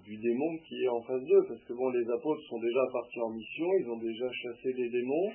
du 0.05 0.17
démon 0.17 0.59
qui 0.67 0.83
est 0.83 0.89
en 0.89 1.03
face 1.03 1.23
d'eux, 1.23 1.45
parce 1.47 1.63
que 1.65 1.73
bon, 1.75 1.91
les 1.91 2.11
apôtres 2.11 2.43
sont 2.49 2.59
déjà 2.59 2.81
partis 2.93 3.21
en 3.21 3.31
mission, 3.31 3.67
ils 3.79 3.91
ont 3.91 3.99
déjà 3.99 4.29
chassé 4.33 4.73
les 4.73 4.89
démons, 4.89 5.31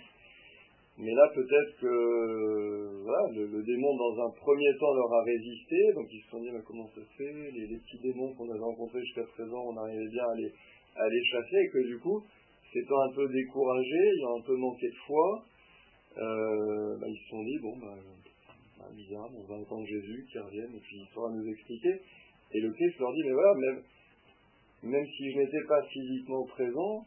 mais 0.98 1.12
là, 1.12 1.28
peut-être 1.34 1.80
que 1.82 3.02
voilà, 3.04 3.28
le, 3.34 3.64
démon, 3.64 3.96
dans 3.98 4.28
un 4.28 4.32
premier 4.32 4.70
temps, 4.80 4.94
leur 4.94 5.12
a 5.14 5.24
résisté. 5.24 5.76
Donc, 5.96 6.08
ils 6.12 6.22
se 6.22 6.30
sont 6.30 6.40
dit, 6.40 6.52
mais 6.52 6.62
comment 6.66 6.88
ça 6.90 7.02
se 7.02 7.18
fait? 7.18 7.52
Les, 7.52 7.78
petits 7.78 8.00
démons 8.04 8.34
qu'on 8.36 8.50
avait 8.50 8.60
rencontrés 8.60 9.02
jusqu'à 9.02 9.24
présent, 9.24 9.64
on 9.66 9.78
arrivait 9.78 10.10
bien 10.10 10.24
à 10.24 10.36
les, 10.36 10.52
à 10.96 11.10
les 11.10 11.24
chasser. 11.26 11.58
Et 11.58 11.70
que 11.70 11.88
du 11.88 12.00
coup, 12.00 12.24
s'étant 12.72 13.02
un 13.10 13.14
peu 13.14 13.28
découragés, 13.28 14.10
ayant 14.18 14.38
un 14.38 14.42
peu 14.42 14.56
manqué 14.56 14.88
de 14.88 14.96
foi, 15.08 15.46
euh, 16.18 16.98
bah, 17.00 17.08
ils 17.10 17.18
se 17.18 17.30
sont 17.30 17.44
dit, 17.44 17.58
bon, 17.60 17.76
bah, 17.78 17.98
bah, 18.78 18.86
bizarre, 18.94 19.30
on 19.36 19.44
va 19.46 19.62
attendre 19.62 19.86
Jésus 19.88 20.26
qui 20.32 20.38
revienne 20.38 20.76
et 20.76 20.80
puis 20.80 20.98
il 21.02 21.08
saura 21.14 21.32
nous 21.32 21.48
expliquer. 21.48 22.02
Et 22.54 22.60
le 22.60 22.72
Christ 22.72 23.00
leur 23.00 23.14
dit, 23.14 23.24
mais 23.24 23.34
voilà, 23.34 23.54
même, 23.56 23.84
même 24.84 25.08
si 25.08 25.32
je 25.32 25.38
n'étais 25.40 25.64
pas 25.68 25.82
physiquement 25.92 26.46
présent, 26.46 27.06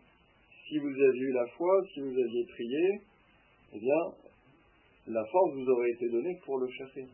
si 0.66 0.78
vous 0.78 0.88
aviez 0.88 1.22
eu 1.22 1.32
la 1.32 1.46
foi, 1.56 1.84
si 1.94 2.00
vous 2.00 2.18
aviez 2.18 2.44
prié, 2.46 3.00
eh 3.74 3.78
bien, 3.78 4.00
la 5.08 5.24
force 5.24 5.54
vous 5.54 5.68
aurait 5.68 5.90
été 5.90 6.08
donnée 6.08 6.38
pour 6.44 6.58
le 6.58 6.68
chasser. 6.70 7.06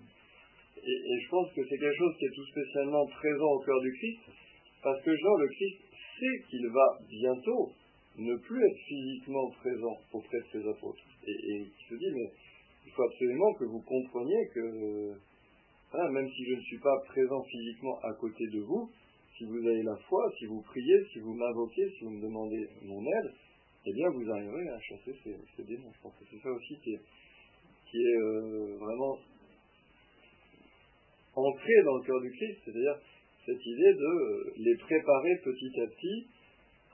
Et, 0.85 1.21
je 1.21 1.29
pense 1.31 1.53
que 1.53 1.63
c'est 1.63 1.79
quelque 1.79 1.99
chose 1.99 2.17
qui 2.19 2.25
est 2.25 2.35
tout 2.35 2.47
spécialement 2.47 3.07
présent 3.07 3.51
au 3.53 3.61
cœur 3.61 3.81
du 3.81 3.93
Christ, 3.93 4.21
parce 4.83 5.03
que 5.03 5.15
genre, 5.17 5.39
le 5.39 5.49
Christ 5.49 5.79
sait 6.19 6.49
qu'il 6.51 6.67
va 6.69 6.99
bientôt 7.09 7.71
ne 8.19 8.37
plus 8.37 8.65
être 8.65 8.79
physiquement 8.89 9.51
présent 9.51 9.97
auprès 10.13 10.39
de 10.39 10.47
ses 10.53 10.69
apôtres. 10.69 11.05
Et, 11.27 11.31
et 11.31 11.57
il 11.61 11.89
se 11.89 11.95
dit, 11.95 12.11
mais 12.15 12.31
il 12.87 12.93
faut 12.93 13.03
absolument 13.05 13.55
que 13.55 13.65
vous 13.65 13.81
compreniez 13.81 14.49
que, 14.55 15.13
voilà, 15.93 16.11
même 16.11 16.29
si 16.29 16.45
je 16.45 16.55
ne 16.57 16.61
suis 16.61 16.79
pas 16.79 16.99
présent 17.07 17.43
physiquement 17.45 17.99
à 18.03 18.13
côté 18.15 18.45
de 18.53 18.61
vous, 18.61 18.91
si 19.37 19.45
vous 19.45 19.67
avez 19.67 19.83
la 19.83 19.97
foi, 20.09 20.25
si 20.39 20.47
vous 20.47 20.63
priez, 20.63 21.05
si 21.13 21.21
vous 21.21 21.35
m'invoquez, 21.35 21.89
si 21.99 22.05
vous 22.05 22.11
me 22.11 22.23
demandez 22.23 22.69
mon 22.83 23.01
aide, 23.01 23.33
eh 23.85 23.93
bien 23.93 24.09
vous 24.11 24.31
arriverez 24.31 24.69
à 24.69 24.81
chasser 24.81 25.15
ces, 25.25 25.63
démons. 25.65 25.93
Je 25.95 26.03
pense 26.03 26.15
que 26.15 26.25
c'est 26.31 26.43
ça 26.43 26.51
aussi 26.51 26.79
qui 26.83 26.95
est, 26.95 27.01
qui 27.91 27.99
est 27.99 28.17
euh, 28.17 28.77
vraiment 28.79 29.19
ancré 31.35 31.83
dans 31.85 31.97
le 31.97 32.05
cœur 32.05 32.21
du 32.21 32.31
Christ, 32.31 32.59
c'est-à-dire 32.65 32.99
cette 33.45 33.67
idée 33.67 33.93
de 33.95 34.07
euh, 34.07 34.53
les 34.59 34.77
préparer 34.77 35.37
petit 35.45 35.81
à 35.81 35.87
petit 35.87 36.27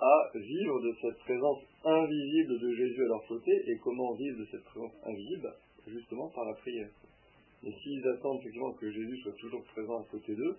à 0.01 0.39
vivre 0.39 0.81
de 0.81 0.95
cette 1.03 1.19
présence 1.19 1.59
invisible 1.85 2.59
de 2.59 2.73
Jésus 2.73 3.05
à 3.05 3.09
leur 3.09 3.27
côté. 3.27 3.51
Et 3.67 3.77
comment 3.79 4.15
vivre 4.15 4.39
de 4.39 4.47
cette 4.51 4.65
présence 4.65 4.93
invisible 5.05 5.53
Justement 5.87 6.29
par 6.29 6.45
la 6.45 6.55
prière. 6.55 6.91
Et 7.65 7.73
s'ils 7.83 8.07
attendent 8.07 8.39
effectivement 8.41 8.73
que 8.75 8.91
Jésus 8.91 9.19
soit 9.23 9.33
toujours 9.41 9.65
présent 9.65 10.01
à 10.01 10.05
côté 10.11 10.35
d'eux, 10.35 10.57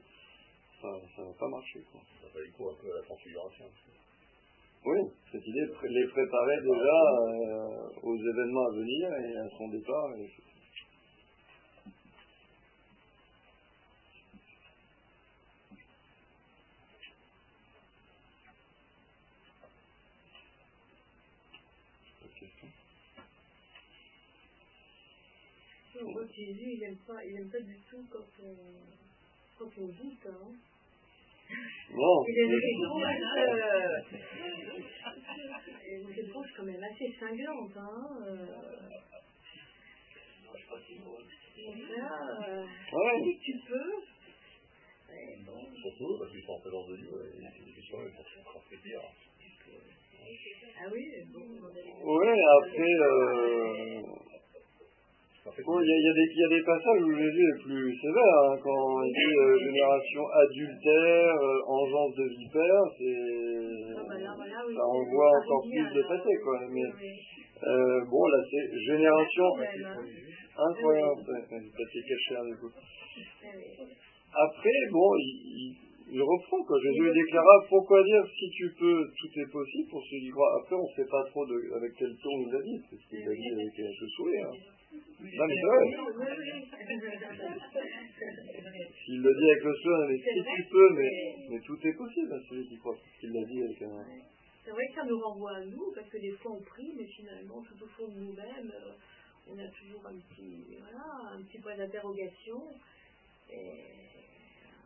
ça 0.82 0.88
ne 0.88 1.28
va 1.28 1.34
pas 1.40 1.48
marcher. 1.48 1.82
Ça 1.94 2.40
écho 2.44 2.70
un 2.70 2.76
peu 2.82 2.88
la 2.94 3.06
configuration. 3.08 3.66
Oui, 4.86 4.98
cette 5.32 5.46
idée 5.46 5.68
les 5.84 6.08
préparer 6.08 6.62
déjà 6.62 7.00
euh, 7.28 7.90
aux 8.02 8.18
événements 8.18 8.66
à 8.66 8.72
venir 8.72 9.14
et 9.14 9.38
à 9.38 9.50
son 9.58 9.68
départ. 9.68 10.16
Et... 10.18 10.30
Jésus, 26.40 26.72
il 26.74 26.80
n'aime 26.80 26.96
pas, 27.06 27.26
il 27.26 27.36
aime 27.36 27.50
pas 27.50 27.60
du 27.60 27.76
tout 27.90 28.06
quand 28.10 28.26
on, 28.42 28.56
quand 29.58 29.72
on. 29.78 29.90
Hein. 29.90 30.56
Non, 31.91 32.24
Il 32.28 32.36
a 32.39 32.43
une 35.97 36.06
réponse, 36.14 36.47
quand 36.56 36.64
même 36.64 36.84
assez 36.84 37.12
cinglante. 37.20 37.72
Hein. 37.78 38.06
Euh. 38.28 38.45
Là, 41.97 42.12
euh, 42.47 42.64
Ouais. 42.93 43.22
si 43.24 43.39
tu 43.39 43.54
peux, 43.68 43.91
bon, 45.45 45.60
Surtout 45.82 46.18
parce 46.20 46.32
qu'ils 46.32 46.43
sont 46.43 46.54
en 46.54 46.60
présence 46.60 46.88
de 46.89 46.95
Dieu 46.97 47.34
et 47.36 47.39
les 47.66 47.74
questions 47.74 47.97
elles 48.02 48.14
sont 48.14 48.50
encore 48.50 48.64
plus 48.68 48.78
pires. 48.78 49.02
ah 50.80 50.88
oui, 50.91 51.04
bon, 51.34 51.45
Oui, 52.04 52.30
après, 52.62 52.93
euh, 52.93 54.02
Il 55.58 55.88
y, 55.88 55.93
a- 55.93 56.00
il 56.00 56.06
y 56.06 56.10
a 56.10 56.14
y 56.14 56.45
a 56.45 56.50
des 56.58 56.64
passages 56.64 57.02
où 57.04 57.12
Jésus 57.16 57.45
est 57.50 57.62
plus 57.64 57.89
sévère, 58.00 58.38
hein, 58.45 58.58
quand 58.62 59.02
il 59.04 59.12
dit 59.14 59.34
euh, 59.39 59.58
génération 59.60 60.24
adultère, 60.30 61.36
euh, 61.41 61.74
engeance 61.74 62.14
de 62.16 62.26
vipère, 62.38 62.84
c'est 62.97 63.97
ah, 63.97 64.04
bah 64.08 64.18
là, 64.20 64.32
oui, 64.38 64.76
ça 64.76 64.82
c'est 64.82 65.50
encore 65.50 65.64
plus 65.70 65.88
de 65.95 66.02
là, 66.02 66.08
pâté, 66.08 66.34
quoi. 66.43 66.60
Mais 66.70 66.86
oui. 66.86 67.12
euh, 67.66 68.00
bon, 68.10 68.24
là, 68.28 68.39
c'est 68.50 68.66
génération 68.93 69.47
hein. 69.60 69.95
incroyable. 70.58 71.22
Passé 71.28 72.00
caché 72.08 72.36
du 72.50 72.56
coup. 72.60 72.72
Après, 74.32 74.80
bon, 74.91 75.10
il, 75.18 75.34
il, 75.50 75.76
il 76.14 76.22
reprend, 76.22 76.62
quoi. 76.64 76.78
Jésus 76.82 77.12
déclara, 77.14 77.56
pourquoi 77.70 78.04
dire 78.04 78.24
si 78.38 78.50
tu 78.52 78.66
peux, 78.80 79.00
tout 79.18 79.32
est 79.39 79.52
possible 79.52 79.89
pour 79.89 80.02
ceux 80.04 80.18
qui. 80.22 80.32
Après, 80.62 80.76
on 80.76 80.84
ne 80.88 80.93
sait 80.95 81.10
pas 81.10 81.24
trop 81.30 81.45
de, 81.45 81.58
avec 81.78 81.91
quel 81.97 82.14
ton 82.22 82.34
il 82.45 82.50
l'a 82.54 82.62
dit, 82.62 82.80
c'est 82.89 82.97
ce 82.97 83.06
qu'il 83.10 83.28
a 83.28 83.34
dit 83.34 83.50
avec 83.54 83.74
un 83.80 84.08
sourire. 84.16 84.52
Non, 84.92 85.46
mais 85.48 85.56
c'est 85.56 85.68
vrai. 85.68 85.86
S'il 89.06 89.22
le 89.22 89.32
dit 89.34 89.50
avec 89.52 89.64
le 89.64 89.74
sourire, 89.76 90.08
mais 90.10 90.18
si 90.18 90.24
tu 90.56 90.64
peux, 90.70 90.90
mais, 90.96 91.36
mais 91.50 91.60
tout 91.60 91.88
est 91.88 91.94
possible 91.94 92.34
à 92.34 92.40
celui 92.50 92.68
qui 92.68 92.78
croit. 92.78 92.98
Qu'il 93.20 93.34
l'a 93.34 93.44
dit 93.46 93.64
avec 93.64 93.82
un... 93.84 94.06
C'est 94.64 94.72
vrai 94.72 94.88
que 94.88 94.96
ça 94.96 95.06
nous 95.06 95.20
renvoie 95.20 95.56
à 95.58 95.66
nous, 95.66 95.92
parce 95.96 96.10
que 96.10 96.18
des 96.18 96.32
fois 96.38 96.52
on 96.54 96.62
prie, 96.62 96.94
mais 96.98 97.06
finalement, 97.06 97.62
tout 97.64 97.84
au 97.84 97.88
fond 97.88 98.08
de 98.08 98.20
nous-mêmes, 98.20 98.72
euh, 98.72 98.94
on 99.50 99.58
a 99.58 99.68
toujours 99.68 100.06
un 100.06 100.14
petit, 100.14 100.78
voilà, 100.80 101.34
un 101.34 101.42
petit 101.44 101.60
point 101.60 101.76
d'interrogation. 101.76 102.62
Et 103.52 103.82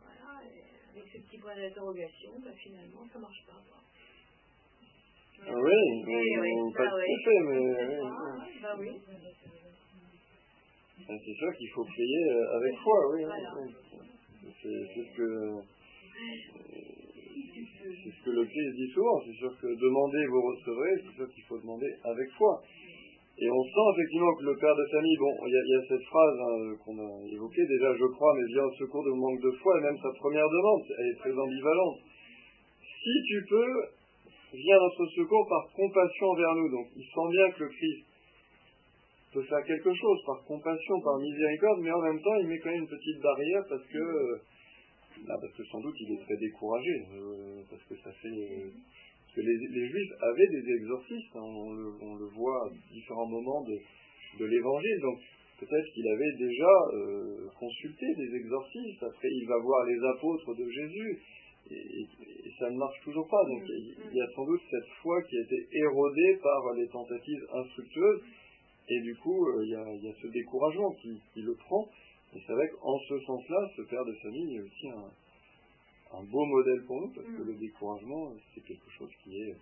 voilà, 0.00 0.40
et 0.44 0.96
avec 0.96 1.08
ce 1.12 1.18
petit 1.18 1.38
point 1.38 1.54
d'interrogation, 1.56 2.32
bah, 2.42 2.52
finalement, 2.56 3.06
ça 3.12 3.18
marche 3.18 3.44
pas. 3.46 3.60
quoi. 3.68 3.80
Ah 5.46 5.52
oui, 5.54 6.02
mais, 6.06 6.14
Oui, 6.14 6.38
oui, 6.40 6.72
pas 6.76 6.88
tout 6.88 6.96
fait, 7.24 7.40
mais... 7.40 7.74
C'est 7.76 7.88
oui, 7.88 8.06
hein, 8.06 8.46
Bah 8.62 8.76
oui. 8.78 8.90
C'est 11.06 11.34
sûr 11.36 11.50
qu'il 11.58 11.68
faut 11.70 11.84
prier 11.84 12.24
euh, 12.30 12.56
avec 12.56 12.74
foi, 12.78 12.98
oui. 13.12 13.18
oui, 13.20 13.24
Voilà. 13.24 13.50
oui. 13.60 13.68
C'est 14.62 15.02
ce 15.02 15.16
que 15.16 15.28
c'est 18.04 18.10
ce 18.10 18.24
que 18.24 18.30
le 18.30 18.44
Christ 18.44 18.72
dit 18.76 18.90
souvent. 18.94 19.20
C'est 19.26 19.36
sûr 19.36 19.52
que 19.60 19.66
demandez, 19.68 20.24
vous 20.26 20.42
recevrez. 20.42 20.94
C'est 21.04 21.16
sûr 21.16 21.28
qu'il 21.34 21.44
faut 21.44 21.58
demander 21.58 21.90
avec 22.04 22.28
foi. 22.38 22.62
Et 23.36 23.50
on 23.50 23.62
sent 23.64 23.86
effectivement 23.98 24.32
que 24.38 24.44
le 24.46 24.56
père 24.56 24.76
de 24.76 24.86
famille, 24.94 25.16
bon, 25.18 25.32
il 25.46 25.52
y, 25.52 25.58
a- 25.58 25.64
il 25.66 25.72
y 25.74 25.78
a 25.82 25.84
cette 25.90 26.06
phrase 26.06 26.36
hein, 26.38 26.76
qu'on 26.84 26.98
a 27.02 27.10
évoquée 27.34 27.66
déjà, 27.66 27.90
je 27.98 28.06
crois, 28.14 28.32
mais 28.38 28.46
viens 28.46 28.62
au 28.64 28.72
secours 28.78 29.02
de 29.04 29.10
manque 29.10 29.40
de 29.42 29.50
foi, 29.58 29.74
et 29.78 29.82
même 29.82 29.98
sa 29.98 30.12
première 30.22 30.46
demande, 30.48 30.82
elle 30.98 31.08
est 31.10 31.18
très 31.18 31.34
ambivalente. 31.34 31.98
Si 32.78 33.14
tu 33.26 33.44
peux, 33.50 33.72
viens 34.54 34.76
à 34.76 34.80
notre 34.86 35.06
secours 35.18 35.46
par 35.50 35.66
compassion 35.74 36.26
envers 36.30 36.54
nous. 36.54 36.70
Donc 36.70 36.86
il 36.94 37.02
sent 37.04 37.28
bien 37.32 37.50
que 37.50 37.64
le 37.64 37.68
Christ 37.74 38.06
peut 39.34 39.42
faire 39.42 39.64
quelque 39.66 39.92
chose 39.92 40.18
par 40.24 40.44
compassion, 40.46 41.00
par 41.02 41.18
miséricorde, 41.18 41.80
mais 41.82 41.90
en 41.90 42.00
même 42.00 42.20
temps 42.22 42.36
il 42.40 42.46
met 42.46 42.58
quand 42.58 42.70
même 42.70 42.82
une 42.82 42.88
petite 42.88 43.20
barrière 43.20 43.62
parce 43.68 43.84
que 43.86 43.98
euh, 43.98 44.38
bah, 45.26 45.34
parce 45.40 45.52
que 45.54 45.64
sans 45.64 45.80
doute 45.80 45.94
il 46.00 46.14
est 46.14 46.22
très 46.22 46.36
découragé, 46.36 47.06
euh, 47.14 47.62
parce 47.68 47.82
que 47.84 47.96
ça 47.96 48.12
fait 48.22 48.72
que 49.34 49.40
les, 49.40 49.88
juifs 49.88 50.12
avaient 50.20 50.46
des 50.46 50.72
exorcistes, 50.74 51.34
hein, 51.34 51.42
on, 51.42 52.14
le, 52.14 52.26
voit 52.36 52.66
à 52.66 52.70
différents 52.92 53.26
moments 53.26 53.64
de, 53.64 54.44
l'évangile, 54.44 55.00
donc 55.00 55.18
peut-être 55.58 55.88
qu'il 55.92 56.06
avait 56.08 56.32
déjà 56.38 56.74
euh, 56.94 57.48
consulté 57.58 58.06
des 58.14 58.36
exorcistes, 58.36 59.02
après 59.02 59.28
il 59.28 59.46
va 59.46 59.58
voir 59.58 59.84
les 59.86 59.98
apôtres 60.14 60.54
de 60.54 60.68
Jésus, 60.68 61.18
et, 61.70 61.74
et- 61.74 62.08
ça 62.58 62.70
ne 62.70 62.76
marche 62.76 63.00
toujours 63.02 63.26
pas, 63.26 63.42
donc 63.44 63.62
il 63.68 64.14
y 64.14 64.20
a 64.20 64.28
sans 64.36 64.44
doute 64.44 64.60
cette 64.70 64.88
foi 65.02 65.20
qui 65.22 65.36
a 65.36 65.40
été 65.40 65.66
érodée 65.72 66.38
par 66.40 66.72
les 66.76 66.86
tentatives 66.86 67.44
infructueuses, 67.52 68.22
et 68.88 69.00
du 69.00 69.16
coup, 69.16 69.46
euh, 69.46 69.64
il 69.64 69.70
y, 69.70 69.74
a, 69.74 69.94
il 69.94 70.02
y 70.04 70.08
a 70.08 70.14
ce 70.20 70.26
découragement 70.28 70.92
qui, 71.00 71.20
qui 71.32 71.42
le 71.42 71.54
prend. 71.54 71.88
Et 72.34 72.40
c'est 72.46 72.52
vrai 72.52 72.68
qu'en 72.68 72.98
ce 72.98 73.18
sens-là, 73.20 73.70
ce 73.76 73.82
père 73.82 74.04
de 74.04 74.12
famille 74.14 74.56
est 74.56 74.60
aussi 74.60 74.88
un, 74.88 76.18
un 76.18 76.24
beau 76.24 76.44
modèle 76.44 76.84
pour 76.86 77.00
nous, 77.00 77.12
parce 77.14 77.26
que 77.26 77.42
le 77.42 77.54
découragement, 77.54 78.32
c'est 78.52 78.60
quelque 78.62 78.90
chose 78.98 79.10
qui 79.22 79.36
est 79.36 79.56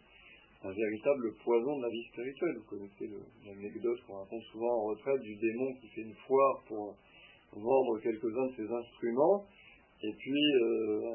un 0.65 0.73
véritable 0.73 1.35
poison 1.45 1.77
de 1.79 1.83
la 1.83 1.89
vie 1.89 2.05
spirituelle. 2.13 2.57
Vous 2.59 2.71
connaissez 2.71 3.11
l'anecdote 3.45 3.99
qu'on 4.07 4.19
raconte 4.19 4.43
souvent 4.45 4.73
en 4.79 4.85
retraite 4.85 5.21
du 5.21 5.35
démon 5.37 5.75
qui 5.81 5.89
fait 5.89 6.03
une 6.03 6.15
foire 6.27 6.63
pour 6.67 6.97
vendre 7.53 8.01
quelques-uns 8.01 8.47
de 8.47 8.57
ses 8.57 8.73
instruments. 8.73 9.45
Et 10.03 10.13
puis, 10.19 10.55
euh, 10.63 11.15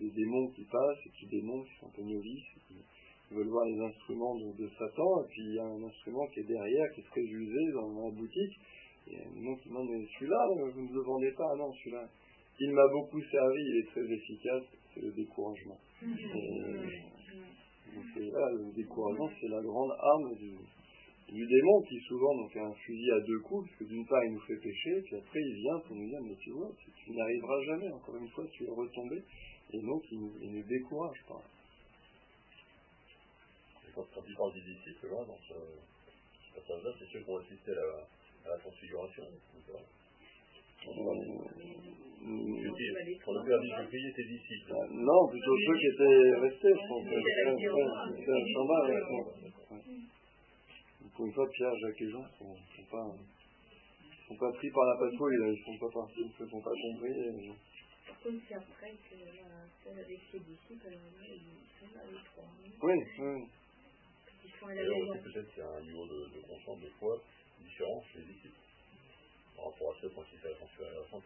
des 0.00 0.10
démons 0.10 0.48
qui 0.54 0.64
passent, 0.64 1.06
et 1.06 1.10
qui 1.18 1.26
démons 1.26 1.62
qui 1.64 1.74
sont 1.80 1.86
un 1.86 1.96
peu 1.96 2.02
novices, 2.02 2.48
et 2.56 2.60
qui 2.68 2.80
veulent 3.32 3.48
voir 3.48 3.66
les 3.66 3.80
instruments 3.80 4.34
de, 4.36 4.52
de 4.62 4.68
Satan, 4.78 5.22
et 5.24 5.28
puis 5.28 5.42
il 5.42 5.54
y 5.54 5.58
a 5.58 5.64
un 5.64 5.82
instrument 5.82 6.26
qui 6.28 6.40
est 6.40 6.48
derrière, 6.48 6.92
qui 6.94 7.00
est 7.00 7.10
très 7.10 7.22
usé 7.22 7.72
dans 7.72 7.88
la 7.88 8.10
boutique, 8.10 8.56
et 9.08 9.16
qui 9.16 9.68
demande, 9.68 9.88
mais 9.90 10.06
celui-là, 10.18 10.46
euh, 10.58 10.70
vous 10.70 10.82
ne 10.82 10.92
le 10.94 11.02
vendez 11.02 11.32
pas 11.32 11.48
Ah 11.52 11.56
non, 11.56 11.72
celui-là, 11.72 12.08
il 12.60 12.70
m'a 12.72 12.86
beaucoup 12.88 13.20
servi, 13.22 13.60
il 13.60 13.76
est 13.78 13.90
très 13.90 14.04
efficace, 14.04 14.62
c'est 14.94 15.02
le 15.02 15.12
découragement. 15.12 15.78
Et, 16.02 17.94
donc, 17.94 18.04
c'est- 18.14 18.30
voilà, 18.30 18.52
le 18.56 18.72
découragement, 18.72 19.28
c'est 19.40 19.48
la 19.48 19.60
grande 19.60 19.90
arme 19.98 20.34
du, 20.36 20.52
du 21.32 21.46
démon 21.46 21.82
qui 21.88 21.98
souvent 22.08 22.34
donc, 22.36 22.56
a 22.56 22.64
un 22.64 22.74
fusil 22.74 23.10
à 23.10 23.20
deux 23.20 23.40
coups, 23.40 23.68
parce 23.68 23.78
que 23.80 23.84
d'une 23.84 24.06
part 24.06 24.24
il 24.24 24.32
nous 24.32 24.40
fait 24.40 24.56
pécher, 24.56 25.02
puis 25.04 25.16
après 25.16 25.40
il 25.40 25.54
vient 25.56 25.78
pour 25.86 25.96
nous 25.96 26.06
dire, 26.06 26.20
mais 26.22 26.36
tu 26.36 26.50
vois, 26.52 26.70
tu, 26.78 26.90
tu 26.92 27.10
n'y 27.10 27.20
arriveras 27.20 27.62
jamais, 27.64 27.90
encore 27.92 28.16
une 28.16 28.28
fois, 28.28 28.44
tu 28.52 28.64
es 28.64 28.70
retombé, 28.70 29.22
et 29.72 29.80
donc 29.80 30.02
il 30.10 30.20
nous, 30.20 30.32
il 30.40 30.52
nous 30.52 30.62
décourage. 30.62 31.18
Et 31.18 31.61
quand, 33.94 34.06
quand 34.14 34.24
il 34.26 34.34
parle 34.36 34.54
des 34.54 34.62
disciples, 34.62 35.08
là, 35.08 35.24
dans 35.24 35.38
ce, 35.38 35.54
passage-là, 36.54 36.90
c'est 36.98 37.08
ceux 37.12 37.20
qui 37.20 37.30
ont 37.30 37.38
assisté 37.38 37.70
à 37.72 37.74
la, 37.74 38.06
à 38.44 38.48
la 38.54 38.58
transfiguration 38.58 39.24
ou 39.24 39.60
pas 39.72 39.80
Quand 43.24 43.32
le 43.32 43.40
Père 43.46 43.60
dit 43.60 43.72
je 43.72 43.86
priais 43.88 44.12
tes 44.12 44.24
disciples. 44.24 44.72
Euh, 44.72 44.86
non, 44.90 45.28
plutôt 45.28 45.56
ceux 45.56 45.76
qui 45.78 45.86
étaient 45.86 46.40
restés, 46.40 46.72
je 46.72 46.84
pense. 46.88 47.04
C'était 48.16 48.32
un 48.32 48.46
standard. 48.52 48.84
Pour 51.16 51.26
une 51.26 51.32
fois, 51.32 51.48
Pierre, 51.50 51.76
Jacques 51.76 52.00
et 52.00 52.10
Jean 52.10 52.24
sont, 52.38 52.56
sont 52.56 52.86
pas, 52.90 53.06
sont 54.28 54.36
pas 54.36 54.52
pris 54.52 54.70
par 54.70 54.84
la 54.84 54.96
patrouille, 54.96 55.36
là. 55.36 55.48
ils 55.52 55.62
sont 55.64 55.78
pas 55.78 55.92
partis, 55.92 56.24
ils 56.24 56.44
ne 56.44 56.48
sont 56.48 56.62
pas 56.62 56.70
compris. 56.70 57.12
Et... 57.12 57.52
Par 58.06 58.18
contre, 58.20 58.40
c'est 58.48 58.54
après 58.54 58.92
que 58.92 59.14
voilà, 59.36 59.66
seul 59.84 59.98
avec 59.98 60.20
ses 60.30 60.38
disciples, 60.40 60.86
alors 60.86 61.12
là, 61.12 61.26
ils 61.28 61.68
sont 61.78 61.90
là 61.94 62.02
les 62.10 62.22
trois. 62.24 62.48
Oui, 62.82 62.96
oui. 63.18 63.44
À 64.62 64.74
maison. 64.74 65.10
aussi 65.10 65.18
peut-être 65.22 65.48
qu'il 65.52 65.62
y 65.62 65.66
a 65.66 65.70
un 65.70 65.82
niveau 65.82 66.04
de, 66.06 66.18
de 66.36 66.40
conscience 66.46 66.78
des 66.80 66.92
fois 66.98 67.16
différent 67.60 68.00
chez 68.12 68.18
les 68.20 68.26
disciples. 68.32 68.60
Par 69.56 69.64
rapport 69.70 69.90
à 69.90 69.94
ceux 70.00 70.08
quand 70.10 70.24
ils 70.32 70.38
fait 70.38 70.48
la 70.50 70.54
transfiguration 70.56 71.20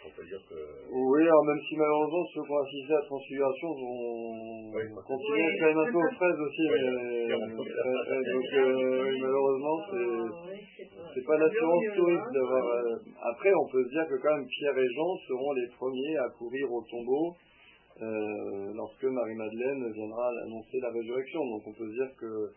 qu'on 0.00 0.08
peut 0.16 0.24
dire 0.24 0.40
que 0.48 0.56
Oui, 0.88 1.22
alors 1.28 1.44
même 1.44 1.60
si 1.68 1.76
malheureusement 1.76 2.24
ceux 2.32 2.40
qui 2.42 2.50
ont 2.50 2.62
assisté 2.64 2.92
à 2.94 3.00
la 3.00 3.06
transfiguration 3.06 3.68
vont 3.68 4.72
Oui. 4.72 4.84
continuer 4.96 5.42
à 5.42 5.44
Oui. 5.44 5.52
être 5.52 5.60
quand 5.60 5.66
même 5.68 5.78
un 5.84 5.92
peu 5.92 5.98
aux 6.00 6.14
fraises 6.16 6.40
aussi. 6.40 6.64
Oui, 6.64 6.80
mais, 6.80 7.26
c'est 7.28 7.36
euh, 7.36 8.22
donc 8.32 8.48
euh, 8.54 9.12
malheureusement, 9.20 9.76
c'est 9.90 10.00
Ah, 10.00 10.64
c'est 10.76 10.88
pas, 10.88 11.04
c'est 11.14 11.24
pas 11.26 11.36
l'assurance 11.36 11.84
touriste 11.96 12.22
hein. 12.24 12.32
d'avoir. 12.32 12.64
euh, 12.64 12.96
Après, 13.28 13.52
on 13.52 13.66
peut 13.68 13.84
se 13.84 13.90
dire 13.90 14.06
que 14.08 14.16
quand 14.22 14.34
même 14.36 14.46
Pierre 14.48 14.78
et 14.78 14.88
Jean 14.88 15.10
seront 15.28 15.52
les 15.52 15.68
premiers 15.76 16.16
à 16.16 16.28
courir 16.38 16.72
au 16.72 16.82
tombeau 16.88 17.36
euh, 18.00 18.72
lorsque 18.74 19.04
Marie-Madeleine 19.04 19.92
viendra 19.92 20.30
annoncer 20.44 20.78
la 20.80 20.90
résurrection. 20.90 21.40
Donc 21.50 21.66
on 21.66 21.72
peut 21.72 21.88
se 21.88 21.94
dire 21.94 22.16
que 22.16 22.52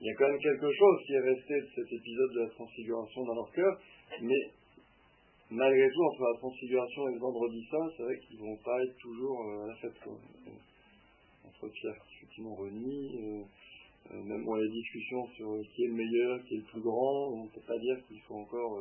il 0.00 0.06
y 0.06 0.10
a 0.10 0.14
quand 0.14 0.28
même 0.28 0.38
quelque 0.38 0.70
chose 0.72 0.96
qui 1.06 1.12
est 1.12 1.20
resté 1.20 1.54
de 1.60 1.68
cet 1.74 1.92
épisode 1.92 2.32
de 2.34 2.40
la 2.40 2.48
transfiguration 2.50 3.24
dans 3.24 3.34
leur 3.34 3.50
cœur, 3.50 3.80
mais 4.22 4.52
malgré 5.50 5.90
tout, 5.90 6.02
entre 6.04 6.22
la 6.22 6.38
transfiguration 6.38 7.08
et 7.08 7.12
le 7.14 7.18
vendredi 7.18 7.66
saint, 7.70 7.90
c'est 7.96 8.02
vrai 8.02 8.18
qu'ils 8.20 8.38
vont 8.38 8.56
pas 8.64 8.82
être 8.84 8.96
toujours 8.98 9.42
euh, 9.42 9.64
à 9.64 9.66
la 9.68 9.74
fête. 9.76 9.98
Quoi. 10.04 10.12
Euh, 10.12 11.48
Entre 11.48 11.68
Pierre 11.68 11.96
effectivement 12.16 12.54
renie, 12.54 13.18
euh, 13.18 13.42
euh, 14.12 14.22
même 14.22 14.44
les 14.46 14.70
discussions 14.70 15.26
sur 15.34 15.48
qui 15.74 15.84
est 15.84 15.88
le 15.88 15.94
meilleur, 15.94 16.44
qui 16.44 16.54
est 16.54 16.58
le 16.58 16.70
plus 16.70 16.80
grand, 16.80 17.32
on 17.32 17.44
ne 17.44 17.50
peut 17.50 17.66
pas 17.66 17.78
dire 17.78 17.96
qu'ils 18.06 18.20
sont 18.22 18.34
encore 18.34 18.78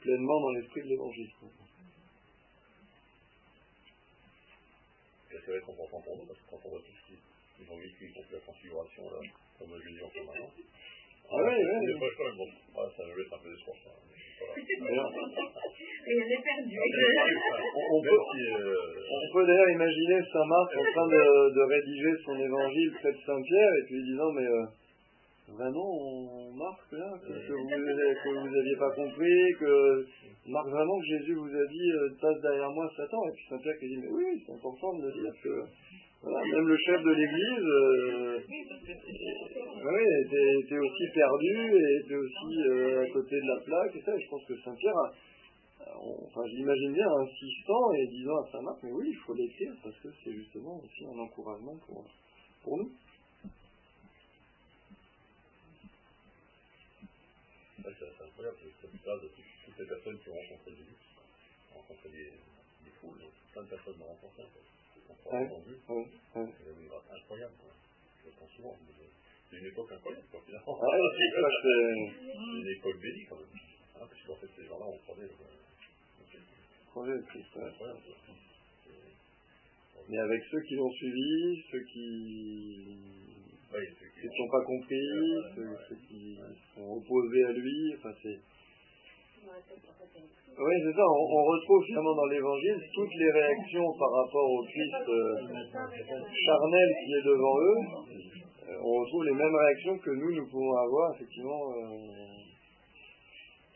pleinement 0.00 0.40
dans 0.40 0.50
l'esprit 0.50 0.82
de 0.82 0.88
l'évangile. 0.88 1.30
C'est 5.44 5.52
vrai 5.52 5.60
qu'on 5.60 5.76
s'entend 5.76 6.00
pour 6.00 6.16
nous, 6.16 6.26
parce 6.26 6.40
que 6.40 6.48
quand 6.50 6.60
on 6.64 6.70
voit 6.70 6.80
tout 6.80 6.96
ce 6.96 7.06
qu'ils 7.06 7.20
ils 7.60 7.70
ont 7.70 7.78
vécu 7.78 8.10
contre 8.10 8.32
la 8.32 8.40
transfiguration, 8.40 9.02
là, 9.10 9.20
comme 9.58 9.70
Jésus 9.78 10.02
en 10.02 10.10
permanence. 10.10 10.56
Ah 11.24 11.40
Des 11.40 11.96
fois, 11.98 12.10
crois, 12.18 12.32
bon, 12.36 12.48
ah, 12.76 12.88
ça 12.96 13.02
me 13.04 13.16
laisse 13.16 13.32
un 13.32 13.38
peu 13.38 13.48
d'espoir. 13.50 13.76
ça. 13.84 13.90
Voilà. 14.80 15.04
Perdu. 16.44 16.76
on, 17.74 17.96
on 17.96 18.02
Même 18.02 18.12
peut, 18.12 18.22
si, 18.34 18.40
euh, 18.52 18.92
on 19.08 19.32
peut 19.32 19.46
d'ailleurs 19.46 19.70
imaginer 19.70 20.20
Saint 20.32 20.44
Marc 20.44 20.76
en 20.76 20.84
train 20.92 21.08
de, 21.08 21.54
de 21.54 21.62
rédiger 21.62 22.12
son 22.24 22.36
évangile 22.38 22.92
près 23.00 23.12
de 23.12 23.18
Saint 23.24 23.40
Pierre 23.40 23.72
et 23.80 23.84
puis 23.86 24.02
disant 24.02 24.32
mais 24.32 24.44
euh, 24.46 24.66
vraiment 25.48 25.84
on 25.84 26.52
marque 26.54 26.92
là 26.92 27.10
que, 27.20 27.28
que 27.28 27.52
vous 27.52 27.68
que 27.68 28.28
vous 28.32 28.56
aviez 28.56 28.76
pas 28.76 28.90
compris 28.96 29.52
que 29.60 30.06
marque 30.48 30.68
vraiment 30.68 30.98
que 31.00 31.06
Jésus 31.18 31.34
vous 31.34 31.54
a 31.54 31.66
dit 31.66 31.90
euh, 31.92 32.08
passe 32.20 32.40
derrière 32.42 32.70
moi 32.70 32.90
Satan. 32.96 33.20
Et 33.28 33.32
puis 33.36 33.44
Saint 33.48 33.58
Pierre 33.58 33.78
qui 33.78 33.88
dit 33.88 33.98
mais 33.98 34.10
oui 34.10 34.42
c'est 34.46 34.52
important 34.54 34.98
de 34.98 35.06
le 35.06 35.12
dire 35.12 35.34
que 35.42 35.54
voilà, 36.22 36.40
même 36.56 36.66
le 36.68 36.76
chef 36.78 37.02
de 37.02 37.10
l'église 37.10 37.66
euh, 37.66 38.38
oui, 39.84 40.02
était, 40.24 40.60
était 40.64 40.78
aussi 40.78 41.04
perdu 41.12 41.76
et 41.76 42.00
était 42.00 42.16
aussi 42.16 42.62
euh, 42.70 43.02
à 43.02 43.06
côté 43.12 43.36
de 43.36 43.46
la 43.46 43.60
plaque. 43.60 43.94
Et 43.96 44.00
ça 44.00 44.16
et 44.16 44.20
je 44.20 44.28
pense 44.30 44.44
que 44.46 44.56
Saint 44.64 44.74
Pierre 44.74 44.96
a, 44.96 45.12
on- 46.00 46.24
enfin, 46.24 46.40
j'imagine 46.48 46.92
bien 46.94 47.06
insistant 47.20 47.92
et 47.92 48.06
disant 48.06 48.36
à 48.40 48.48
Saint-Marc, 48.52 48.78
mais 48.84 48.92
oui, 48.92 49.08
il 49.10 49.16
faut 49.26 49.34
l'écrire 49.34 49.74
parce 49.82 49.98
que 50.00 50.08
c'est 50.24 50.32
justement 50.32 50.80
aussi 50.82 51.04
un 51.04 51.18
encouragement 51.18 51.76
pour, 51.86 52.06
pour 52.62 52.78
nous. 52.78 52.90
ouais, 57.84 57.92
c'est 58.00 58.06
c'est 58.80 58.93
de 59.04 59.28
toutes, 59.28 59.78
les 59.78 59.86
personnes 59.86 60.18
qui 60.18 60.28
ont 60.30 60.34
rencontré 60.40 60.70
Jésus, 60.72 60.96
ont 61.72 61.78
rencontré 61.78 62.08
des, 62.08 62.30
des 62.84 62.90
foules, 63.00 63.18
donc 63.20 63.32
plein 63.52 63.62
de 63.62 63.68
personnes 63.68 63.98
l'ont 64.00 64.06
rencontré, 64.16 64.42
en 64.42 64.48
fait. 64.48 64.64
Ils 64.96 65.04
ont 65.10 65.16
Ouais. 65.28 65.44
entendu, 65.44 65.74
Ouais, 65.88 65.96
ouais. 65.96 66.52
c'est 66.56 66.72
une 66.72 66.88
incroyable, 66.88 67.54
quoi. 67.60 67.72
Je 68.22 68.28
le 68.28 68.34
pense 68.40 68.50
souvent. 68.56 68.76
C'est 69.50 69.56
une 69.58 69.66
époque 69.66 69.92
incroyable, 69.92 70.26
quoi, 70.30 70.40
finalement. 70.46 70.78
Ah 70.80 70.96
c'est 71.20 72.60
une 72.60 72.68
époque 72.78 73.00
bénie, 73.00 73.26
quand 73.28 73.36
même. 73.36 73.46
Hein, 73.96 74.06
parce 74.08 74.22
qu'en 74.26 74.36
fait, 74.36 74.48
ces 74.56 74.64
gens-là 74.66 74.86
ont 74.86 74.98
projet 74.98 75.28
Christ, 77.28 77.46
C'est 77.52 77.62
incroyable. 77.62 78.00
Mais 80.08 80.18
avec 80.18 80.42
ceux 80.50 80.60
qui 80.62 80.74
l'ont 80.76 80.90
suivi, 80.92 81.62
ceux 81.72 81.82
qui 81.84 82.98
ne 83.72 84.36
sont 84.36 84.48
pas 84.50 84.64
compris, 84.64 85.00
ceux, 85.56 85.76
ceux 85.88 85.96
qui 86.08 86.38
sont 86.74 86.88
opposés 86.96 87.44
à 87.44 87.52
lui, 87.52 87.94
enfin 87.96 88.14
c'est... 88.22 88.38
Oui, 89.44 90.74
c'est 90.84 90.94
ça, 90.94 91.02
on, 91.04 91.44
retrouve 91.44 91.84
finalement 91.84 92.14
dans 92.14 92.26
l'évangile 92.26 92.78
toutes 92.94 93.14
les 93.14 93.30
réactions 93.30 93.92
par 93.98 94.10
rapport 94.10 94.50
au 94.50 94.62
Christ 94.62 95.08
euh, 95.08 95.34
charnel 96.46 96.88
qui 97.04 97.12
est 97.12 97.26
devant 97.26 97.56
eux. 97.60 97.80
Euh, 98.68 98.78
on 98.80 99.00
retrouve 99.00 99.24
les 99.24 99.34
mêmes 99.34 99.54
réactions 99.54 99.98
que 99.98 100.10
nous, 100.10 100.32
nous 100.36 100.46
pouvons 100.48 100.76
avoir, 100.76 101.14
effectivement. 101.14 101.72
euh. 101.76 102.34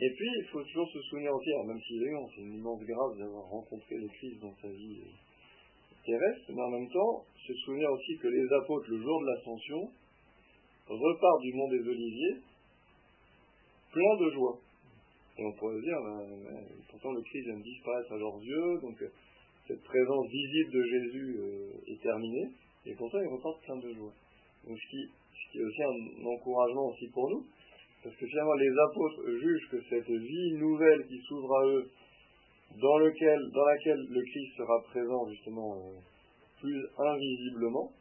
Et 0.01 0.11
puis, 0.15 0.31
il 0.39 0.47
faut 0.53 0.63
toujours 0.63 0.89
se 0.89 1.01
souvenir 1.11 1.35
aussi, 1.35 1.51
même 1.67 1.81
si 1.81 1.97
évidemment 1.97 2.29
c'est 2.33 2.43
une 2.43 2.55
immense 2.55 2.81
grâce 2.85 3.19
d'avoir 3.19 3.45
rencontré 3.51 3.97
le 3.97 4.07
Christ 4.09 4.41
dans 4.41 4.55
sa 4.63 4.69
vie 4.69 5.03
terrestre, 6.07 6.53
mais 6.55 6.63
en 6.63 6.71
même 6.71 6.89
temps, 6.89 7.25
se 7.47 7.53
souvenir 7.65 7.91
aussi 7.91 8.17
que 8.19 8.29
les 8.29 8.47
apôtres, 8.63 8.89
le 8.89 9.03
jour 9.03 9.21
de 9.21 9.27
l'ascension, 9.27 9.91
repartent 10.89 11.43
du 11.43 11.53
mont 11.53 11.69
des 11.69 11.81
Oliviers 11.81 12.37
plein 13.93 14.17
de 14.21 14.31
joie. 14.31 14.59
Et 15.39 15.45
on 15.45 15.53
pourrait 15.53 15.77
se 15.77 15.83
dire, 15.83 15.99
ben, 16.03 16.67
pourtant 16.91 17.13
le 17.13 17.23
Christ 17.23 17.45
vient 17.45 17.59
de 17.59 17.63
disparaître 17.63 18.13
à 18.13 18.19
leurs 18.19 18.43
yeux, 18.43 18.81
donc 18.83 19.01
euh, 19.03 19.09
cette 19.69 19.83
présence 19.83 20.27
visible 20.27 20.73
de 20.73 20.83
Jésus 20.83 21.37
euh, 21.39 21.93
est 21.93 22.03
terminée, 22.03 22.51
et 22.87 22.95
pourtant 22.95 23.21
ils 23.21 23.29
repartent 23.29 23.63
plein 23.63 23.77
de 23.77 23.93
joie. 23.95 24.13
Donc 24.67 24.77
ce 24.77 24.91
qui, 24.91 25.59
est 25.59 25.63
aussi 25.63 25.83
un 25.83 26.27
encouragement 26.27 26.89
aussi 26.89 27.07
pour 27.15 27.31
nous, 27.31 27.47
parce 28.03 28.17
que 28.17 28.27
finalement 28.27 28.55
les 28.55 28.73
apôtres 28.91 29.31
jugent 29.39 29.69
que 29.71 29.83
cette 29.89 30.11
vie 30.11 30.53
nouvelle 30.55 31.07
qui 31.07 31.19
s'ouvre 31.29 31.55
à 31.55 31.67
eux, 31.67 31.91
dans, 32.81 32.99
laquelle 32.99 34.07
le 34.11 34.23
Christ 34.23 34.57
sera 34.57 34.83
présent 34.91 35.29
justement 35.31 35.77
euh, 35.77 35.99
plus 36.61 36.85
invisiblement, 36.99 37.93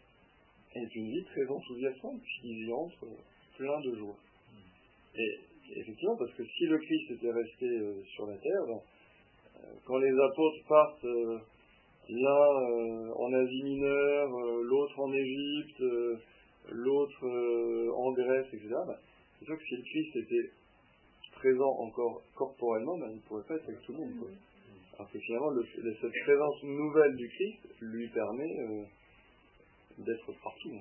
est 0.73 0.95
une 0.95 1.09
vie 1.09 1.23
très 1.23 1.47
enthousiasmante, 1.47 2.21
puisqu'ils 2.21 2.67
y 2.67 2.73
entrent 2.73 3.07
plein 3.57 3.79
de 3.81 3.95
joie. 3.95 4.17
Et 5.15 5.39
effectivement, 5.75 6.15
parce 6.17 6.33
que 6.33 6.43
si 6.45 6.65
le 6.65 6.77
Christ 6.77 7.11
était 7.11 7.31
resté 7.31 7.65
euh, 7.65 8.01
sur 8.15 8.25
la 8.27 8.37
terre, 8.37 8.63
ben, 8.67 8.79
euh, 9.57 9.73
quand 9.85 9.97
les 9.97 10.11
apôtres 10.11 10.67
partent 10.67 11.05
euh, 11.05 11.37
l'un 12.09 13.11
en 13.15 13.33
Asie 13.33 13.63
mineure, 13.63 14.29
l'autre 14.63 14.99
en 14.99 15.11
Égypte, 15.13 15.83
l'autre 16.71 17.25
en 17.95 18.11
Grèce, 18.13 18.47
etc., 18.53 18.69
ben, 18.87 18.97
c'est 19.39 19.45
sûr 19.45 19.57
que 19.57 19.63
si 19.65 19.75
le 19.75 19.83
Christ 19.83 20.15
était 20.15 20.49
présent 21.33 21.69
encore 21.79 22.21
corporellement, 22.35 22.97
ben, 22.97 23.09
il 23.11 23.15
ne 23.17 23.21
pourrait 23.21 23.43
pas 23.47 23.55
être 23.55 23.67
avec 23.69 23.81
tout 23.81 23.91
le 23.91 23.99
monde. 23.99 24.19
Quoi. 24.19 24.29
Alors 24.97 25.11
que 25.11 25.19
finalement, 25.19 25.49
le- 25.49 25.67
le- 25.77 25.95
cette 26.01 26.23
présence 26.23 26.63
nouvelle 26.63 27.15
du 27.15 27.29
Christ 27.29 27.67
lui 27.81 28.07
permet 28.07 28.55
d'être 29.99 30.31
partout. 30.43 30.71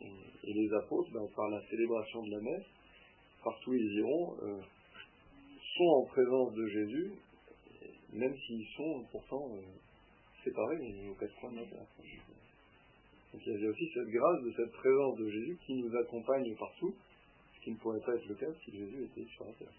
Et, 0.00 0.52
les 0.52 0.72
apôtres, 0.74 1.10
par 1.36 1.48
la 1.50 1.60
célébration 1.68 2.22
de 2.24 2.30
la 2.30 2.40
messe, 2.40 2.66
partout 3.42 3.70
où 3.70 3.74
ils 3.74 3.98
iront, 3.98 4.36
euh, 4.42 4.60
sont 5.76 5.84
en 5.84 6.04
présence 6.06 6.54
de 6.54 6.66
Jésus, 6.66 7.12
même 8.12 8.36
s'ils 8.46 8.66
sont 8.76 9.04
pourtant 9.10 9.48
euh, 9.54 9.60
séparés 10.44 11.08
aux 11.08 11.14
quatre 11.14 11.34
coins 11.40 11.52
de 11.52 11.56
la 11.56 11.66
terre. 11.66 11.86
Donc 13.32 13.42
il 13.46 13.60
y 13.60 13.66
a 13.66 13.70
aussi 13.70 13.90
cette 13.94 14.08
grâce 14.08 14.42
de 14.42 14.52
cette 14.52 14.72
présence 14.72 15.16
de 15.16 15.30
Jésus 15.30 15.58
qui 15.66 15.74
nous 15.74 15.96
accompagne 15.96 16.54
partout, 16.56 16.94
ce 17.54 17.64
qui 17.64 17.70
ne 17.70 17.76
pourrait 17.76 18.00
pas 18.00 18.14
être 18.14 18.26
le 18.26 18.34
cas 18.34 18.52
si 18.64 18.72
Jésus 18.72 19.04
était 19.04 19.26
sur 19.32 19.46
la 19.46 19.52
terre. 19.54 19.72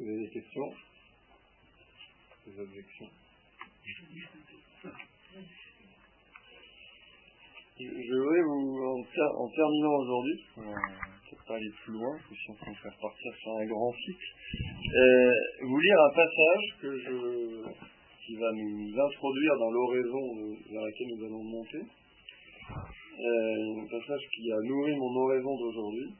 Vous 0.00 0.08
avez 0.08 0.26
des 0.26 0.30
questions? 0.30 0.74
Des 2.46 2.60
objections? 2.60 3.10
Je 7.78 7.84
je 7.88 8.14
voudrais 8.14 8.42
vous, 8.42 8.78
en, 8.84 9.02
ter- 9.02 9.34
en 9.38 9.48
terminant 9.48 9.96
aujourd'hui, 10.02 10.44
pour 10.54 10.64
peut-être 10.64 11.44
pas 11.46 11.56
aller 11.56 11.72
plus 11.84 11.92
loin, 11.94 12.12
parce 12.16 12.28
que 12.28 12.34
si 12.36 12.50
on 12.50 12.54
peut 12.54 12.74
faire 12.82 12.98
partir 13.00 13.32
sur 13.40 13.52
un 13.56 13.66
grand 13.66 13.92
cycle, 13.94 14.28
euh, 14.94 15.32
vous 15.62 15.78
lire 15.80 15.98
un 16.00 16.14
passage 16.14 16.64
que 16.82 16.98
je 16.98 17.16
qui 18.26 18.36
va 18.36 18.52
nous 18.52 18.92
introduire 19.00 19.56
dans 19.58 19.70
l'oraison 19.70 20.24
vers 20.70 20.82
laquelle 20.84 21.08
nous 21.16 21.24
allons 21.26 21.42
monter. 21.42 21.82
Euh, 21.82 23.80
un 23.82 23.86
passage 23.90 24.24
qui 24.34 24.52
a 24.52 24.56
nourri 24.68 24.94
mon 24.94 25.16
oraison 25.24 25.56
d'aujourd'hui 25.58 26.14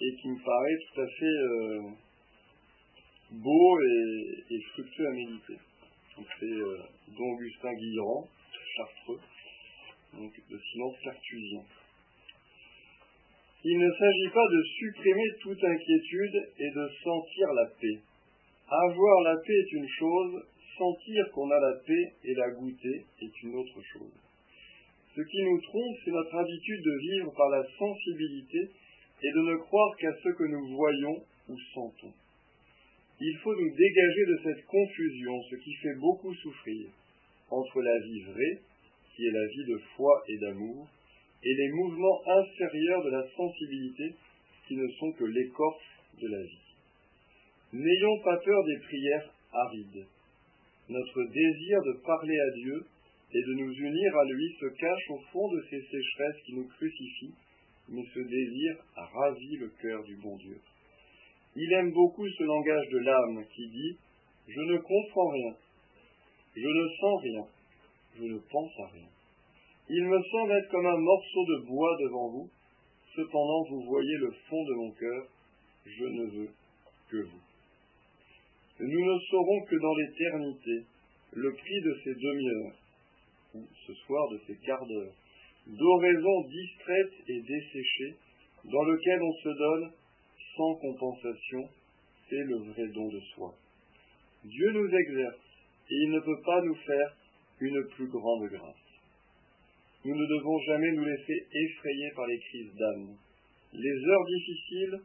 et 0.00 0.16
qui 0.22 0.28
me 0.28 0.44
paraît 0.44 0.78
tout 0.86 1.00
à 1.00 1.06
fait 1.18 1.24
euh, 1.26 1.80
beau 3.32 3.80
et, 3.80 4.60
fructueux 4.72 5.06
à 5.08 5.12
méditer. 5.12 5.58
C'est 6.38 7.12
Don 7.16 7.28
Augustin 7.34 7.74
Guillerand, 7.74 8.28
chartreux, 8.76 9.20
donc 10.16 10.32
de 10.50 10.58
silence 10.72 10.96
cartusien. 11.02 11.62
Il 13.64 13.78
ne 13.78 13.90
s'agit 13.90 14.32
pas 14.32 14.46
de 14.46 14.62
supprimer 14.78 15.28
toute 15.40 15.64
inquiétude 15.64 16.48
et 16.58 16.70
de 16.70 16.88
sentir 17.02 17.52
la 17.54 17.66
paix. 17.80 17.98
Avoir 18.68 19.22
la 19.22 19.36
paix 19.36 19.54
est 19.54 19.72
une 19.72 19.88
chose, 19.88 20.42
sentir 20.76 21.30
qu'on 21.32 21.50
a 21.50 21.60
la 21.60 21.74
paix 21.86 22.12
et 22.24 22.34
la 22.34 22.50
goûter 22.50 23.04
est 23.22 23.42
une 23.42 23.56
autre 23.56 23.80
chose. 23.92 24.14
Ce 25.16 25.20
qui 25.22 25.42
nous 25.42 25.60
trompe, 25.62 25.96
c'est 26.04 26.10
notre 26.10 26.36
habitude 26.36 26.82
de 26.82 26.98
vivre 27.10 27.32
par 27.36 27.48
la 27.48 27.64
sensibilité 27.78 28.70
et 29.22 29.32
de 29.32 29.40
ne 29.50 29.56
croire 29.56 29.96
qu'à 29.96 30.12
ce 30.12 30.28
que 30.28 30.44
nous 30.44 30.76
voyons 30.76 31.16
ou 31.48 31.56
sentons. 31.74 32.12
Il 33.18 33.36
faut 33.42 33.54
nous 33.54 33.74
dégager 33.74 34.24
de 34.26 34.40
cette 34.44 34.66
confusion, 34.66 35.42
ce 35.50 35.56
qui 35.56 35.72
fait 35.74 35.94
beaucoup 35.98 36.34
souffrir, 36.34 36.90
entre 37.48 37.80
la 37.80 37.98
vie 38.00 38.22
vraie, 38.24 38.60
qui 39.16 39.26
est 39.26 39.32
la 39.32 39.46
vie 39.46 39.64
de 39.64 39.78
foi 39.96 40.22
et 40.28 40.38
d'amour, 40.38 40.88
et 41.42 41.54
les 41.54 41.68
mouvements 41.72 42.20
inférieurs 42.26 43.02
de 43.04 43.10
la 43.10 43.24
sensibilité, 43.34 44.14
qui 44.68 44.76
ne 44.76 44.88
sont 44.98 45.12
que 45.12 45.24
l'écorce 45.24 45.84
de 46.20 46.28
la 46.28 46.42
vie. 46.42 46.66
N'ayons 47.72 48.18
pas 48.22 48.36
peur 48.44 48.64
des 48.64 48.78
prières 48.78 49.30
arides. 49.52 50.06
Notre 50.88 51.24
désir 51.24 51.82
de 51.82 52.00
parler 52.04 52.38
à 52.38 52.50
Dieu 52.56 52.86
et 53.32 53.42
de 53.42 53.54
nous 53.54 53.72
unir 53.72 54.16
à 54.16 54.24
lui 54.24 54.54
se 54.60 54.66
cache 54.78 55.10
au 55.10 55.18
fond 55.32 55.48
de 55.50 55.62
ces 55.70 55.80
sécheresses 55.80 56.42
qui 56.44 56.54
nous 56.54 56.68
crucifient, 56.68 57.34
mais 57.88 58.04
ce 58.14 58.20
désir 58.20 58.76
a 58.96 59.06
ravi 59.06 59.56
le 59.56 59.68
cœur 59.80 60.02
du 60.04 60.16
bon 60.16 60.36
Dieu. 60.36 60.58
Il 61.56 61.72
aime 61.72 61.92
beaucoup 61.92 62.28
ce 62.28 62.42
langage 62.42 62.88
de 62.88 62.98
l'âme 62.98 63.44
qui 63.54 63.68
dit 63.68 63.96
Je 64.48 64.60
ne 64.60 64.78
comprends 64.78 65.28
rien, 65.28 65.54
je 66.54 66.68
ne 66.68 66.88
sens 67.00 67.22
rien, 67.22 67.46
je 68.18 68.24
ne 68.24 68.38
pense 68.38 68.72
à 68.80 68.86
rien. 68.92 69.08
Il 69.88 70.04
me 70.04 70.20
semble 70.30 70.52
être 70.52 70.70
comme 70.70 70.86
un 70.86 70.98
morceau 70.98 71.44
de 71.44 71.66
bois 71.66 71.96
devant 72.00 72.28
vous, 72.30 72.50
cependant 73.14 73.62
vous 73.70 73.82
voyez 73.82 74.16
le 74.18 74.30
fond 74.48 74.64
de 74.64 74.74
mon 74.74 74.90
cœur, 74.92 75.26
je 75.84 76.04
ne 76.04 76.26
veux 76.30 76.50
que 77.10 77.22
vous. 77.22 77.42
Nous 78.80 79.04
ne 79.04 79.18
saurons 79.30 79.64
que 79.64 79.76
dans 79.76 79.94
l'éternité 79.94 80.86
le 81.32 81.52
prix 81.52 81.80
de 81.82 82.00
ces 82.04 82.14
demi-heures, 82.14 82.76
ou 83.54 83.66
ce 83.86 83.94
soir 83.94 84.28
de 84.32 84.40
ces 84.46 84.56
quarts 84.56 84.86
d'heure, 84.86 85.14
d'oraison 85.66 86.48
distraite 86.48 87.12
et 87.28 87.40
desséchée, 87.40 88.16
dans 88.64 88.82
lequel 88.82 89.22
on 89.22 89.32
se 89.32 89.48
donne 89.48 89.92
sans 90.56 90.74
compensation, 90.74 91.68
c'est 92.28 92.44
le 92.44 92.56
vrai 92.72 92.88
don 92.88 93.08
de 93.08 93.20
soi. 93.34 93.54
Dieu 94.44 94.72
nous 94.72 94.88
exerce, 94.88 95.40
et 95.90 95.94
il 95.94 96.10
ne 96.10 96.20
peut 96.20 96.42
pas 96.44 96.60
nous 96.62 96.74
faire 96.74 97.16
une 97.60 97.84
plus 97.94 98.08
grande 98.08 98.48
grâce. 98.48 98.86
Nous 100.04 100.14
ne 100.14 100.26
devons 100.26 100.58
jamais 100.60 100.92
nous 100.92 101.04
laisser 101.04 101.46
effrayer 101.52 102.10
par 102.14 102.26
les 102.26 102.38
crises 102.38 102.74
d'âme. 102.74 103.16
Les 103.72 104.06
heures 104.06 104.26
difficiles 104.26 105.00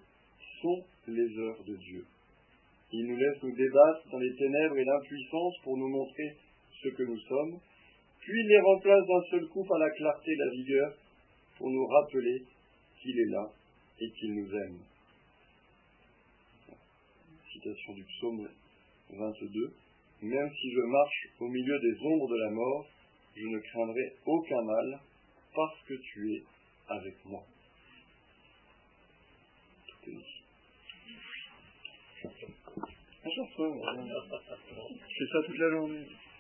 sont 0.62 0.84
les 1.08 1.40
heures 1.40 1.64
de 1.64 1.76
Dieu. 1.76 2.06
Il 2.94 3.08
nous 3.08 3.16
laisse 3.16 3.42
nous 3.42 3.56
débattre 3.56 4.10
dans 4.12 4.20
les 4.20 4.36
ténèbres 4.36 4.78
et 4.78 4.84
l'impuissance 4.84 5.56
pour 5.64 5.78
nous 5.78 5.88
montrer 5.88 6.36
ce 6.84 6.90
que 6.90 7.04
nous 7.04 7.20
sommes, 7.20 7.60
puis 8.20 8.44
les 8.48 8.60
remplace 8.60 9.08
d'un 9.08 9.24
seul 9.32 9.48
coup 9.48 9.64
par 9.66 9.80
la 9.80 9.90
clarté 9.92 10.32
et 10.32 10.36
la 10.36 10.52
vigueur 10.52 10.94
pour 11.58 11.70
nous 11.70 11.86
rappeler 11.88 12.44
qu'il 13.02 13.20
est 13.20 13.32
là 13.32 13.50
et 14.00 14.12
qu'il 14.12 14.36
nous 14.36 14.56
aime. 14.56 14.80
Citation 17.52 17.94
du 17.94 18.04
psaume 18.04 18.48
22. 19.10 19.74
Même 20.22 20.52
si 20.54 20.72
je 20.72 20.82
marche 20.82 21.28
au 21.40 21.48
milieu 21.48 21.80
des 21.80 21.98
ombres 22.06 22.28
de 22.30 22.38
la 22.38 22.52
mort, 22.52 22.88
je 23.36 23.46
ne 23.46 23.60
craindrai 23.60 24.14
aucun 24.26 24.62
mal 24.62 25.00
parce 25.56 25.82
que 25.88 25.96
tu 25.96 26.34
es 26.36 26.44
avec 26.88 27.26
moi. 27.26 27.44
Tout 29.88 30.10
est 30.10 30.16
dit. 30.16 30.44
Je 33.24 33.30
fais 35.18 35.32
ça 35.32 35.40
toute 35.46 35.58
la 35.58 35.70
journée. 35.70 36.06